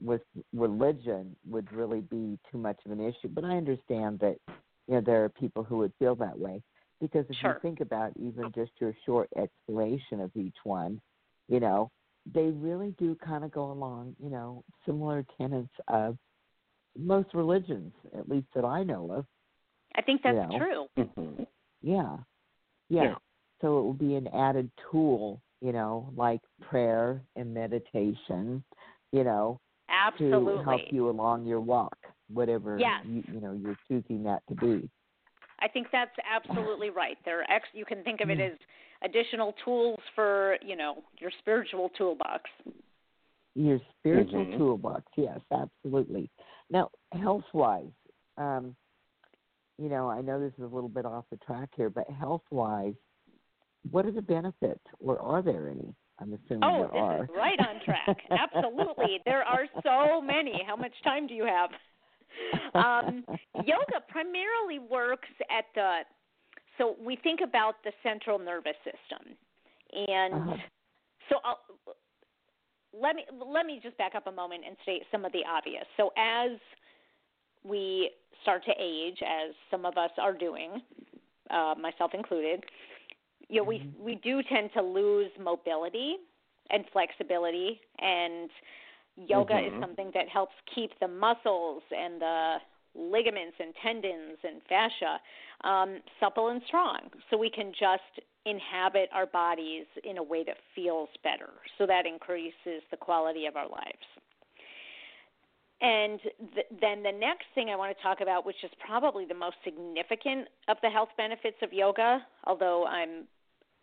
with 0.01 0.23
religion 0.53 1.37
would 1.49 1.71
really 1.73 2.01
be 2.01 2.39
too 2.51 2.59
much 2.59 2.79
of 2.85 2.91
an 2.93 3.01
issue 3.01 3.29
but 3.29 3.45
i 3.45 3.57
understand 3.57 4.19
that 4.21 4.37
you 4.89 4.95
know 4.95 5.01
there 5.01 5.25
are 5.25 5.29
people 5.29 5.63
who 5.63 5.79
would 5.79 5.93
feel 5.99 6.15
that 6.17 6.39
way 6.39 6.63
because 7.01 7.25
if 7.29 7.37
Sure. 7.37 7.55
you 7.55 7.61
think 7.61 7.81
about 7.81 8.13
even 8.17 8.53
just 8.55 8.73
your 8.81 8.95
short 9.07 9.29
explanation 9.37 10.21
of 10.21 10.31
each 10.37 10.57
one 10.65 11.01
you 11.49 11.61
know 11.61 11.91
they 12.35 12.49
really 12.49 12.95
do 12.99 13.15
kind 13.25 13.45
of 13.45 13.51
go 13.53 13.71
along, 13.73 14.15
you 14.23 14.29
know, 14.29 14.63
similar 14.85 15.25
tenets 15.39 15.73
of 15.89 16.19
most 16.97 17.33
religions, 17.33 17.93
at 18.17 18.29
least 18.29 18.49
that 18.55 18.65
I 18.65 18.83
know 18.83 19.11
of. 19.13 19.27
I 19.95 20.03
think 20.03 20.23
that's 20.23 20.37
Yeah. 20.37 20.59
true. 20.59 20.87
Mhm. 20.99 21.47
Yeah. 21.81 22.19
yeah. 22.89 23.03
Yeah. 23.03 23.15
So 23.61 23.79
it 23.79 23.83
will 23.83 23.95
be 23.95 24.15
an 24.17 24.29
added 24.29 24.71
tool, 24.91 25.41
you 25.61 25.73
know, 25.73 26.13
like 26.17 26.41
prayer 26.61 27.23
and 27.37 27.55
meditation, 27.55 28.63
you 29.13 29.25
know, 29.25 29.61
Absolutely. 29.89 30.59
to 30.59 30.63
help 30.65 30.83
you 30.91 31.09
along 31.09 31.47
your 31.47 31.61
walk, 31.61 31.97
whatever 32.33 32.79
Yes. 32.79 33.05
you, 33.07 33.23
you 33.33 33.41
know 33.41 33.53
you're 33.53 33.79
choosing 33.89 34.23
that 34.25 34.43
to 34.49 34.55
be. 34.55 34.91
I 35.61 35.69
think 35.69 35.89
that's 35.91 36.15
absolutely 36.29 36.91
right. 36.91 37.17
They're 37.25 37.51
ex- 37.51 37.69
you 37.73 37.85
can 37.85 38.03
think 38.05 38.21
of 38.21 38.31
it 38.31 38.39
Mm. 38.39 38.53
as 38.53 38.59
additional 39.03 39.53
tools 39.65 40.01
for, 40.15 40.57
you 40.63 40.77
know, 40.77 41.03
your 41.19 41.31
spiritual 41.39 41.89
toolbox. 41.91 42.51
Your 43.55 43.81
spiritual 43.99 44.45
Mhm. 44.45 44.57
toolbox, 44.59 45.05
yes, 45.17 45.41
absolutely. 45.51 46.31
Now, 46.71 46.91
health 47.13 47.53
wise, 47.53 47.93
um, 48.37 48.77
you 49.79 49.89
know, 49.89 50.09
I 50.09 50.21
know 50.21 50.39
this 50.41 50.53
is 50.55 50.61
a 50.65 50.75
little 50.75 50.89
bit 50.89 51.05
off 51.07 51.29
the 51.31 51.37
track 51.39 51.75
here, 51.75 51.91
but 51.91 52.09
health 52.11 52.45
wise, 52.51 52.95
what 53.91 54.07
are 54.07 54.13
the 54.13 54.23
benefits, 54.23 54.85
or 55.01 55.21
are 55.21 55.43
there 55.43 55.69
any? 55.69 55.95
I'm 56.21 56.33
assuming 56.35 56.65
Oh, 56.65 56.79
there 56.79 56.89
this 56.89 57.01
are. 57.01 57.25
is 57.25 57.31
right 57.31 57.61
on 57.61 57.81
track. 57.81 58.25
Absolutely. 58.31 59.19
There 59.25 59.45
are 59.45 59.67
so 59.83 60.21
many. 60.21 60.63
How 60.65 60.75
much 60.75 61.01
time 61.03 61.27
do 61.29 61.35
you 61.35 61.45
have? 61.45 61.71
Um, 62.75 63.25
yoga 63.55 64.01
primarily 64.09 64.79
works 64.79 65.29
at 65.51 65.65
the 65.75 66.01
so 66.77 66.97
we 67.01 67.17
think 67.17 67.41
about 67.43 67.83
the 67.85 67.93
central 68.03 68.39
nervous 68.39 68.77
system 68.85 69.37
and 69.93 70.35
Uh-huh. 70.35 70.57
so 71.29 71.37
I'll, 71.45 71.59
let 72.99 73.17
me 73.17 73.25
let 73.45 73.67
me 73.67 73.81
just 73.83 73.97
back 73.99 74.15
up 74.15 74.27
a 74.27 74.33
moment 74.33 74.65
and 74.67 74.77
state 74.83 75.03
some 75.11 75.25
of 75.25 75.33
the 75.33 75.43
obvious 75.49 75.85
so 75.97 76.13
as 76.17 76.53
we 77.65 78.11
start 78.43 78.65
to 78.65 78.73
age 78.81 79.19
as 79.23 79.55
some 79.71 79.85
of 79.85 79.99
us 79.99 80.11
are 80.19 80.33
doing 80.33 80.81
uh, 81.51 81.75
myself 81.81 82.13
included 82.15 82.65
you 83.49 83.57
know 83.57 83.65
we 83.65 83.79
Mhm. 83.79 83.99
we 83.99 84.15
do 84.17 84.43
tend 84.43 84.73
to 84.75 84.83
lose 84.83 85.31
mobility 85.39 86.17
and 86.71 86.85
flexibility 86.93 87.81
and 87.99 88.51
yoga 89.27 89.55
Mhm. 89.55 89.67
is 89.67 89.81
something 89.81 90.11
that 90.15 90.29
helps 90.29 90.55
keep 90.75 90.99
the 91.01 91.09
muscles 91.09 91.83
and 91.91 92.21
the 92.21 92.61
ligaments 92.95 93.57
and 93.61 93.75
tendons 93.77 94.39
and 94.43 94.63
fascia 94.69 95.21
um, 95.65 96.03
supple 96.21 96.49
and 96.49 96.63
strong. 96.67 97.11
So 97.31 97.37
we 97.37 97.51
can 97.51 97.73
just 97.73 98.21
inhabit 98.45 99.09
our 99.13 99.27
bodies 99.27 99.87
in 100.05 100.19
a 100.19 100.23
way 100.23 100.43
that 100.45 100.57
feels 100.75 101.09
better. 101.23 101.51
So 101.77 101.87
that 101.87 102.07
increases 102.07 102.83
the 102.91 102.97
quality 102.97 103.47
of 103.47 103.57
our 103.57 103.69
lives. 103.69 104.07
And 105.81 106.21
th- 106.55 106.67
then 106.81 107.03
the 107.03 107.13
next 107.13 107.47
thing 107.55 107.71
I 107.71 107.77
want 107.77 107.97
to 107.97 108.03
talk 108.03 108.21
about, 108.21 108.45
which 108.45 108.65
is 108.65 108.71
probably 108.85 109.27
the 109.27 109.35
most 109.35 109.57
significant 109.63 110.49
of 110.67 110.77
the 110.83 110.91
health 110.91 111.11
benefits 111.17 111.57
of 111.63 111.73
yoga, 111.73 112.27
although 112.45 112.87
I'm 112.87 113.29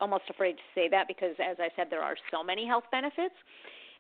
almost 0.02 0.24
afraid 0.30 0.54
to 0.58 0.64
say 0.74 0.90
that 0.90 1.08
because, 1.08 1.36
as 1.40 1.58
I 1.60 1.70
said, 1.76 1.88
there 1.90 2.02
are 2.02 2.18
so 2.32 2.44
many 2.44 2.68
health 2.68 2.84
benefits, 2.92 3.36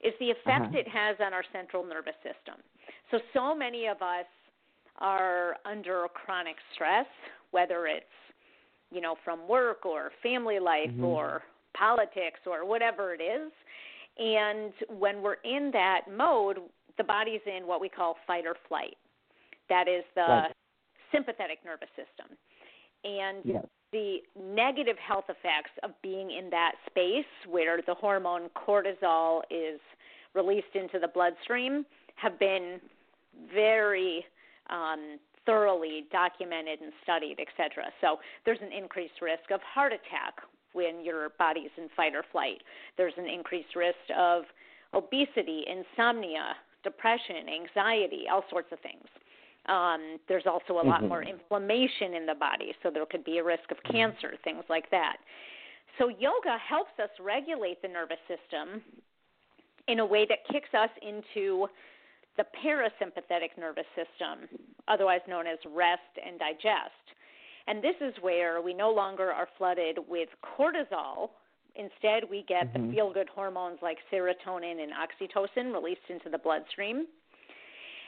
is 0.06 0.14
the 0.20 0.30
effect 0.32 0.68
Uh-huh. 0.68 0.78
it 0.80 0.88
has 0.88 1.16
on 1.20 1.34
our 1.34 1.44
central 1.52 1.84
nervous 1.84 2.16
system. 2.18 2.62
So, 3.12 3.20
so 3.34 3.56
many 3.56 3.88
of 3.88 4.02
us 4.02 4.26
are 5.00 5.58
under 5.66 6.08
chronic 6.14 6.56
stress, 6.74 7.08
whether 7.52 7.88
it's 7.88 8.06
you 8.92 9.02
know 9.02 9.16
from 9.24 9.48
work 9.48 9.86
or 9.86 10.12
family 10.22 10.60
life 10.60 10.92
Mhm. 10.92 11.04
or 11.04 11.44
politics 11.74 12.40
or 12.46 12.64
whatever 12.66 13.14
it 13.14 13.22
is. 13.22 13.52
And 14.18 14.74
when 14.88 15.22
we're 15.22 15.42
in 15.44 15.72
that 15.72 16.08
mode, 16.08 16.58
the 16.98 17.04
body's 17.04 17.42
in 17.46 17.68
what 17.68 17.82
we 17.82 17.90
call 17.90 18.18
fight 18.26 18.46
or 18.46 18.56
flight. 18.70 18.98
That 19.68 19.88
is 19.88 20.06
the 20.14 20.22
Right. 20.22 20.54
sympathetic 21.12 21.64
nervous 21.66 21.90
system. 21.96 22.38
And 23.04 23.44
Yes. 23.44 23.66
the 23.92 24.24
negative 24.36 24.98
health 25.00 25.30
effects 25.30 25.72
of 25.84 25.92
being 26.02 26.32
in 26.32 26.50
that 26.50 26.76
space 26.86 27.26
where 27.48 27.82
the 27.82 27.94
hormone 27.94 28.50
cortisol 28.52 29.44
is 29.50 29.80
released 30.36 30.76
into 30.76 31.00
the 31.00 31.08
bloodstream 31.08 31.86
have 32.16 32.38
been 32.40 32.80
very 33.54 34.26
um, 34.70 35.18
thoroughly 35.46 36.06
documented 36.12 36.82
and 36.82 36.92
studied, 37.04 37.38
et 37.40 37.48
cetera. 37.58 37.86
So 38.02 38.18
there's 38.46 38.60
an 38.62 38.72
increased 38.72 39.22
risk 39.22 39.52
of 39.52 39.62
heart 39.62 39.94
attack 39.94 40.36
when 40.74 41.04
your 41.04 41.30
body's 41.38 41.70
in 41.78 41.88
fight 41.96 42.16
or 42.16 42.24
flight. 42.32 42.62
There's 42.98 43.14
an 43.18 43.28
increased 43.28 43.76
risk 43.76 43.98
of 44.18 44.44
obesity, 44.94 45.64
insomnia, 45.68 46.56
depression, 46.84 47.48
anxiety, 47.50 48.26
all 48.32 48.44
sorts 48.50 48.72
of 48.72 48.80
things. 48.80 49.06
Um, 49.68 50.20
there's 50.28 50.46
also 50.46 50.74
a 50.80 50.86
lot 50.86 51.02
Mhm. 51.02 51.08
more 51.08 51.24
inflammation 51.24 52.14
in 52.14 52.26
the 52.26 52.36
body, 52.36 52.76
so 52.84 52.92
there 52.92 53.06
could 53.06 53.24
be 53.24 53.40
a 53.40 53.44
risk 53.44 53.72
of 53.72 53.82
cancer, 53.84 54.38
things 54.44 54.64
like 54.70 54.90
that. 54.92 55.18
So, 55.98 56.10
yoga 56.10 56.58
helps 56.58 57.00
us 57.00 57.10
regulate 57.20 57.82
the 57.82 57.88
nervous 57.88 58.20
system 58.28 58.84
in 59.88 60.00
a 60.00 60.06
way 60.06 60.26
that 60.28 60.40
kicks 60.52 60.74
us 60.74 60.90
into 61.02 61.68
the 62.38 62.46
parasympathetic 62.66 63.58
nervous 63.58 63.86
system, 63.96 64.48
otherwise 64.88 65.22
known 65.28 65.48
as 65.48 65.58
rest 65.74 66.02
and 66.26 66.38
digest. 66.40 66.92
And 67.68 67.84
this 67.84 67.96
is 68.02 68.14
where 68.22 68.62
we 68.62 68.74
no 68.74 68.92
longer 68.92 69.32
are 69.32 69.48
flooded 69.58 69.98
with 70.08 70.30
cortisol. 70.44 71.30
Instead, 71.76 72.30
we 72.30 72.44
get 72.48 72.68
Mhm. 72.68 72.90
the 72.90 72.94
feel 72.94 73.12
good 73.12 73.30
hormones 73.30 73.80
like 73.82 73.98
serotonin 74.12 74.84
and 74.84 74.92
oxytocin 74.94 75.74
released 75.74 76.10
into 76.10 76.30
the 76.30 76.38
bloodstream. 76.38 77.08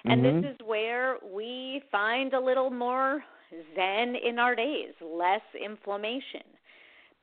And 0.05 0.23
Mhm. 0.23 0.41
this 0.41 0.53
is 0.53 0.61
where 0.65 1.17
we 1.23 1.81
find 1.91 2.33
a 2.33 2.39
little 2.39 2.69
more 2.69 3.25
zen 3.75 4.15
in 4.15 4.39
our 4.39 4.55
days, 4.55 4.93
less 5.01 5.41
inflammation, 5.55 6.43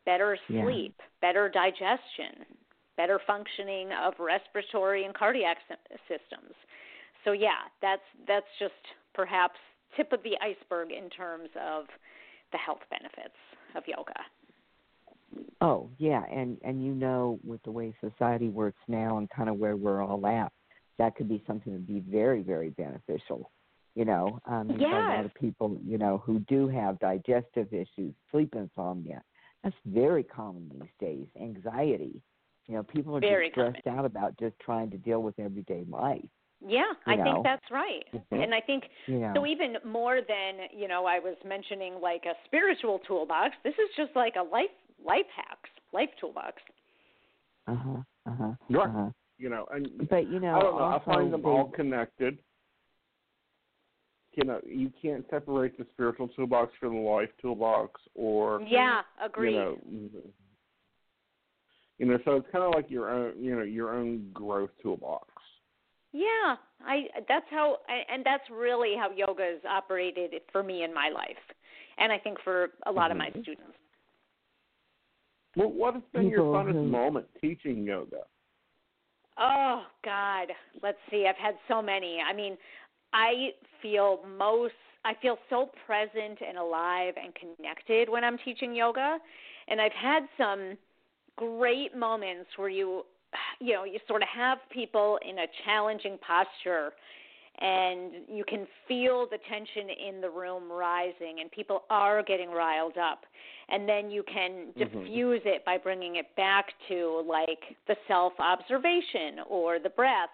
better 0.04 0.38
Yeah. 0.48 0.62
sleep, 0.64 1.00
better 1.20 1.48
digestion, 1.48 2.44
better 2.96 3.20
functioning 3.26 3.90
of 3.92 4.14
respiratory 4.18 5.04
and 5.04 5.14
cardiac 5.14 5.58
systems. 6.08 6.54
So 7.24 7.32
yeah, 7.32 7.68
that's 7.80 8.02
that's 8.26 8.46
just 8.58 8.72
perhaps 9.14 9.58
tip 9.96 10.12
of 10.12 10.22
the 10.22 10.36
iceberg 10.42 10.90
in 10.90 11.08
terms 11.10 11.48
of 11.60 11.86
the 12.52 12.58
health 12.58 12.82
benefits 12.90 13.36
of 13.74 13.82
yoga. 13.86 14.20
Oh 15.60 15.88
yeah, 15.98 16.22
and 16.30 16.58
and 16.64 16.84
you 16.84 16.94
know 16.94 17.38
with 17.44 17.62
the 17.64 17.70
way 17.70 17.94
society 18.00 18.48
works 18.48 18.78
now 18.88 19.18
and 19.18 19.28
kind 19.30 19.48
of 19.48 19.56
where 19.56 19.76
we're 19.76 20.02
all 20.02 20.26
at, 20.26 20.52
that 20.98 21.16
could 21.16 21.28
be 21.28 21.42
something 21.46 21.72
that'd 21.72 21.86
be 21.86 22.00
very 22.00 22.42
very 22.42 22.70
beneficial. 22.70 23.50
You 23.94 24.04
know, 24.04 24.40
um, 24.46 24.70
you've 24.70 24.80
a 24.80 24.84
lot 24.84 25.24
of 25.24 25.34
people 25.34 25.78
you 25.84 25.98
know 25.98 26.22
who 26.24 26.40
do 26.40 26.68
have 26.68 26.98
digestive 26.98 27.72
issues, 27.72 28.14
sleep 28.30 28.54
insomnia. 28.54 29.22
That's 29.62 29.76
very 29.86 30.22
common 30.22 30.70
these 30.74 30.90
days. 31.00 31.26
Anxiety. 31.40 32.20
You 32.66 32.76
know, 32.76 32.82
people 32.82 33.16
are 33.16 33.20
Very 33.20 33.48
just 33.48 33.54
stressed 33.54 33.86
out 33.86 34.04
about 34.04 34.38
just 34.38 34.58
trying 34.58 34.90
to 34.90 34.96
deal 34.98 35.22
with 35.22 35.38
everyday 35.38 35.84
life. 35.88 36.24
Yeah, 36.66 36.92
I 37.06 37.16
You 37.16 37.24
think 37.24 37.42
that's 37.44 37.70
right. 37.70 38.04
Mhm. 38.12 38.42
And 38.42 38.54
I 38.54 38.60
think 38.60 38.84
You 39.06 39.18
know. 39.18 39.32
So 39.34 39.46
even 39.46 39.76
more 39.84 40.20
than 40.22 40.68
you 40.72 40.88
know, 40.88 41.04
I 41.04 41.18
was 41.18 41.36
mentioning 41.44 42.00
like 42.00 42.24
a 42.24 42.34
spiritual 42.46 43.00
toolbox. 43.00 43.54
This 43.64 43.74
is 43.74 43.90
just 43.96 44.16
like 44.16 44.36
a 44.36 44.42
life 44.42 44.70
life 45.04 45.26
hacks, 45.34 45.68
life 45.92 46.10
toolbox. 46.20 46.62
uh 47.66 47.74
huh. 47.74 48.02
Uh 48.26 48.34
huh. 48.34 48.52
Right. 48.70 48.88
Uh-huh. 48.88 49.10
You 49.36 49.50
know, 49.50 49.66
and 49.70 50.08
But 50.08 50.28
you 50.30 50.40
know, 50.40 50.54
I 50.54 50.62
don't 50.62 50.76
know. 50.76 50.84
I 50.84 51.02
find 51.04 51.32
them 51.32 51.44
all 51.44 51.66
connected. 51.66 52.38
You 54.32 54.44
know, 54.44 54.60
you 54.64 54.90
can't 55.00 55.24
separate 55.30 55.76
the 55.78 55.86
spiritual 55.92 56.28
toolbox 56.28 56.72
from 56.80 56.94
the 56.94 57.00
life 57.00 57.30
toolbox, 57.40 58.00
or 58.14 58.62
Yeah, 58.62 59.02
agreed. 59.22 59.54
you 59.54 60.10
know, 60.12 60.22
you 61.98 62.06
know. 62.06 62.18
So 62.24 62.36
it's 62.36 62.46
kind 62.50 62.64
of 62.64 62.72
like 62.74 62.90
your 62.90 63.10
own, 63.10 63.34
you 63.42 63.54
know, 63.56 63.62
your 63.62 63.94
own 63.94 64.30
growth 64.32 64.70
toolbox. 64.82 65.28
Yeah, 66.12 66.56
I 66.84 67.06
that's 67.28 67.46
how 67.50 67.78
and 67.88 68.24
that's 68.24 68.44
really 68.50 68.94
how 68.96 69.10
yoga 69.10 69.56
is 69.56 69.64
operated 69.68 70.32
for 70.52 70.62
me 70.62 70.84
in 70.84 70.94
my 70.94 71.08
life. 71.08 71.36
And 71.98 72.12
I 72.12 72.18
think 72.18 72.38
for 72.42 72.70
a 72.86 72.92
lot 72.92 73.10
of 73.10 73.16
my 73.16 73.30
Mhm. 73.30 73.42
students. 73.42 73.78
Well, 75.56 75.70
what 75.70 75.94
has 75.94 76.02
been 76.12 76.28
your 76.28 76.40
People 76.40 76.52
funnest 76.54 76.72
who- 76.72 76.82
moment 76.84 77.28
teaching 77.40 77.84
yoga? 77.84 78.26
Oh 79.36 79.86
God, 80.02 80.54
let's 80.82 80.98
see. 81.10 81.26
I've 81.26 81.36
had 81.36 81.56
so 81.66 81.82
many. 81.82 82.20
I 82.20 82.32
mean, 82.32 82.56
I 83.12 83.54
feel 83.80 84.24
most. 84.24 84.74
I 85.04 85.14
feel 85.14 85.38
so 85.50 85.66
present 85.86 86.40
and 86.40 86.56
alive 86.56 87.14
and 87.16 87.34
connected 87.34 88.08
when 88.08 88.24
I'm 88.24 88.38
teaching 88.38 88.74
yoga, 88.74 89.20
and 89.68 89.80
I've 89.80 89.92
had 89.92 90.28
some 90.38 90.78
great 91.36 91.96
moments 91.96 92.48
where 92.56 92.68
you, 92.68 93.04
you 93.60 93.74
know, 93.74 93.84
you 93.84 93.98
sort 94.06 94.22
of 94.22 94.28
have 94.28 94.58
people 94.70 95.18
in 95.28 95.38
a 95.38 95.46
challenging 95.64 96.18
posture, 96.18 96.92
and 97.60 98.12
you 98.28 98.44
can 98.44 98.66
feel 98.88 99.26
the 99.30 99.38
tension 99.48 99.88
in 99.88 100.20
the 100.20 100.28
room 100.28 100.70
rising 100.70 101.38
and 101.40 101.50
people 101.52 101.84
are 101.88 102.20
getting 102.22 102.50
riled 102.50 102.98
up. 102.98 103.26
And 103.68 103.88
then 103.88 104.10
you 104.10 104.24
can 104.24 104.72
Mhm. 104.72 104.74
diffuse 104.74 105.42
it 105.44 105.64
by 105.64 105.78
bringing 105.78 106.16
it 106.16 106.34
back 106.34 106.74
to 106.88 107.22
like 107.28 107.76
the 107.86 107.96
self 108.08 108.32
observation 108.40 109.38
or 109.46 109.78
the 109.78 109.90
breath. 109.90 110.30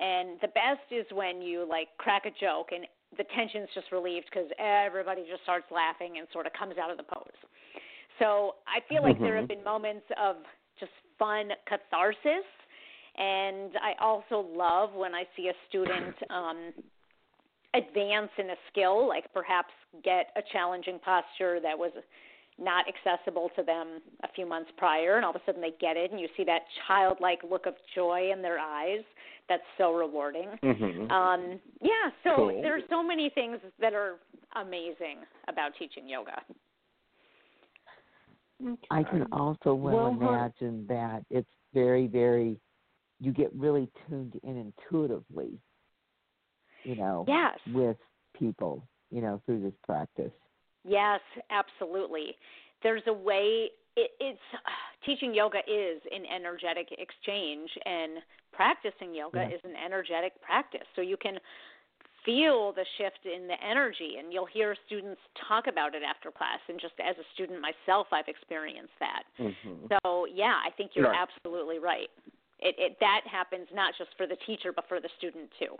And 0.00 0.40
the 0.40 0.48
best 0.48 0.90
is 0.90 1.10
when 1.12 1.40
you 1.40 1.64
like 1.64 1.96
crack 1.96 2.26
a 2.26 2.30
joke 2.32 2.72
and 2.72 2.88
the 3.16 3.24
tension's 3.24 3.72
just 3.72 3.90
relieved 3.92 4.26
because 4.26 4.50
everybody 4.58 5.24
just 5.30 5.42
starts 5.44 5.70
laughing 5.70 6.18
and 6.18 6.28
sort 6.32 6.46
of 6.46 6.52
comes 6.54 6.76
out 6.76 6.90
of 6.90 6.96
the 6.96 7.04
pose 7.04 7.38
so 8.18 8.54
i 8.66 8.80
feel 8.88 9.02
like 9.02 9.18
there 9.18 9.36
have 9.36 9.48
been 9.48 9.64
moments 9.64 10.06
of 10.20 10.36
just 10.78 10.92
fun 11.18 11.50
catharsis 11.66 12.46
and 13.18 13.72
I 13.82 14.00
also 14.00 14.46
love 14.54 14.94
when 14.94 15.12
I 15.12 15.24
see 15.36 15.48
a 15.48 15.52
student 15.68 16.14
um, 16.30 16.72
advance 17.74 18.30
in 18.38 18.50
a 18.50 18.56
skill, 18.70 19.08
like 19.08 19.24
perhaps 19.34 19.72
get 20.04 20.30
a 20.36 20.40
challenging 20.52 20.98
posture 21.00 21.58
that 21.60 21.76
was 21.76 21.92
not 22.60 22.86
accessible 22.88 23.50
to 23.56 23.62
them 23.62 24.00
a 24.24 24.28
few 24.34 24.46
months 24.46 24.70
prior, 24.76 25.16
and 25.16 25.24
all 25.24 25.30
of 25.30 25.36
a 25.36 25.44
sudden 25.46 25.60
they 25.60 25.74
get 25.80 25.96
it, 25.96 26.10
and 26.10 26.20
you 26.20 26.28
see 26.36 26.44
that 26.44 26.62
childlike 26.86 27.40
look 27.48 27.66
of 27.66 27.74
joy 27.94 28.30
in 28.32 28.42
their 28.42 28.58
eyes. 28.58 29.02
That's 29.48 29.62
so 29.78 29.94
rewarding. 29.94 30.48
Mhm. 30.62 31.10
Um, 31.10 31.60
yeah, 31.80 32.10
so 32.22 32.36
Cool. 32.36 32.62
there 32.62 32.76
are 32.76 32.86
so 32.90 33.02
many 33.02 33.30
things 33.30 33.58
that 33.78 33.94
are 33.94 34.18
amazing 34.56 35.18
about 35.46 35.74
teaching 35.76 36.08
yoga. 36.08 36.42
I 38.90 39.02
can 39.02 39.26
also 39.32 39.74
well, 39.74 39.96
Well, 39.96 40.12
her- 40.14 40.28
imagine 40.28 40.86
that 40.88 41.24
it's 41.30 41.50
very, 41.74 42.06
very, 42.06 42.60
you 43.20 43.32
get 43.32 43.52
really 43.54 43.90
tuned 44.08 44.38
in 44.42 44.56
intuitively, 44.56 45.58
you 46.84 46.96
know, 46.96 47.24
Yes. 47.28 47.58
with 47.72 47.96
people, 48.34 48.86
you 49.10 49.20
know, 49.20 49.40
through 49.46 49.62
this 49.62 49.74
practice. 49.84 50.32
Yes, 50.84 51.20
absolutely. 51.50 52.36
There's 52.82 53.06
a 53.06 53.12
way. 53.12 53.70
It, 53.96 54.10
it's 54.20 54.40
teaching 55.04 55.34
yoga 55.34 55.58
is 55.66 56.00
an 56.12 56.24
energetic 56.26 56.88
exchange, 56.92 57.70
and 57.84 58.22
practicing 58.52 59.14
yoga 59.14 59.46
is 59.52 59.60
an 59.64 59.74
energetic 59.76 60.40
practice. 60.40 60.86
So 60.96 61.02
you 61.02 61.16
can 61.16 61.38
feel 62.28 62.72
the 62.74 62.84
shift 62.98 63.24
in 63.24 63.48
the 63.48 63.56
energy, 63.64 64.16
and 64.18 64.30
you'll 64.32 64.44
hear 64.52 64.76
students 64.84 65.20
talk 65.48 65.66
about 65.66 65.94
it 65.94 66.02
after 66.02 66.30
class. 66.30 66.60
And 66.68 66.78
just 66.78 66.92
as 67.00 67.16
a 67.16 67.24
student 67.32 67.58
myself, 67.62 68.06
I've 68.12 68.28
experienced 68.28 68.92
that. 69.00 69.22
Mhm. 69.38 69.88
So 70.02 70.26
yeah, 70.26 70.60
I 70.62 70.68
think 70.76 70.90
you're 70.94 71.08
Right. 71.08 71.16
absolutely 71.16 71.78
right. 71.78 72.10
It, 72.58 72.74
it 72.78 73.00
that 73.00 73.22
happens 73.26 73.66
not 73.72 73.94
just 73.96 74.14
for 74.18 74.26
the 74.26 74.36
teacher, 74.44 74.72
but 74.72 74.86
for 74.88 75.00
the 75.00 75.08
student 75.16 75.50
too. 75.58 75.74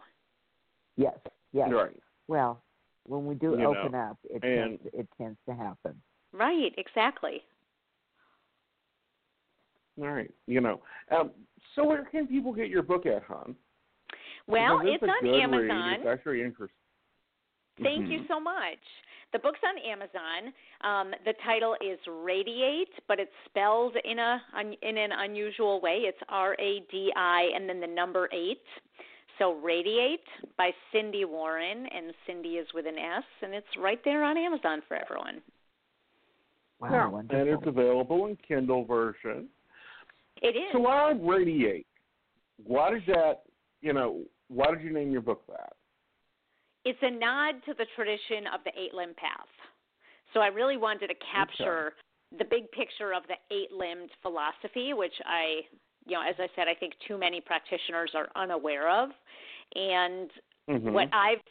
Yes, 0.96 1.18
yes. 1.52 1.68
Right. 1.70 2.00
Well, 2.28 2.62
when 3.04 3.26
we 3.26 3.34
do 3.34 3.50
You 3.58 3.66
open 3.66 3.92
know, 3.92 3.98
up, 3.98 4.18
it 4.24 4.42
and- 4.42 4.80
tends, 4.80 4.94
it 4.94 5.08
tends 5.18 5.38
to 5.46 5.54
happen. 5.54 6.00
Right. 6.32 6.72
Exactly. 6.78 7.42
All 10.00 10.08
right. 10.08 10.32
You 10.46 10.60
know. 10.60 10.80
Um, 11.10 11.30
so 11.74 11.84
where 11.84 12.04
can 12.04 12.26
people 12.26 12.52
get 12.52 12.68
your 12.68 12.82
book 12.82 13.04
at, 13.06 13.22
hon? 13.24 13.54
Well, 14.48 14.78
Because 14.80 14.94
it's 14.94 15.02
on 15.04 15.20
good 15.20 15.30
read. 15.32 15.42
Amazon. 15.42 15.92
It's 16.00 16.06
actually 16.06 16.42
interesting. 16.42 16.74
Thank 17.82 18.08
you 18.08 18.20
Mhm. 18.20 18.28
so 18.28 18.40
much. 18.40 18.78
The 19.30 19.38
book's 19.38 19.62
on 19.62 19.76
Amazon. 19.78 20.54
Um, 20.80 21.14
the 21.24 21.34
title 21.44 21.76
is 21.80 22.00
Radi8, 22.06 22.88
but 23.06 23.20
it's 23.20 23.32
spelled 23.44 23.94
in 23.96 24.18
a 24.18 24.42
in 24.82 24.96
an 24.96 25.12
unusual 25.12 25.80
way. 25.80 26.06
It's 26.06 26.18
R 26.28 26.56
A 26.58 26.80
D 26.90 27.12
I 27.14 27.42
and 27.54 27.68
then 27.68 27.78
the 27.78 27.86
number 27.86 28.28
eight. 28.32 28.64
So 29.38 29.54
Radi8 29.54 30.18
by 30.56 30.74
Sindy 30.90 31.24
Warren, 31.24 31.86
and 31.88 32.12
Sindy 32.26 32.56
is 32.58 32.72
with 32.72 32.86
an 32.86 32.98
S, 32.98 33.24
and 33.42 33.54
it's 33.54 33.76
right 33.76 34.02
there 34.02 34.24
on 34.24 34.36
Amazon 34.36 34.80
for 34.88 34.96
everyone. 34.96 35.40
Wow, 36.80 36.88
Yeah, 36.90 37.06
wonderful. 37.08 37.40
and 37.40 37.48
it's 37.50 37.66
available 37.66 38.26
in 38.26 38.36
Kindle 38.36 38.84
version. 38.84 39.48
It 40.42 40.56
is. 40.56 40.72
So 40.72 40.80
why 40.80 41.10
radiate? 41.12 41.86
Why 42.64 42.90
does 42.90 43.04
that? 43.06 43.42
You 43.82 43.92
know, 43.92 44.24
why 44.48 44.70
did 44.70 44.82
you 44.82 44.92
name 44.92 45.10
your 45.10 45.22
book 45.22 45.46
that? 45.48 45.74
it's 46.88 46.98
a 47.02 47.10
nod 47.10 47.56
to 47.66 47.74
the 47.74 47.86
tradition 47.94 48.46
of 48.52 48.60
the 48.64 48.72
eight 48.80 48.94
limb 48.94 49.14
path. 49.14 49.52
So 50.32 50.40
I 50.40 50.46
really 50.48 50.76
wanted 50.76 51.08
to 51.08 51.14
capture 51.32 51.92
the 52.38 52.44
big 52.44 52.70
picture 52.72 53.12
of 53.12 53.24
the 53.28 53.36
eight 53.54 53.72
limbed 53.72 54.10
philosophy, 54.22 54.92
which 54.94 55.12
I, 55.26 55.60
you 56.06 56.14
know, 56.14 56.22
as 56.26 56.36
I 56.38 56.48
said, 56.56 56.68
I 56.68 56.74
think 56.74 56.94
too 57.06 57.18
many 57.18 57.40
practitioners 57.40 58.12
are 58.14 58.28
unaware 58.36 58.88
of. 58.88 59.10
And 59.74 60.30
Mhm. 60.68 60.92
what 60.92 61.08
I've 61.12 61.42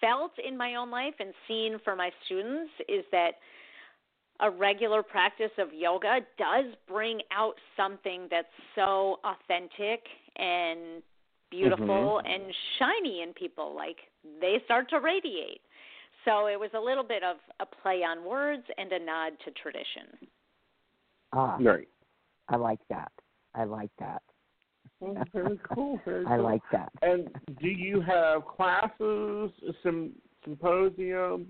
felt 0.00 0.38
in 0.38 0.56
my 0.56 0.76
own 0.76 0.90
life 0.90 1.14
and 1.20 1.34
seen 1.48 1.78
for 1.80 1.96
my 1.96 2.10
students 2.24 2.72
is 2.88 3.04
that 3.12 3.38
a 4.40 4.50
regular 4.50 5.02
practice 5.02 5.52
of 5.58 5.72
yoga 5.72 6.20
does 6.36 6.74
bring 6.86 7.22
out 7.30 7.58
something 7.76 8.28
that's 8.28 8.52
so 8.74 9.18
authentic 9.24 10.06
and 10.36 11.02
beautiful 11.50 12.20
Mhm. 12.24 12.34
and 12.34 12.54
shiny 12.78 13.22
in 13.22 13.32
people 13.34 13.74
like 13.74 14.10
they 14.40 14.60
start 14.64 14.88
to 14.90 15.00
radiate 15.00 15.62
so 16.24 16.46
it 16.46 16.58
was 16.58 16.70
a 16.74 16.80
little 16.80 17.04
bit 17.04 17.22
of 17.22 17.36
a 17.60 17.66
play 17.66 18.02
on 18.02 18.24
words 18.24 18.64
and 18.78 18.92
a 18.92 18.98
nod 18.98 19.38
to 19.44 19.50
tradition 19.52 20.28
ah, 21.32 21.56
Right. 21.60 21.88
I 22.48 22.56
like 22.56 22.80
that. 22.88 23.10
I 23.54 23.64
like 23.64 23.90
that. 23.98 24.22
Well, 25.00 25.22
very 25.32 25.58
cool. 25.74 26.00
Very 26.04 26.24
I 26.26 26.36
cool. 26.36 26.44
like 26.44 26.62
that. 26.72 26.92
And 27.02 27.28
do 27.60 27.68
you 27.68 28.00
have 28.00 28.44
classes, 28.46 29.50
some 29.82 30.12
symposiums? 30.44 31.46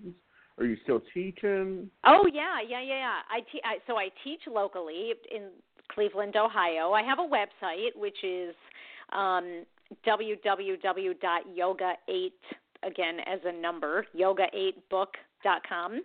Are 0.58 0.64
you 0.64 0.76
still 0.84 1.02
teaching? 1.12 1.90
Oh 2.04 2.26
yeah, 2.32 2.60
yeah, 2.66 2.80
yeah, 2.80 2.96
yeah. 2.96 3.18
I, 3.30 3.40
te- 3.40 3.60
I 3.62 3.76
so 3.86 3.98
I 3.98 4.08
teach 4.24 4.40
locally 4.46 5.12
in 5.30 5.50
Cleveland, 5.92 6.34
Ohio. 6.36 6.92
I 6.92 7.02
have 7.02 7.18
a 7.18 7.22
website 7.22 7.94
which 7.94 8.16
is 8.24 8.54
um, 9.12 9.64
www.yoga8 10.06 12.32
again 12.82 13.20
as 13.26 13.40
a 13.44 13.52
number 13.52 14.06
yoga8book.com. 14.16 16.00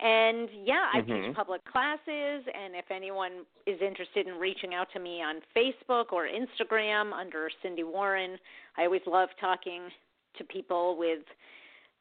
And 0.00 0.48
yeah, 0.64 0.88
I 0.92 1.02
Mhm. 1.02 1.26
teach 1.26 1.36
public 1.36 1.64
classes, 1.64 2.46
and 2.48 2.74
if 2.74 2.90
anyone 2.90 3.46
is 3.66 3.80
interested 3.80 4.26
in 4.26 4.36
reaching 4.38 4.74
out 4.74 4.90
to 4.92 4.98
me 4.98 5.22
on 5.22 5.40
Facebook 5.54 6.12
or 6.12 6.26
Instagram 6.26 7.12
under 7.12 7.48
Sindy 7.62 7.84
Warren, 7.84 8.38
I 8.76 8.86
always 8.86 9.06
love 9.06 9.30
talking 9.36 9.92
to 10.34 10.44
people 10.44 10.96
with 10.96 11.22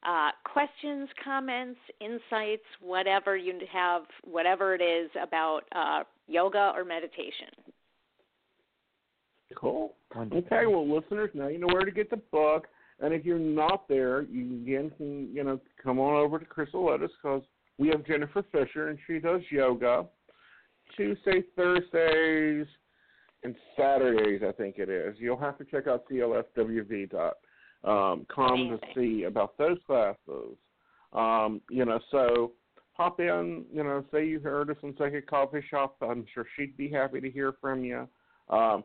uh, 0.03 0.31
questions, 0.45 1.09
comments, 1.23 1.79
insights, 1.99 2.65
whatever 2.79 3.37
you 3.37 3.59
have, 3.71 4.07
whatever 4.23 4.73
it 4.73 4.81
is 4.81 5.11
about 5.15 5.65
uh, 5.73 6.03
yoga 6.27 6.73
or 6.75 6.83
meditation. 6.83 7.49
Cool. 9.55 9.95
Wonderful. 10.15 10.43
Okay, 10.45 10.65
well, 10.65 10.87
listeners, 10.87 11.29
now 11.33 11.47
you 11.47 11.59
know 11.59 11.67
where 11.67 11.85
to 11.85 11.91
get 11.91 12.09
the 12.09 12.17
book. 12.31 12.67
And 12.99 13.13
if 13.13 13.25
you're 13.25 13.39
not 13.39 13.87
there, 13.87 14.23
you 14.23 14.57
again 14.61 14.91
can 14.97 15.29
you 15.33 15.43
know 15.43 15.59
come 15.81 15.99
on 15.99 16.15
over 16.15 16.37
to 16.37 16.45
Crystal 16.45 16.85
Lotus 16.85 17.11
because 17.21 17.41
we 17.77 17.87
have 17.89 18.05
Jennifer 18.05 18.43
Fisher 18.51 18.89
and 18.89 18.99
she 19.07 19.19
does 19.19 19.41
yoga 19.49 20.05
Tuesday, 20.95 21.43
Thursdays, 21.55 22.67
and 23.43 23.55
Saturdays. 23.75 24.41
I 24.47 24.51
think 24.51 24.75
it 24.77 24.89
is. 24.89 25.15
You'll 25.17 25.39
have 25.39 25.57
to 25.57 25.65
check 25.65 25.87
out 25.87 26.05
clswv 26.09 27.09
dot 27.09 27.37
um, 27.83 28.25
com 28.33 28.77
to 28.77 28.79
see 28.95 29.23
about 29.23 29.57
those 29.57 29.77
classes. 29.87 30.57
Um, 31.13 31.61
you 31.69 31.85
know, 31.85 31.99
so 32.11 32.51
pop 32.95 33.19
in. 33.19 33.65
You 33.73 33.83
know, 33.83 34.05
say 34.11 34.27
you 34.27 34.39
heard 34.39 34.69
us 34.69 34.77
on 34.83 34.93
Psychic 34.97 35.27
Coffee 35.27 35.63
Shop. 35.69 35.95
I'm 36.01 36.25
sure 36.33 36.45
she'd 36.55 36.77
be 36.77 36.89
happy 36.89 37.19
to 37.19 37.31
hear 37.31 37.53
from 37.59 37.83
you. 37.83 38.07
Um, 38.49 38.83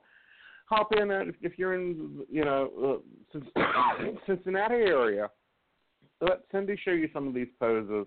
hop 0.67 0.93
in 0.93 1.11
at, 1.11 1.27
if 1.43 1.59
you're 1.59 1.75
in 1.75 2.25
you 2.31 2.45
know 2.45 3.03
uh, 3.35 3.39
Cincinnati 4.27 4.75
area. 4.75 5.31
Let 6.21 6.41
Sindy 6.51 6.77
show 6.83 6.93
you 6.93 7.09
some 7.13 7.29
of 7.29 7.35
these 7.35 7.49
poses. 7.61 8.07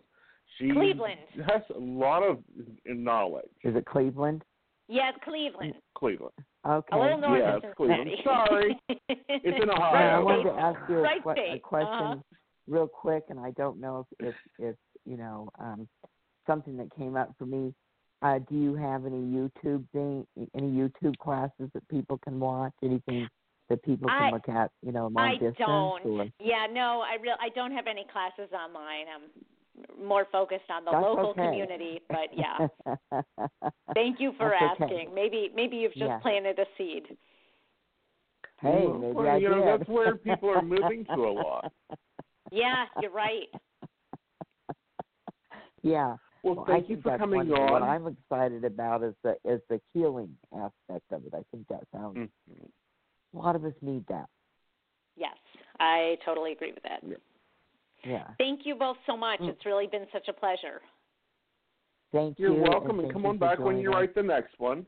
She 0.57 0.72
Cleveland. 0.72 1.20
has 1.47 1.62
a 1.76 1.80
lot 1.80 2.24
of 2.24 2.39
knowledge. 2.86 3.45
Is 3.64 3.76
it 3.76 3.86
Cleveland? 3.86 4.43
Yes, 4.88 5.14
Cleveland. 5.24 5.76
Cleveland. 5.95 6.34
Okay. 6.68 6.97
A 6.97 6.99
little 6.99 7.20
north 7.20 7.39
Yeah, 7.39 7.57
of 7.57 7.64
it's 7.64 7.76
Cleveland. 7.78 8.10
Cincinnati. 8.10 8.49
Sorry. 8.49 8.80
It's 9.30 9.64
in 9.64 9.70
Ohio. 9.70 9.93
I 9.93 10.16
Right 10.16 10.24
wanted 10.24 10.43
to 10.45 10.60
ask 10.60 10.80
you 10.89 10.97
a, 10.97 11.01
Right 11.01 11.22
que- 11.24 11.53
a 11.53 11.60
question 11.60 11.93
Uh-huh. 11.93 12.16
real 12.68 12.88
quick, 12.88 13.26
and 13.30 13.39
I 13.39 13.51
don't 13.51 13.80
know 13.80 14.07
if, 14.20 14.30
if, 14.30 14.36
if 14.57 14.76
you 15.05 15.16
know 15.18 15.47
um, 15.60 15.88
something 16.47 16.76
that 16.78 16.89
came 16.95 17.16
up 17.16 17.32
for 17.38 17.45
me. 17.45 17.76
Uh, 18.22 18.39
do 18.49 18.55
you 18.55 18.76
have 18.76 19.05
any 19.05 19.17
YouTube 19.17 19.86
thing, 19.93 20.28
any 20.53 20.67
YouTube 20.67 21.17
classes 21.20 21.70
that 21.74 21.88
people 21.88 22.17
can 22.17 22.39
watch? 22.39 22.74
Anything 22.84 23.28
that 23.70 23.82
people 23.84 24.09
can 24.09 24.22
I- 24.24 24.32
look 24.32 24.49
at, 24.49 24.72
you 24.82 24.91
know, 24.91 25.07
long 25.07 25.17
I 25.26 25.34
distance? 25.34 25.55
don't. 25.57 26.05
Or? 26.05 26.26
Yeah, 26.39 26.67
no, 26.72 27.01
I 27.01 27.15
real 27.22 27.36
I 27.39 27.49
don't 27.49 27.72
have 27.72 27.88
any 27.88 28.05
classes 28.11 28.51
online. 28.51 29.05
I'm 29.07 30.05
more 30.05 30.26
focused 30.32 30.70
on 30.70 30.84
the 30.84 30.91
That's 30.91 31.01
local 31.03 31.30
okay. 31.30 31.45
community, 31.45 32.01
but 32.09 32.28
yeah. 32.34 32.67
Thank 33.93 34.20
you 34.20 34.34
for 34.38 34.53
That's 34.59 34.82
okay. 34.82 34.84
asking. 34.95 35.13
Maybe 35.15 35.49
maybe 35.55 35.78
you've 35.78 35.93
just 35.93 36.03
Yeah. 36.05 36.20
planted 36.20 36.59
a 36.59 36.65
seed. 36.78 37.17
Hey, 38.59 38.86
maybe 38.86 39.13
well, 39.13 39.30
I 39.30 39.38
you 39.38 39.49
know, 39.49 39.63
that's 39.78 39.88
where 39.88 40.17
people 40.17 40.49
are 40.49 40.61
moving 40.61 41.05
to 41.05 41.13
a 41.13 41.32
lot. 41.32 41.72
Yeah, 42.51 42.86
you're 42.99 43.11
right. 43.11 43.47
yeah. 45.84 46.15
Well, 46.43 46.55
Well, 46.55 46.65
thank 46.65 46.85
I 46.85 46.87
you 46.87 46.95
think 46.95 47.03
for 47.03 47.09
that's 47.09 47.19
coming 47.19 47.37
wonderful. 47.49 47.71
What. 47.71 47.83
I'm 47.83 48.07
excited 48.07 48.63
about 48.63 49.03
is 49.03 49.13
the 49.23 49.37
is 49.43 49.61
the 49.69 49.81
healing 49.93 50.35
aspect 50.55 51.11
of 51.11 51.25
it. 51.25 51.33
I 51.33 51.43
think 51.51 51.67
that 51.67 51.83
sounds 51.91 52.17
Mhm. 52.49 52.69
a 53.33 53.37
lot 53.37 53.55
of 53.55 53.65
us 53.65 53.73
need 53.81 54.05
that. 54.07 54.29
Yes, 55.15 55.37
I 55.79 56.17
totally 56.23 56.53
agree 56.53 56.71
with 56.71 56.83
that. 56.83 57.03
Yeah. 57.03 57.17
Yeah. 58.03 58.27
Thank 58.37 58.65
you 58.65 58.75
both 58.75 58.97
so 59.05 59.17
much. 59.17 59.41
Mm. 59.41 59.49
It's 59.49 59.65
really 59.65 59.87
been 59.87 60.07
such 60.11 60.29
a 60.29 60.33
pleasure. 60.33 60.81
Thank 62.13 62.39
You're 62.39 62.53
you. 62.55 62.61
welcome, 62.61 62.99
and 62.99 63.07
thank 63.07 63.13
come 63.13 63.25
on 63.25 63.37
back 63.37 63.59
when 63.59 63.75
joining 63.75 63.81
you 63.83 63.89
us. 63.91 63.95
write 63.95 64.15
the 64.15 64.23
next 64.23 64.57
one. 64.59 64.85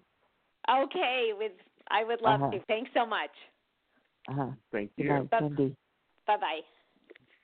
Okay, 0.70 1.34
with 1.38 1.52
I 1.90 2.04
would 2.06 2.22
love 2.22 2.42
Uh-huh. 2.42 2.52
to. 2.52 2.60
Thanks 2.66 2.90
so 2.94 3.06
much. 3.06 3.32
Uh-huh. 4.30 4.52
Thank 4.72 4.92
you. 4.96 5.10
Bye 5.10 5.40
bye. 6.26 6.38
bye. 6.38 6.62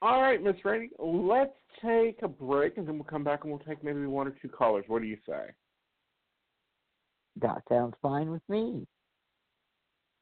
All 0.02 0.22
right, 0.22 0.42
Miss 0.42 0.64
Rainey, 0.64 0.92
let's 1.00 1.58
take 1.82 2.22
a 2.24 2.28
break, 2.28 2.78
and 2.78 2.88
then 2.88 2.96
we'll 2.96 3.06
come 3.06 3.24
back 3.24 3.44
and 3.44 3.52
we'll 3.52 3.62
take 3.62 3.84
maybe 3.84 4.06
one 4.06 4.28
or 4.28 4.36
two 4.42 4.50
callers. 4.50 4.86
What 4.88 5.02
do 5.02 5.08
you 5.08 5.18
say? 5.28 5.48
That 7.42 7.64
sounds 7.70 7.96
fine 8.02 8.32
with 8.32 8.42
me. 8.50 8.88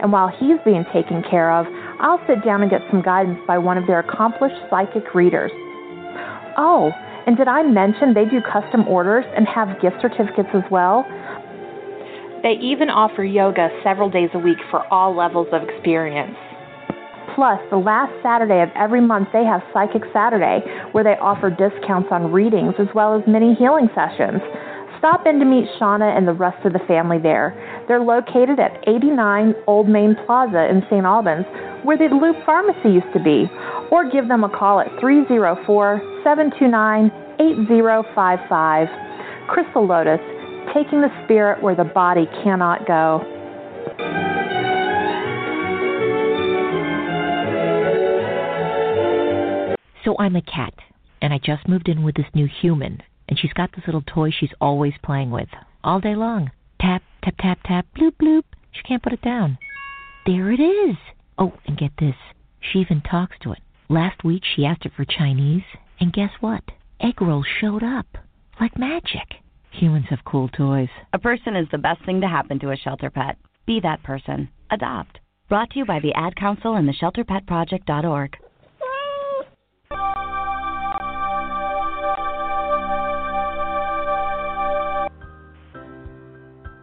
And 0.00 0.10
while 0.10 0.28
he's 0.28 0.56
being 0.64 0.84
taken 0.92 1.22
care 1.28 1.52
of, 1.52 1.66
I'll 2.00 2.20
sit 2.26 2.44
down 2.44 2.62
and 2.62 2.70
get 2.70 2.80
some 2.90 3.02
guidance 3.02 3.38
by 3.46 3.58
one 3.58 3.76
of 3.76 3.86
their 3.86 3.98
accomplished 3.98 4.56
psychic 4.70 5.14
readers. 5.14 5.50
Oh, 6.56 6.90
and 7.26 7.36
did 7.36 7.48
I 7.48 7.62
mention 7.62 8.14
they 8.14 8.24
do 8.24 8.40
custom 8.40 8.88
orders 8.88 9.24
and 9.36 9.46
have 9.46 9.80
gift 9.82 9.96
certificates 10.00 10.48
as 10.54 10.62
well? 10.70 11.04
They 12.42 12.54
even 12.62 12.88
offer 12.88 13.24
yoga 13.24 13.68
several 13.82 14.08
days 14.08 14.30
a 14.34 14.38
week 14.38 14.58
for 14.70 14.86
all 14.92 15.14
levels 15.14 15.48
of 15.52 15.62
experience. 15.68 16.36
Plus, 17.34 17.58
the 17.70 17.78
last 17.78 18.12
Saturday 18.22 18.62
of 18.62 18.68
every 18.74 19.00
month, 19.00 19.28
they 19.32 19.44
have 19.44 19.62
Psychic 19.72 20.02
Saturday, 20.12 20.62
where 20.92 21.02
they 21.02 21.18
offer 21.18 21.50
discounts 21.50 22.08
on 22.10 22.30
readings 22.32 22.74
as 22.78 22.86
well 22.94 23.14
as 23.14 23.22
many 23.26 23.54
healing 23.54 23.88
sessions. 23.94 24.42
Stop 24.98 25.26
in 25.26 25.38
to 25.38 25.44
meet 25.44 25.66
Shauna 25.78 26.16
and 26.16 26.26
the 26.26 26.32
rest 26.32 26.64
of 26.66 26.72
the 26.72 26.82
family 26.86 27.18
there. 27.18 27.54
They're 27.86 28.02
located 28.02 28.58
at 28.58 28.82
89 28.86 29.54
Old 29.66 29.88
Main 29.88 30.16
Plaza 30.26 30.66
in 30.70 30.82
St. 30.90 31.06
Albans, 31.06 31.46
where 31.82 31.98
the 31.98 32.10
Loop 32.10 32.36
Pharmacy 32.44 32.90
used 32.90 33.12
to 33.14 33.22
be, 33.22 33.46
or 33.90 34.10
give 34.10 34.26
them 34.26 34.42
a 34.42 34.50
call 34.50 34.80
at 34.80 34.90
304 34.98 36.22
729 36.22 37.10
8055. 37.38 38.88
Crystal 39.46 39.86
Lotus, 39.86 40.20
taking 40.74 41.00
the 41.00 41.10
spirit 41.24 41.62
where 41.62 41.74
the 41.74 41.84
body 41.84 42.26
cannot 42.42 42.86
go. 42.86 43.24
So 50.04 50.16
I'm 50.18 50.36
a 50.36 50.42
cat, 50.42 50.74
and 51.20 51.34
I 51.34 51.38
just 51.38 51.68
moved 51.68 51.88
in 51.88 52.02
with 52.02 52.14
this 52.14 52.26
new 52.34 52.46
human, 52.46 53.02
and 53.28 53.38
she's 53.38 53.52
got 53.52 53.70
this 53.72 53.84
little 53.86 54.02
toy 54.06 54.30
she's 54.30 54.54
always 54.60 54.94
playing 55.02 55.30
with, 55.30 55.48
all 55.84 56.00
day 56.00 56.14
long. 56.14 56.50
Tap, 56.80 57.02
tap, 57.22 57.34
tap, 57.38 57.58
tap, 57.64 57.86
bloop, 57.96 58.12
bloop. 58.22 58.44
She 58.72 58.82
can't 58.82 59.02
put 59.02 59.12
it 59.12 59.22
down. 59.22 59.58
There 60.24 60.50
it 60.50 60.60
is. 60.60 60.96
Oh, 61.36 61.52
and 61.66 61.76
get 61.76 61.92
this. 61.98 62.14
She 62.60 62.78
even 62.78 63.00
talks 63.02 63.36
to 63.42 63.52
it. 63.52 63.60
Last 63.88 64.24
week 64.24 64.42
she 64.44 64.64
asked 64.64 64.86
it 64.86 64.92
for 64.96 65.04
Chinese, 65.04 65.64
and 66.00 66.12
guess 66.12 66.30
what? 66.40 66.62
Egg 67.00 67.20
rolls 67.20 67.46
showed 67.60 67.82
up. 67.82 68.06
Like 68.60 68.78
magic. 68.78 69.42
Humans 69.72 70.06
have 70.10 70.24
cool 70.24 70.48
toys. 70.48 70.88
A 71.12 71.18
person 71.18 71.54
is 71.54 71.68
the 71.70 71.78
best 71.78 72.04
thing 72.04 72.20
to 72.20 72.28
happen 72.28 72.58
to 72.60 72.70
a 72.70 72.76
shelter 72.76 73.10
pet. 73.10 73.36
Be 73.66 73.80
that 73.80 74.02
person. 74.02 74.48
Adopt. 74.70 75.20
Brought 75.48 75.70
to 75.70 75.78
you 75.78 75.84
by 75.84 76.00
the 76.00 76.14
Ad 76.14 76.36
Council 76.36 76.74
and 76.74 76.88
the 76.88 76.92
ShelterPetProject.org. 76.92 78.36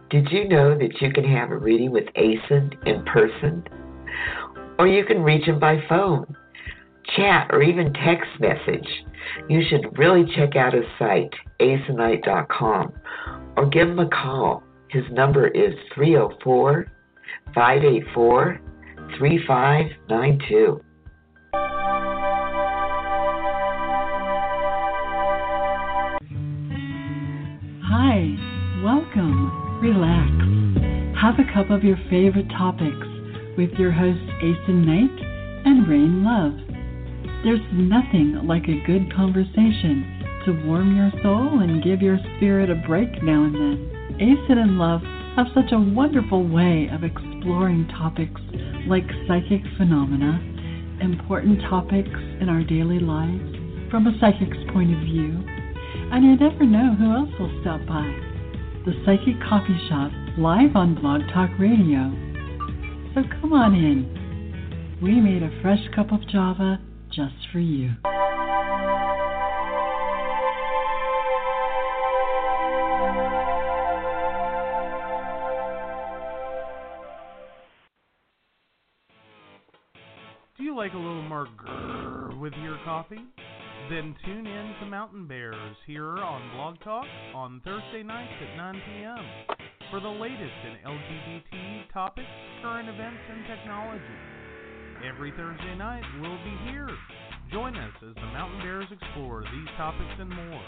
Did 0.08 0.28
you 0.30 0.48
know 0.48 0.78
that 0.78 1.00
you 1.00 1.12
can 1.12 1.24
have 1.24 1.50
a 1.50 1.56
reading 1.58 1.90
with 1.90 2.04
Aeson 2.16 2.70
in 2.86 3.04
person? 3.04 3.64
Or 4.78 4.86
you 4.86 5.04
can 5.04 5.22
reach 5.22 5.44
him 5.44 5.58
by 5.58 5.78
phone, 5.88 6.36
chat, 7.16 7.48
or 7.50 7.62
even 7.62 7.92
text 7.92 8.28
message. 8.38 8.88
You 9.48 9.62
should 9.68 9.98
really 9.98 10.24
check 10.36 10.56
out 10.56 10.74
his 10.74 10.84
site, 10.98 11.32
aesonknight.com, 11.60 12.92
or 13.56 13.66
give 13.66 13.88
him 13.88 13.98
a 13.98 14.08
call. 14.08 14.62
His 14.88 15.04
number 15.10 15.48
is 15.48 15.74
304 15.94 16.86
584 17.54 18.60
3592. 19.18 20.80
Hi, 27.82 28.36
welcome, 28.84 29.80
relax, 29.80 31.20
have 31.20 31.38
a 31.38 31.52
cup 31.52 31.70
of 31.70 31.82
your 31.82 31.96
favorite 32.10 32.48
topics 32.50 33.06
with 33.56 33.70
your 33.78 33.90
hosts 33.90 34.22
Aeson 34.42 34.84
Knight 34.84 35.64
and 35.64 35.88
Raine 35.88 36.22
Love. 36.24 36.65
There's 37.46 37.62
nothing 37.70 38.40
like 38.42 38.66
a 38.66 38.82
good 38.84 39.14
conversation 39.14 40.42
to 40.46 40.66
warm 40.66 40.96
your 40.96 41.12
soul 41.22 41.60
and 41.60 41.78
give 41.80 42.02
your 42.02 42.18
spirit 42.34 42.70
a 42.70 42.74
break 42.74 43.22
now 43.22 43.44
and 43.44 43.54
then. 43.54 44.18
Aeson 44.18 44.58
and 44.58 44.80
Love 44.80 45.00
have 45.36 45.46
such 45.54 45.70
a 45.70 45.78
wonderful 45.78 46.42
way 46.42 46.90
of 46.90 47.04
exploring 47.04 47.86
topics 47.86 48.40
like 48.88 49.06
psychic 49.28 49.62
phenomena, 49.78 50.42
important 51.00 51.62
topics 51.70 52.18
in 52.42 52.48
our 52.48 52.64
daily 52.64 52.98
lives 52.98 53.54
from 53.92 54.08
a 54.08 54.18
psychic's 54.18 54.58
point 54.74 54.90
of 54.90 55.06
view 55.06 55.38
and 56.10 56.24
you 56.24 56.34
never 56.34 56.66
know 56.66 56.98
who 56.98 57.14
else 57.14 57.30
will 57.38 57.60
stop 57.62 57.78
by. 57.86 58.10
The 58.90 58.98
Psychic 59.06 59.38
Coffee 59.48 59.78
Shop, 59.88 60.10
live 60.36 60.74
on 60.74 60.98
Blog 60.98 61.22
Talk 61.32 61.50
Radio. 61.60 62.10
So 63.14 63.22
come 63.40 63.52
on 63.52 63.72
in. 63.76 64.98
We 65.00 65.20
made 65.20 65.44
a 65.44 65.62
fresh 65.62 65.86
cup 65.94 66.10
of 66.10 66.26
Java 66.26 66.80
just 67.16 67.32
for 67.50 67.60
you. 67.60 67.88
Do 80.58 80.62
you 80.62 80.76
like 80.76 80.92
a 80.92 80.96
little 80.96 81.22
more 81.22 81.46
grrr 81.56 82.38
with 82.38 82.52
your 82.62 82.78
coffee? 82.84 83.16
Then 83.88 84.14
tune 84.26 84.46
in 84.46 84.74
to 84.80 84.86
Mountain 84.86 85.26
Bears 85.26 85.76
here 85.86 86.18
on 86.18 86.50
Blog 86.54 86.76
Talk 86.84 87.06
on 87.34 87.62
Thursday 87.64 88.02
nights 88.02 88.32
at 88.42 88.56
9 88.58 88.82
p.m. 88.86 89.56
for 89.90 90.00
the 90.00 90.08
latest 90.08 90.40
in 90.66 90.90
LGBT 90.90 91.92
topics, 91.94 92.28
current 92.62 92.88
events, 92.90 93.20
and 93.30 93.46
technology. 93.46 94.35
Every 95.04 95.30
Thursday 95.32 95.76
night, 95.76 96.02
we'll 96.20 96.38
be 96.38 96.70
here. 96.70 96.88
Join 97.52 97.76
us 97.76 97.92
as 98.08 98.14
the 98.14 98.20
Mountain 98.22 98.60
Bears 98.60 98.86
explore 98.90 99.42
these 99.42 99.68
topics 99.76 100.14
and 100.18 100.30
more. 100.30 100.62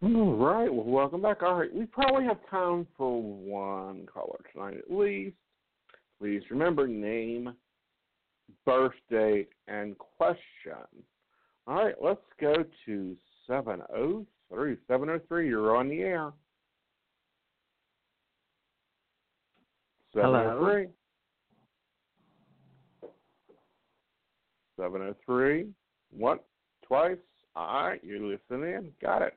All 0.00 0.36
right. 0.36 0.72
Well, 0.72 0.84
welcome 0.84 1.22
back. 1.22 1.42
All 1.42 1.54
right. 1.54 1.74
We 1.74 1.84
probably 1.86 2.24
have 2.24 2.38
time 2.48 2.86
for 2.96 3.20
one 3.20 4.06
caller 4.12 4.38
tonight 4.52 4.78
at 4.78 4.90
least. 4.90 5.36
Please 6.20 6.42
remember 6.50 6.86
name, 6.86 7.54
birth 8.64 8.92
date, 9.10 9.48
and 9.66 9.96
question. 9.98 10.86
All 11.66 11.84
right. 11.84 11.94
Let's 12.00 12.20
go 12.40 12.64
to 12.86 13.16
703. 13.46 14.76
703, 14.86 15.48
you're 15.48 15.76
on 15.76 15.88
the 15.88 16.00
air. 16.00 16.32
Oh 20.18 20.32
Hello. 20.32 20.58
703. 20.60 20.88
703. 24.76 25.66
What? 26.16 26.44
Twice? 26.86 27.16
All 27.54 27.88
right. 27.88 28.00
You're 28.02 28.20
listening. 28.20 28.92
Got 29.02 29.22
it. 29.22 29.34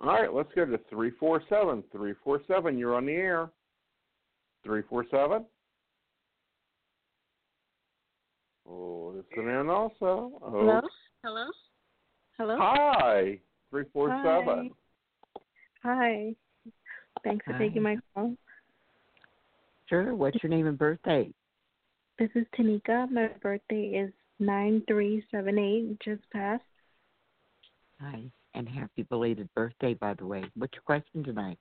All 0.00 0.08
right, 0.08 0.32
let's 0.32 0.50
go 0.54 0.64
to 0.64 0.78
347. 0.90 1.82
347, 1.90 2.78
you're 2.78 2.94
on 2.94 3.06
the 3.06 3.12
air. 3.12 3.50
347. 4.64 5.44
Oh, 8.70 9.14
listen 9.16 9.48
in 9.48 9.68
also. 9.68 10.32
Oh. 10.40 10.50
Hello? 10.50 10.80
Hello? 11.24 11.46
Hello? 12.38 12.56
Hi. 12.60 13.40
347. 13.70 14.70
Hi. 15.82 15.88
Hi. 15.92 16.34
Thanks 17.24 17.44
for 17.44 17.54
Hi. 17.54 17.58
taking 17.58 17.82
my 17.82 17.96
call. 18.14 18.36
Sure. 19.88 20.14
What's 20.14 20.42
your 20.42 20.50
name 20.50 20.66
and 20.66 20.78
birthday? 20.78 21.30
This 22.18 22.30
is 22.34 22.44
Tanika. 22.58 23.10
My 23.10 23.28
birthday 23.40 24.04
is 24.04 24.12
9378, 24.38 26.00
just 26.00 26.30
passed. 26.30 26.62
Hi. 28.00 28.22
And 28.54 28.68
happy 28.68 29.02
belated 29.02 29.48
birthday, 29.54 29.94
by 29.94 30.14
the 30.14 30.26
way. 30.26 30.44
What's 30.56 30.74
your 30.74 30.82
question 30.82 31.22
tonight? 31.22 31.58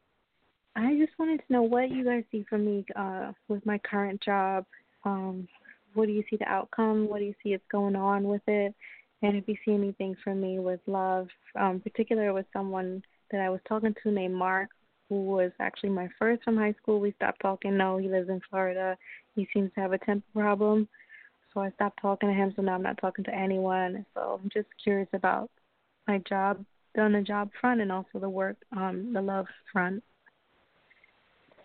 I 0.76 0.96
just 0.98 1.18
wanted 1.20 1.38
to 1.38 1.54
know 1.54 1.64
what 1.64 1.90
you 1.90 2.04
guys 2.04 2.24
see 2.32 2.46
from 2.50 2.66
me 2.66 2.86
uh, 2.96 3.32
with 3.48 3.66
my 3.66 3.78
current 3.80 4.22
job. 4.24 4.66
Um, 5.06 5.48
what 5.94 6.08
do 6.08 6.12
you 6.12 6.24
see 6.30 6.38
the 6.38 6.48
outcome? 6.48 7.08
What 7.08 7.20
do 7.20 7.26
you 7.26 7.36
see 7.44 7.54
is 7.54 7.62
going 7.72 7.96
on 7.96 8.24
with 8.24 8.42
it? 8.48 8.74
And 9.22 9.36
if 9.36 9.48
you 9.48 9.56
see 9.66 9.74
anything 9.74 10.16
from 10.24 10.42
me 10.42 10.60
with 10.60 10.80
love, 10.86 11.28
um, 11.60 11.80
particular 11.80 12.34
with 12.34 12.46
someone 12.54 13.04
that 13.32 13.42
I 13.42 13.50
was 13.50 13.60
talking 13.68 13.96
to 14.04 14.12
named 14.12 14.36
Mark, 14.36 14.70
who 15.10 15.24
was 15.24 15.52
actually 15.60 15.90
my 15.90 16.10
first 16.20 16.44
from 16.44 16.58
high 16.58 16.76
school. 16.82 17.00
We 17.00 17.14
stopped 17.14 17.42
talking. 17.42 17.78
No, 17.78 17.98
he 17.98 18.10
lives 18.10 18.30
in 18.30 18.42
Florida. 18.50 18.98
He 19.36 19.48
seems 19.54 19.72
to 19.76 19.82
have 19.82 19.94
a 19.94 19.98
temper 20.00 20.26
problem. 20.34 20.88
So 21.54 21.62
I 21.62 21.72
stopped 21.72 22.00
talking 22.02 22.30
to 22.30 22.36
him, 22.36 22.54
so 22.56 22.62
now 22.62 22.76
I'm 22.76 22.84
not 22.84 23.00
talking 23.00 23.24
to 23.26 23.34
anyone. 23.34 24.06
So 24.14 24.40
I'm 24.42 24.50
just 24.54 24.68
curious 24.84 25.10
about 25.14 25.50
my 26.08 26.20
job, 26.30 26.64
on 26.98 27.14
the 27.14 27.22
job 27.22 27.50
front, 27.60 27.82
and 27.82 27.92
also 27.92 28.20
the 28.20 28.30
work, 28.30 28.58
um, 28.76 29.12
the 29.14 29.22
love 29.22 29.46
front. 29.72 30.04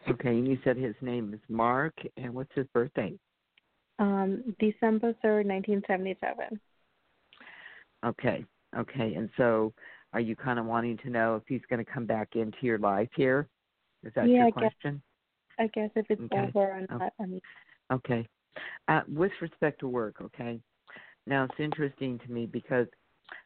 Okay, 0.08 0.30
and 0.30 0.48
you 0.48 0.58
said 0.64 0.76
his 0.76 0.94
name 1.00 1.32
is 1.32 1.40
Mark, 1.48 1.94
and 2.16 2.34
what's 2.34 2.52
his 2.54 2.66
birthday? 2.74 3.12
Um, 3.98 4.54
December 4.58 5.14
3rd, 5.24 5.46
1977. 5.46 6.60
Okay, 8.04 8.44
okay. 8.76 9.14
And 9.14 9.28
so 9.36 9.72
are 10.12 10.20
you 10.20 10.36
kind 10.36 10.58
of 10.58 10.66
wanting 10.66 10.98
to 10.98 11.10
know 11.10 11.36
if 11.36 11.42
he's 11.46 11.62
going 11.70 11.84
to 11.84 11.90
come 11.90 12.06
back 12.06 12.36
into 12.36 12.58
your 12.62 12.78
life 12.78 13.08
here? 13.16 13.48
Is 14.04 14.12
that 14.14 14.28
Yeah, 14.28 14.38
your 14.38 14.46
I 14.46 14.50
guess- 14.50 14.72
I 15.58 15.66
guess 15.68 15.90
if 15.96 16.10
it's 16.10 16.20
Okay. 16.22 16.48
over 16.48 16.72
or 16.72 16.86
Oh. 16.90 17.10
I 17.18 17.26
mean, 17.26 17.40
Okay. 17.90 18.26
Uh, 18.88 19.02
with 19.08 19.32
respect 19.40 19.80
to 19.80 19.88
work, 19.88 20.20
okay. 20.20 20.60
Now 21.26 21.44
it's 21.44 21.58
interesting 21.60 22.18
to 22.20 22.30
me 22.30 22.46
because 22.46 22.86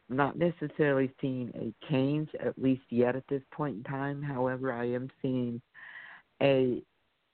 I'm 0.08 0.16
not 0.16 0.36
necessarily 0.36 1.12
seeing 1.20 1.50
a 1.54 1.72
change, 1.90 2.34
at 2.36 2.58
least 2.58 2.82
yet 2.90 3.16
at 3.16 3.26
this 3.28 3.42
point 3.52 3.76
in 3.76 3.82
time. 3.84 4.22
However, 4.22 4.72
I 4.72 4.84
am 4.86 5.10
seeing 5.20 5.60
a 6.42 6.82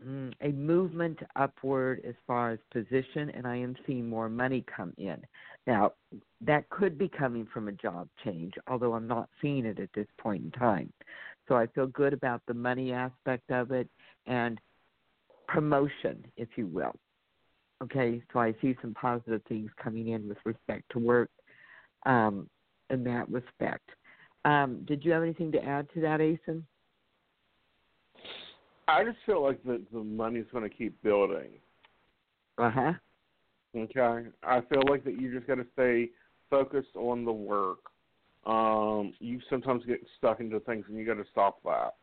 mm, 0.06 0.32
a 0.40 0.48
movement 0.52 1.18
upward 1.36 2.02
as 2.06 2.14
far 2.26 2.50
as 2.50 2.58
position, 2.72 3.30
and 3.30 3.46
I 3.46 3.56
am 3.56 3.76
seeing 3.86 4.08
more 4.08 4.28
money 4.28 4.64
come 4.74 4.92
in. 4.98 5.18
Now 5.66 5.92
that 6.40 6.68
could 6.70 6.98
be 6.98 7.08
coming 7.08 7.46
from 7.52 7.68
a 7.68 7.72
job 7.72 8.08
change, 8.24 8.54
although 8.66 8.94
I'm 8.94 9.06
not 9.06 9.28
seeing 9.40 9.64
it 9.66 9.78
at 9.78 9.90
this 9.94 10.08
point 10.18 10.44
in 10.44 10.50
time. 10.52 10.92
So 11.48 11.56
I 11.56 11.66
feel 11.68 11.86
good 11.88 12.12
about 12.12 12.42
the 12.46 12.54
money 12.54 12.92
aspect 12.92 13.50
of 13.50 13.70
it 13.72 13.88
and 14.26 14.58
promotion, 15.48 16.24
if 16.36 16.48
you 16.56 16.66
will. 16.66 16.94
Okay, 17.82 18.22
so 18.32 18.38
I 18.38 18.54
see 18.62 18.76
some 18.80 18.94
positive 18.94 19.42
things 19.48 19.70
coming 19.82 20.08
in 20.08 20.28
with 20.28 20.38
respect 20.44 20.84
to 20.92 20.98
work 21.00 21.30
um, 22.06 22.48
in 22.90 23.02
that 23.04 23.28
respect. 23.28 23.88
Um, 24.44 24.84
did 24.86 25.04
you 25.04 25.12
have 25.12 25.22
anything 25.22 25.52
to 25.52 25.64
add 25.64 25.88
to 25.94 26.00
that, 26.00 26.20
Aeson? 26.20 26.64
I 28.88 29.04
just 29.04 29.18
feel 29.26 29.42
like 29.42 29.62
the 29.64 29.82
the 29.92 30.02
money's 30.02 30.46
going 30.52 30.68
to 30.68 30.74
keep 30.74 31.00
building. 31.02 31.50
Uh 32.58 32.70
huh. 32.70 32.92
Okay, 33.76 34.28
I 34.42 34.60
feel 34.62 34.82
like 34.88 35.04
that 35.04 35.18
you 35.20 35.32
just 35.34 35.46
got 35.46 35.54
to 35.54 35.66
stay 35.72 36.10
focused 36.50 36.94
on 36.94 37.24
the 37.24 37.32
work. 37.32 37.78
Um, 38.44 39.14
you 39.18 39.40
sometimes 39.48 39.84
get 39.86 40.00
stuck 40.18 40.40
into 40.40 40.60
things, 40.60 40.84
and 40.88 40.98
you 40.98 41.06
got 41.06 41.14
to 41.14 41.24
stop 41.30 41.62
that. 41.64 41.94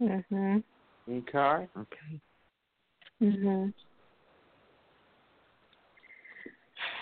mhm, 0.00 0.62
Okay. 1.10 1.68
Okay. 1.76 2.20
mhm. 3.20 3.72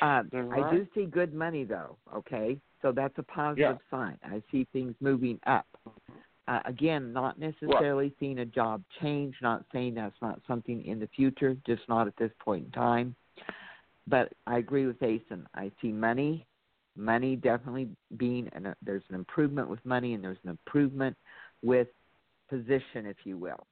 Uh, 0.01 0.23
All 0.33 0.53
I 0.53 0.71
do 0.71 0.87
see 0.95 1.05
good 1.07 1.35
money 1.35 1.65
though. 1.65 1.97
Okay, 2.15 2.59
so 2.81 2.91
that's 2.93 3.17
a 3.19 3.23
positive 3.25 3.79
sign. 3.91 4.19
I 4.25 4.43
see 4.51 4.67
things 4.73 4.95
moving 5.01 5.39
up. 5.47 5.67
Uh, 6.49 6.61
again, 6.65 7.13
not 7.13 7.39
necessarily 7.39 8.13
seeing 8.19 8.41
a 8.41 8.45
job 8.45 8.83
change. 9.01 9.35
Not 9.41 9.65
saying 9.73 9.95
that's 9.95 10.21
not 10.21 10.41
something 10.47 10.85
in 10.85 10.99
the 10.99 11.09
future. 11.15 11.57
Just 11.67 11.83
not 11.89 12.07
at 12.07 12.17
this 12.17 12.33
point 12.41 12.67
in 12.67 12.71
time. 12.73 13.15
But 14.09 14.33
I 14.47 14.59
agree 14.59 14.87
with 14.87 15.01
Aeson. 15.03 15.47
I 15.55 15.71
see 15.81 15.93
money, 15.93 16.45
money 16.97 17.37
definitely 17.37 17.89
being 18.17 18.49
an, 18.55 18.75
there's 18.83 19.05
an 19.09 19.15
improvement 19.15 19.69
with 19.69 19.85
money, 19.87 20.15
and 20.15 20.25
there's 20.25 20.39
an 20.43 20.51
improvement 20.51 21.17
with 21.63 21.87
position, 22.51 23.07
if 23.07 23.19
you 23.25 23.39
will. 23.39 23.65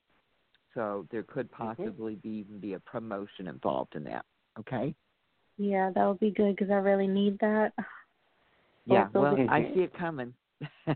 So 0.74 1.06
there 1.10 1.24
could 1.24 1.50
possibly 1.50 2.14
be 2.14 2.28
even 2.28 2.60
be 2.60 2.74
a 2.74 2.78
promotion 2.78 3.48
involved 3.48 3.96
in 3.96 4.04
that. 4.04 4.24
Okay. 4.60 4.94
Yeah, 5.58 5.90
that 5.94 6.06
would 6.06 6.20
be 6.20 6.30
good 6.30 6.54
because 6.56 6.70
I 6.70 6.76
really 6.76 7.08
need 7.08 7.38
that. 7.40 7.72
Yeah, 8.86 9.08
well, 9.12 9.36
I 9.50 9.62
see 9.74 9.80
it 9.80 9.92
coming. 9.98 10.32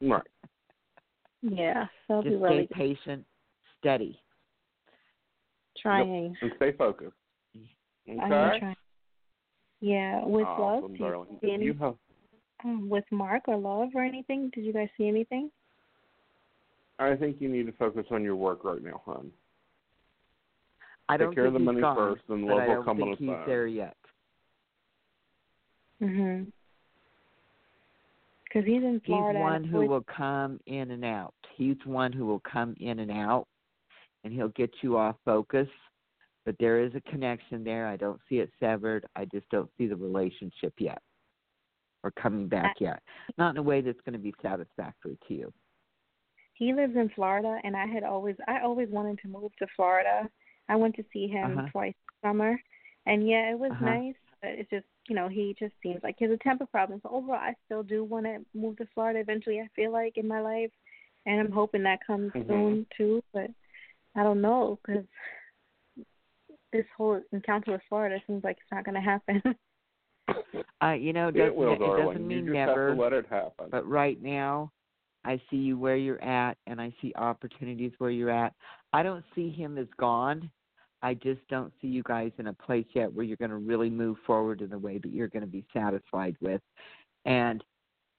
Right. 0.00 0.22
Yeah, 1.42 1.86
that'll 2.08 2.22
Just 2.22 2.34
be 2.36 2.40
really 2.42 2.66
stay 2.66 2.74
patient, 2.74 3.24
steady. 3.78 4.20
trying. 5.80 6.36
And 6.42 6.52
stay 6.56 6.72
focused. 6.72 7.16
Okay. 8.08 8.20
I 8.20 8.26
am 8.26 8.58
trying. 8.58 8.76
Yeah, 9.80 10.24
with 10.26 10.44
love, 10.44 10.84
Aeson, 10.84 10.94
do 10.94 11.02
you 11.02 11.38
see 11.40 11.50
any, 11.52 11.64
You 11.66 11.74
have, 11.74 11.94
um, 12.64 12.90
with 12.90 13.04
Mark 13.10 13.44
or 13.48 13.56
love 13.56 13.88
or 13.94 14.04
anything? 14.04 14.50
Did 14.54 14.64
you 14.64 14.74
guys 14.74 14.88
see 14.98 15.08
anything? 15.08 15.50
I 16.98 17.16
think 17.16 17.40
you 17.40 17.48
need 17.48 17.64
to 17.64 17.72
focus 17.72 18.04
on 18.10 18.22
your 18.22 18.36
work 18.36 18.62
right 18.62 18.82
now, 18.82 19.00
hon. 19.06 19.30
I 21.08 21.16
Take 21.16 21.28
don't 21.28 21.34
care 21.34 21.46
of 21.46 21.54
the 21.54 21.58
money 21.58 21.80
gone, 21.80 21.96
first, 21.96 22.22
and 22.28 22.46
but 22.46 22.52
love 22.56 22.60
I 22.60 22.68
will 22.68 22.74
don't 22.74 22.84
come 22.84 23.02
on 23.02 23.16
think 23.16 23.18
he's 23.20 23.46
there 23.46 23.66
yet. 23.66 23.96
Mhm. 26.02 26.52
Because 28.52 28.66
he's 28.66 28.82
in 28.82 29.00
He's 29.04 29.06
Florida. 29.06 29.38
and 29.38 29.40
one 29.40 29.64
who 29.64 29.86
will 29.86 30.02
come 30.04 30.58
in 30.66 30.90
and 30.90 31.04
out. 31.04 31.34
He's 31.56 31.76
one 31.84 32.12
who 32.12 32.26
will 32.26 32.40
come 32.40 32.74
in 32.80 32.98
and 32.98 33.10
out, 33.10 33.46
and 34.24 34.32
he'll 34.32 34.48
get 34.48 34.70
you 34.82 34.96
off 34.98 35.16
focus. 35.24 35.68
But 36.44 36.56
there 36.58 36.82
is 36.82 36.92
a 36.94 37.00
connection 37.02 37.62
there. 37.62 37.86
I 37.86 37.96
don't 37.96 38.20
see 38.28 38.36
it 38.40 38.50
severed. 38.58 39.06
I 39.14 39.26
just 39.26 39.48
don't 39.50 39.70
see 39.78 39.86
the 39.86 39.96
relationship 39.96 40.72
yet, 40.78 41.00
or 42.02 42.10
coming 42.12 42.48
back 42.48 42.76
yet. 42.80 43.02
Not 43.38 43.50
in 43.50 43.56
a 43.58 43.62
way 43.62 43.80
that's 43.82 44.00
going 44.04 44.14
to 44.14 44.18
be 44.18 44.34
satisfactory 44.42 45.16
to 45.28 45.34
you. 45.34 45.52
he 46.54 46.74
lives 46.74 46.94
in 46.96 47.08
Florida, 47.14 47.58
and 47.64 47.76
I 47.76 47.86
had 47.86 48.02
always 48.02 48.36
I 48.48 48.60
always 48.62 48.88
wanted 48.90 49.18
to 49.20 49.28
move 49.28 49.52
to 49.60 49.66
Florida. 49.76 50.28
I 50.68 50.76
went 50.76 50.94
to 50.96 51.04
see 51.12 51.26
him 51.28 51.58
Uh-huh. 51.58 51.68
twice 51.70 51.94
summer, 52.22 52.60
and 53.06 53.26
yeah, 53.28 53.50
it 53.52 53.58
was 53.58 53.70
Uh-huh. 53.72 53.84
nice. 53.86 54.14
But 54.42 54.52
it's 54.52 54.70
just 54.70 54.86
you 55.08 55.14
know 55.14 55.28
he 55.28 55.54
just 55.58 55.74
seems 55.82 56.00
like 56.02 56.16
he 56.18 56.24
has 56.24 56.34
a 56.34 56.38
temper 56.38 56.66
problem. 56.66 57.00
So 57.02 57.10
overall, 57.10 57.36
I 57.36 57.54
still 57.66 57.82
do 57.82 58.04
want 58.04 58.26
to 58.26 58.38
move 58.54 58.76
to 58.78 58.86
Florida 58.94 59.20
eventually. 59.20 59.60
I 59.60 59.68
feel 59.76 59.92
like 59.92 60.16
in 60.16 60.26
my 60.28 60.40
life, 60.40 60.70
and 61.26 61.40
I'm 61.40 61.52
hoping 61.52 61.82
that 61.82 62.04
comes 62.06 62.32
Mhm. 62.32 62.46
soon 62.46 62.86
too. 62.96 63.22
But 63.32 63.50
I 64.16 64.22
don't 64.22 64.40
know 64.40 64.78
because 64.84 65.04
this 66.72 66.86
whole 66.96 67.20
encounter 67.32 67.72
with 67.72 67.82
Florida 67.88 68.20
seems 68.26 68.44
like 68.44 68.56
it's 68.60 68.70
not 68.72 68.84
going 68.84 68.94
to 68.94 69.00
happen. 69.00 69.42
Uh, 70.82 70.92
you 70.92 71.12
know, 71.12 71.28
it 71.28 71.36
It 71.36 71.40
doesn't, 71.40 71.56
will, 71.56 71.72
it 71.74 72.06
doesn't 72.06 72.26
mean 72.26 72.38
you 72.38 72.44
just 72.46 72.52
never. 72.54 72.88
have 72.88 72.96
to 72.96 73.02
let 73.02 73.12
it 73.12 73.26
happen. 73.28 73.66
But 73.70 73.86
right 73.86 74.20
now, 74.22 74.72
I 75.24 75.40
see 75.50 75.56
you 75.56 75.78
where 75.78 75.96
you're 75.96 76.22
at, 76.22 76.56
and 76.66 76.80
I 76.80 76.94
see 77.02 77.12
opportunities 77.16 77.92
where 77.98 78.10
you're 78.10 78.30
at. 78.30 78.54
I 78.94 79.02
don't 79.02 79.24
see 79.34 79.50
him 79.50 79.76
as 79.76 79.86
gone. 79.98 80.50
I 81.02 81.14
just 81.14 81.40
don't 81.48 81.72
see 81.80 81.88
you 81.88 82.02
guys 82.02 82.30
in 82.38 82.48
a 82.48 82.52
place 82.52 82.86
yet 82.94 83.12
where 83.12 83.24
you're 83.24 83.36
going 83.38 83.50
to 83.50 83.56
really 83.56 83.88
move 83.90 84.18
forward 84.26 84.60
in 84.60 84.68
the 84.70 84.78
way 84.78 84.98
that 84.98 85.12
you're 85.12 85.28
going 85.28 85.44
to 85.44 85.46
be 85.50 85.64
satisfied 85.72 86.36
with. 86.40 86.60
And 87.24 87.62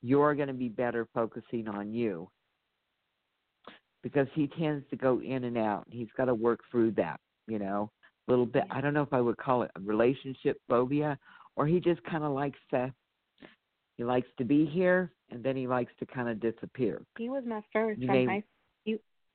you're 0.01 0.33
going 0.35 0.47
to 0.47 0.53
be 0.53 0.69
better 0.69 1.07
focusing 1.13 1.67
on 1.67 1.93
you 1.93 2.27
because 4.03 4.27
he 4.33 4.47
tends 4.47 4.83
to 4.89 4.95
go 4.95 5.21
in 5.21 5.43
and 5.43 5.57
out. 5.57 5.85
He's 5.89 6.07
got 6.17 6.25
to 6.25 6.33
work 6.33 6.61
through 6.71 6.91
that, 6.91 7.19
you 7.47 7.59
know, 7.59 7.91
a 8.27 8.31
little 8.31 8.45
bit. 8.47 8.63
I 8.71 8.81
don't 8.81 8.93
know 8.93 9.03
if 9.03 9.13
I 9.13 9.21
would 9.21 9.37
call 9.37 9.61
it 9.63 9.71
a 9.75 9.79
relationship 9.79 10.57
phobia 10.67 11.17
or 11.55 11.67
he 11.67 11.79
just 11.79 12.01
kind 12.03 12.23
of 12.23 12.31
likes 12.31 12.59
to 12.71 12.91
he 13.97 14.03
likes 14.03 14.27
to 14.39 14.45
be 14.45 14.65
here 14.65 15.11
and 15.29 15.43
then 15.43 15.55
he 15.55 15.67
likes 15.67 15.91
to 15.99 16.05
kind 16.07 16.29
of 16.29 16.39
disappear. 16.39 17.01
he 17.19 17.29
was 17.29 17.43
my 17.45 17.61
first 17.71 17.99
You 17.99 18.07
from 18.07 18.15
may- 18.15 18.25
high. 18.25 18.43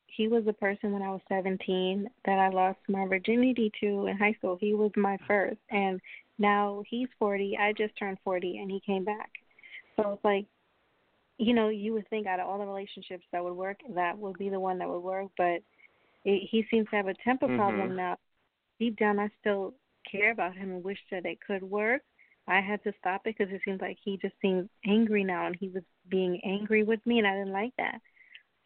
He 0.07 0.29
was 0.29 0.45
the 0.45 0.53
person 0.53 0.93
when 0.93 1.03
I 1.03 1.11
was 1.11 1.21
17 1.29 2.09
that 2.25 2.39
I 2.39 2.49
lost 2.49 2.79
my 2.89 3.07
virginity 3.07 3.71
to 3.81 4.07
in 4.07 4.17
high 4.17 4.33
school. 4.35 4.57
He 4.59 4.75
was 4.75 4.91
my 4.97 5.19
first, 5.27 5.59
and 5.71 6.01
now 6.39 6.83
he's 6.89 7.09
40. 7.19 7.57
I 7.59 7.73
just 7.73 7.97
turned 7.99 8.19
40, 8.25 8.59
and 8.59 8.71
he 8.71 8.81
came 8.81 9.05
back. 9.05 9.31
So 9.97 10.13
it's 10.13 10.25
like, 10.25 10.47
you 11.39 11.55
know, 11.55 11.69
you 11.69 11.93
would 11.93 12.09
think 12.09 12.27
out 12.27 12.41
of 12.41 12.47
all 12.47 12.59
the 12.59 12.67
relationships 12.67 13.25
that 13.33 13.45
would 13.45 13.55
work, 13.55 13.79
that 13.95 14.17
would 14.17 14.39
be 14.39 14.49
the 14.49 14.61
one 14.61 14.79
that 14.79 14.89
would 14.89 15.01
work. 15.01 15.29
But 15.37 15.63
it, 16.25 16.49
he 16.51 16.67
seems 16.71 16.89
to 16.91 16.97
have 16.97 17.09
a 17.09 17.15
temper 17.15 17.49
Mhm. 17.49 17.57
problem 17.57 17.97
now. 17.97 18.17
Deep 18.79 18.97
down, 18.97 19.19
I 19.19 19.29
still 19.41 19.75
care 20.11 20.31
about 20.31 20.57
him 20.57 20.71
and 20.71 20.85
wish 20.85 20.99
that 21.11 21.27
it 21.27 21.41
could 21.41 21.63
work. 21.63 22.03
I 22.47 22.61
had 22.61 22.83
to 22.85 22.93
stop 23.01 23.27
it 23.27 23.37
because 23.37 23.53
it 23.53 23.61
seems 23.65 23.81
like 23.81 23.99
he 24.03 24.17
just 24.19 24.39
seems 24.41 24.69
angry 24.85 25.25
now, 25.25 25.47
and 25.47 25.57
he 25.57 25.69
was 25.69 25.83
being 26.09 26.41
angry 26.45 26.85
with 26.85 27.05
me, 27.07 27.19
and 27.19 27.27
I 27.27 27.35
didn't 27.35 27.53
like 27.53 27.75
that. 27.77 28.01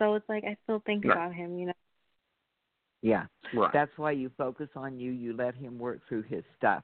So 0.01 0.15
it's 0.15 0.29
like 0.29 0.45
I 0.45 0.57
still 0.65 0.81
think 0.87 1.05
Right. 1.05 1.17
about 1.17 1.35
him, 1.35 1.59
you 1.59 1.67
know. 1.67 1.73
Yeah. 3.03 3.27
Right. 3.53 3.73
That's 3.73 3.97
why 3.99 4.13
you 4.13 4.31
focus 4.37 4.69
on 4.77 4.99
you, 4.99 5.13
you 5.13 5.35
let 5.35 5.55
him 5.55 5.79
work 5.79 6.01
through 6.09 6.23
his 6.23 6.45
stuff. 6.57 6.83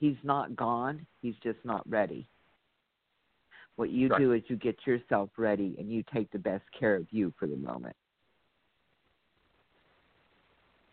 He's 0.00 0.16
not 0.22 0.54
gone, 0.54 1.06
he's 1.22 1.36
just 1.42 1.58
not 1.64 1.88
ready. 1.88 2.28
What 3.76 3.90
you 3.90 4.08
Right. 4.08 4.18
do 4.20 4.32
is 4.32 4.42
you 4.48 4.56
get 4.56 4.86
yourself 4.86 5.30
ready 5.38 5.76
and 5.78 5.90
you 5.90 6.02
take 6.12 6.30
the 6.30 6.38
best 6.38 6.64
care 6.72 6.96
of 6.96 7.06
you 7.12 7.32
for 7.38 7.46
the 7.46 7.56
moment. 7.56 7.96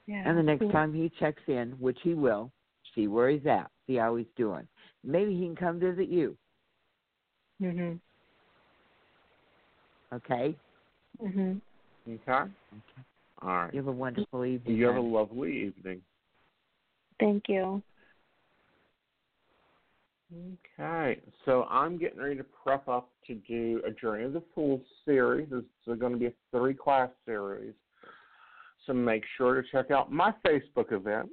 Yeah. 0.07 0.23
And 0.30 0.38
the 0.38 0.43
next 0.43 0.65
Yeah. 0.65 0.71
time 0.71 0.93
he 0.93 1.09
checks 1.09 1.43
in, 1.47 1.71
which 1.80 1.99
he 2.01 2.13
will, 2.13 2.51
see 2.93 3.07
where 3.07 3.30
he's 3.30 3.45
at, 3.45 3.71
see 3.88 3.95
how 3.95 4.15
he's 4.15 4.32
doing. 4.36 4.67
Maybe 5.03 5.36
he 5.36 5.45
can 5.45 5.55
come 5.55 5.80
visit 5.80 6.09
you, 6.09 6.38
Mhm. 7.61 7.99
okay? 10.13 10.59
Mhm. 11.22 11.61
Okay. 12.07 12.32
Okay. 12.32 12.51
All 13.41 13.49
right. 13.49 13.74
You 13.74 13.80
have 13.80 13.88
a 13.88 13.91
wonderful 13.91 14.45
evening. 14.45 14.78
You 14.78 14.86
have 14.88 14.95
a 14.95 15.01
lovely 15.01 15.66
evening. 15.66 16.01
Thank 17.20 17.49
you. 17.49 17.82
Okay, 20.34 21.22
so 21.45 21.66
I'm 21.70 21.97
getting 21.97 22.20
ready 22.20 22.36
to 22.36 22.43
prep 22.43 22.88
up 22.88 23.09
to 23.28 23.36
do 23.36 23.82
a 23.86 23.91
Journey 23.91 24.24
of 24.24 24.34
the 24.34 24.41
Fools 24.53 24.82
series. 25.05 25.49
This 25.49 25.63
is 25.88 25.99
going 25.99 26.13
to 26.13 26.18
be 26.18 26.26
a 26.26 26.34
three 26.51 26.74
class 26.74 27.09
series. 27.26 27.74
So 28.86 28.93
make 28.93 29.24
sure 29.38 29.61
to 29.61 29.68
check 29.72 29.91
out 29.91 30.11
my 30.11 30.34
Facebook 30.45 30.91
event. 30.91 31.30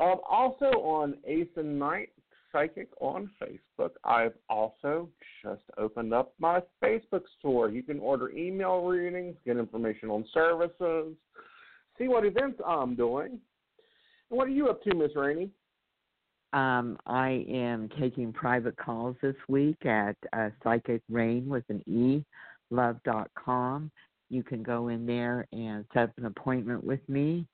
Um, 0.00 0.16
also 0.28 0.66
on 0.66 1.16
Aeson 1.26 1.78
Knight 1.78 2.10
Psychic 2.52 2.88
on 3.00 3.30
Facebook, 3.42 3.90
I've 4.04 4.34
also 4.48 5.08
just 5.42 5.62
opened 5.76 6.14
up 6.14 6.34
my 6.38 6.60
Facebook 6.82 7.22
store. 7.38 7.68
You 7.70 7.82
can 7.82 7.98
order 7.98 8.30
email 8.30 8.82
readings, 8.82 9.36
get 9.44 9.56
information 9.56 10.08
on 10.10 10.24
services, 10.32 11.14
see 11.98 12.08
what 12.08 12.24
events 12.24 12.60
I'm 12.66 12.94
doing. 12.94 13.38
And 14.30 14.38
what 14.38 14.46
are 14.46 14.52
you 14.52 14.68
up 14.68 14.82
to, 14.84 14.94
Miss 14.94 15.14
Rainey? 15.14 15.50
Um, 16.52 16.98
I 17.06 17.44
am 17.48 17.90
taking 18.00 18.32
private 18.32 18.76
calls 18.76 19.16
this 19.20 19.36
week 19.48 19.84
at 19.84 20.16
uh, 20.32 20.48
Psychic 20.62 21.02
Rain 21.10 21.48
with 21.48 21.64
an 21.68 21.82
E, 21.86 22.24
love.com. 22.70 23.90
You 24.30 24.42
can 24.42 24.62
go 24.62 24.88
in 24.88 25.06
there 25.06 25.46
and 25.52 25.84
set 25.92 26.04
up 26.04 26.12
an 26.16 26.26
appointment 26.26 26.84
with 26.84 27.06
me. 27.08 27.46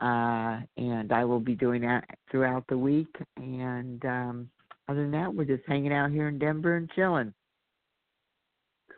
Uh, 0.00 0.60
and 0.76 1.12
I 1.12 1.24
will 1.24 1.40
be 1.40 1.54
doing 1.54 1.82
that 1.82 2.04
throughout 2.30 2.64
the 2.68 2.78
week. 2.78 3.14
And 3.36 4.04
um, 4.04 4.50
other 4.88 5.02
than 5.02 5.12
that, 5.12 5.32
we're 5.32 5.44
just 5.44 5.62
hanging 5.66 5.92
out 5.92 6.10
here 6.10 6.28
in 6.28 6.38
Denver 6.38 6.76
and 6.76 6.90
chilling. 6.90 7.32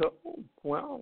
Cool. 0.00 0.42
Well, 0.62 1.00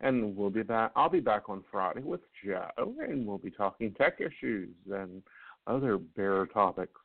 and 0.00 0.36
we'll 0.36 0.50
be 0.50 0.62
back. 0.62 0.92
I'll 0.96 1.08
be 1.08 1.20
back 1.20 1.48
on 1.48 1.62
Friday 1.70 2.00
with 2.00 2.20
Joe, 2.44 2.68
and 2.76 3.26
we'll 3.26 3.38
be 3.38 3.50
talking 3.50 3.94
tech 3.94 4.20
issues 4.20 4.70
and 4.90 5.22
other 5.66 5.98
bear 5.98 6.46
topics. 6.46 7.00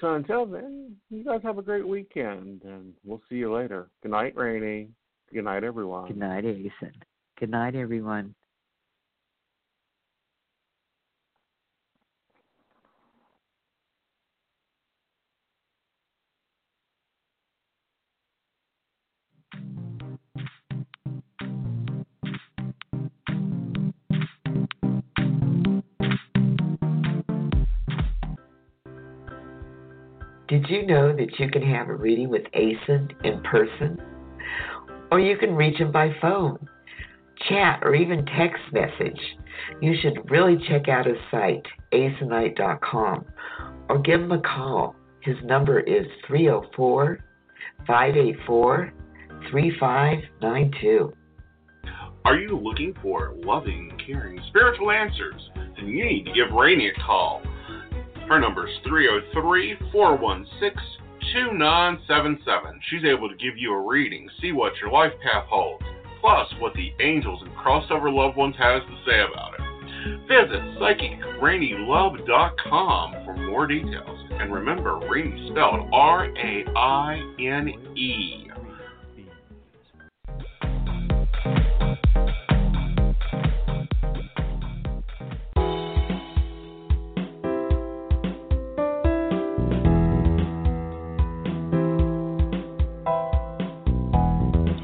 So 0.00 0.14
until 0.14 0.46
then, 0.46 0.96
you 1.10 1.24
guys 1.24 1.40
have 1.42 1.58
a 1.58 1.62
great 1.62 1.86
weekend, 1.86 2.62
and 2.64 2.94
we'll 3.04 3.20
see 3.28 3.36
you 3.36 3.54
later. 3.54 3.90
Good 4.02 4.12
night, 4.12 4.34
Rainy. 4.34 4.88
Good 5.32 5.44
night, 5.44 5.62
everyone. 5.62 6.08
Good 6.08 6.16
night, 6.16 6.44
Aeson. 6.44 6.92
Good 7.38 7.50
night, 7.50 7.74
everyone. 7.74 8.34
Did 30.50 30.68
you 30.68 30.84
know 30.84 31.14
that 31.14 31.38
you 31.38 31.48
can 31.48 31.62
have 31.62 31.88
a 31.88 31.94
reading 31.94 32.28
with 32.28 32.42
Aeson 32.54 33.08
in 33.22 33.40
person? 33.42 34.02
Or 35.12 35.20
you 35.20 35.36
can 35.36 35.54
reach 35.54 35.78
him 35.78 35.92
by 35.92 36.12
phone, 36.20 36.58
chat, 37.48 37.78
or 37.84 37.94
even 37.94 38.26
text 38.26 38.60
message. 38.72 39.20
You 39.80 39.94
should 40.02 40.28
really 40.28 40.58
check 40.68 40.88
out 40.88 41.06
his 41.06 41.18
site, 41.30 41.64
aesonknight.com, 41.92 43.26
or 43.88 43.98
give 44.00 44.22
him 44.22 44.32
a 44.32 44.40
call. 44.40 44.96
His 45.20 45.36
number 45.44 45.78
is 45.78 46.06
304 46.26 47.20
584 47.86 48.92
3592. 49.52 51.12
Are 52.24 52.36
you 52.36 52.58
looking 52.58 52.92
for 53.00 53.34
loving, 53.36 53.96
caring, 54.04 54.40
spiritual 54.48 54.90
answers? 54.90 55.48
Then 55.76 55.86
you 55.86 56.04
need 56.04 56.24
to 56.24 56.32
give 56.32 56.50
Rainey 56.50 56.88
a 56.88 57.00
call. 57.00 57.40
Her 58.30 58.38
number 58.38 58.68
is 58.68 58.74
303 58.86 59.74
416 59.90 60.80
2977. 61.34 62.80
She's 62.88 63.04
able 63.04 63.28
to 63.28 63.34
give 63.34 63.56
you 63.56 63.74
a 63.74 63.84
reading, 63.84 64.30
see 64.40 64.52
what 64.52 64.72
your 64.80 64.92
life 64.92 65.10
path 65.20 65.46
holds, 65.48 65.82
plus 66.20 66.46
what 66.60 66.72
the 66.74 66.92
angels 67.00 67.42
and 67.42 67.50
crossover 67.56 68.14
loved 68.14 68.36
ones 68.36 68.54
has 68.56 68.82
to 68.82 68.96
say 69.04 69.20
about 69.20 69.54
it. 69.54 69.60
Visit 70.28 70.60
psychicrainylove.com 70.78 73.12
for 73.24 73.36
more 73.36 73.66
details. 73.66 74.20
And 74.30 74.52
remember, 74.52 75.00
Rainey 75.10 75.50
spelled 75.50 75.88
R 75.92 76.26
A 76.26 76.64
I 76.76 77.34
N 77.40 77.96
E. 77.96 78.49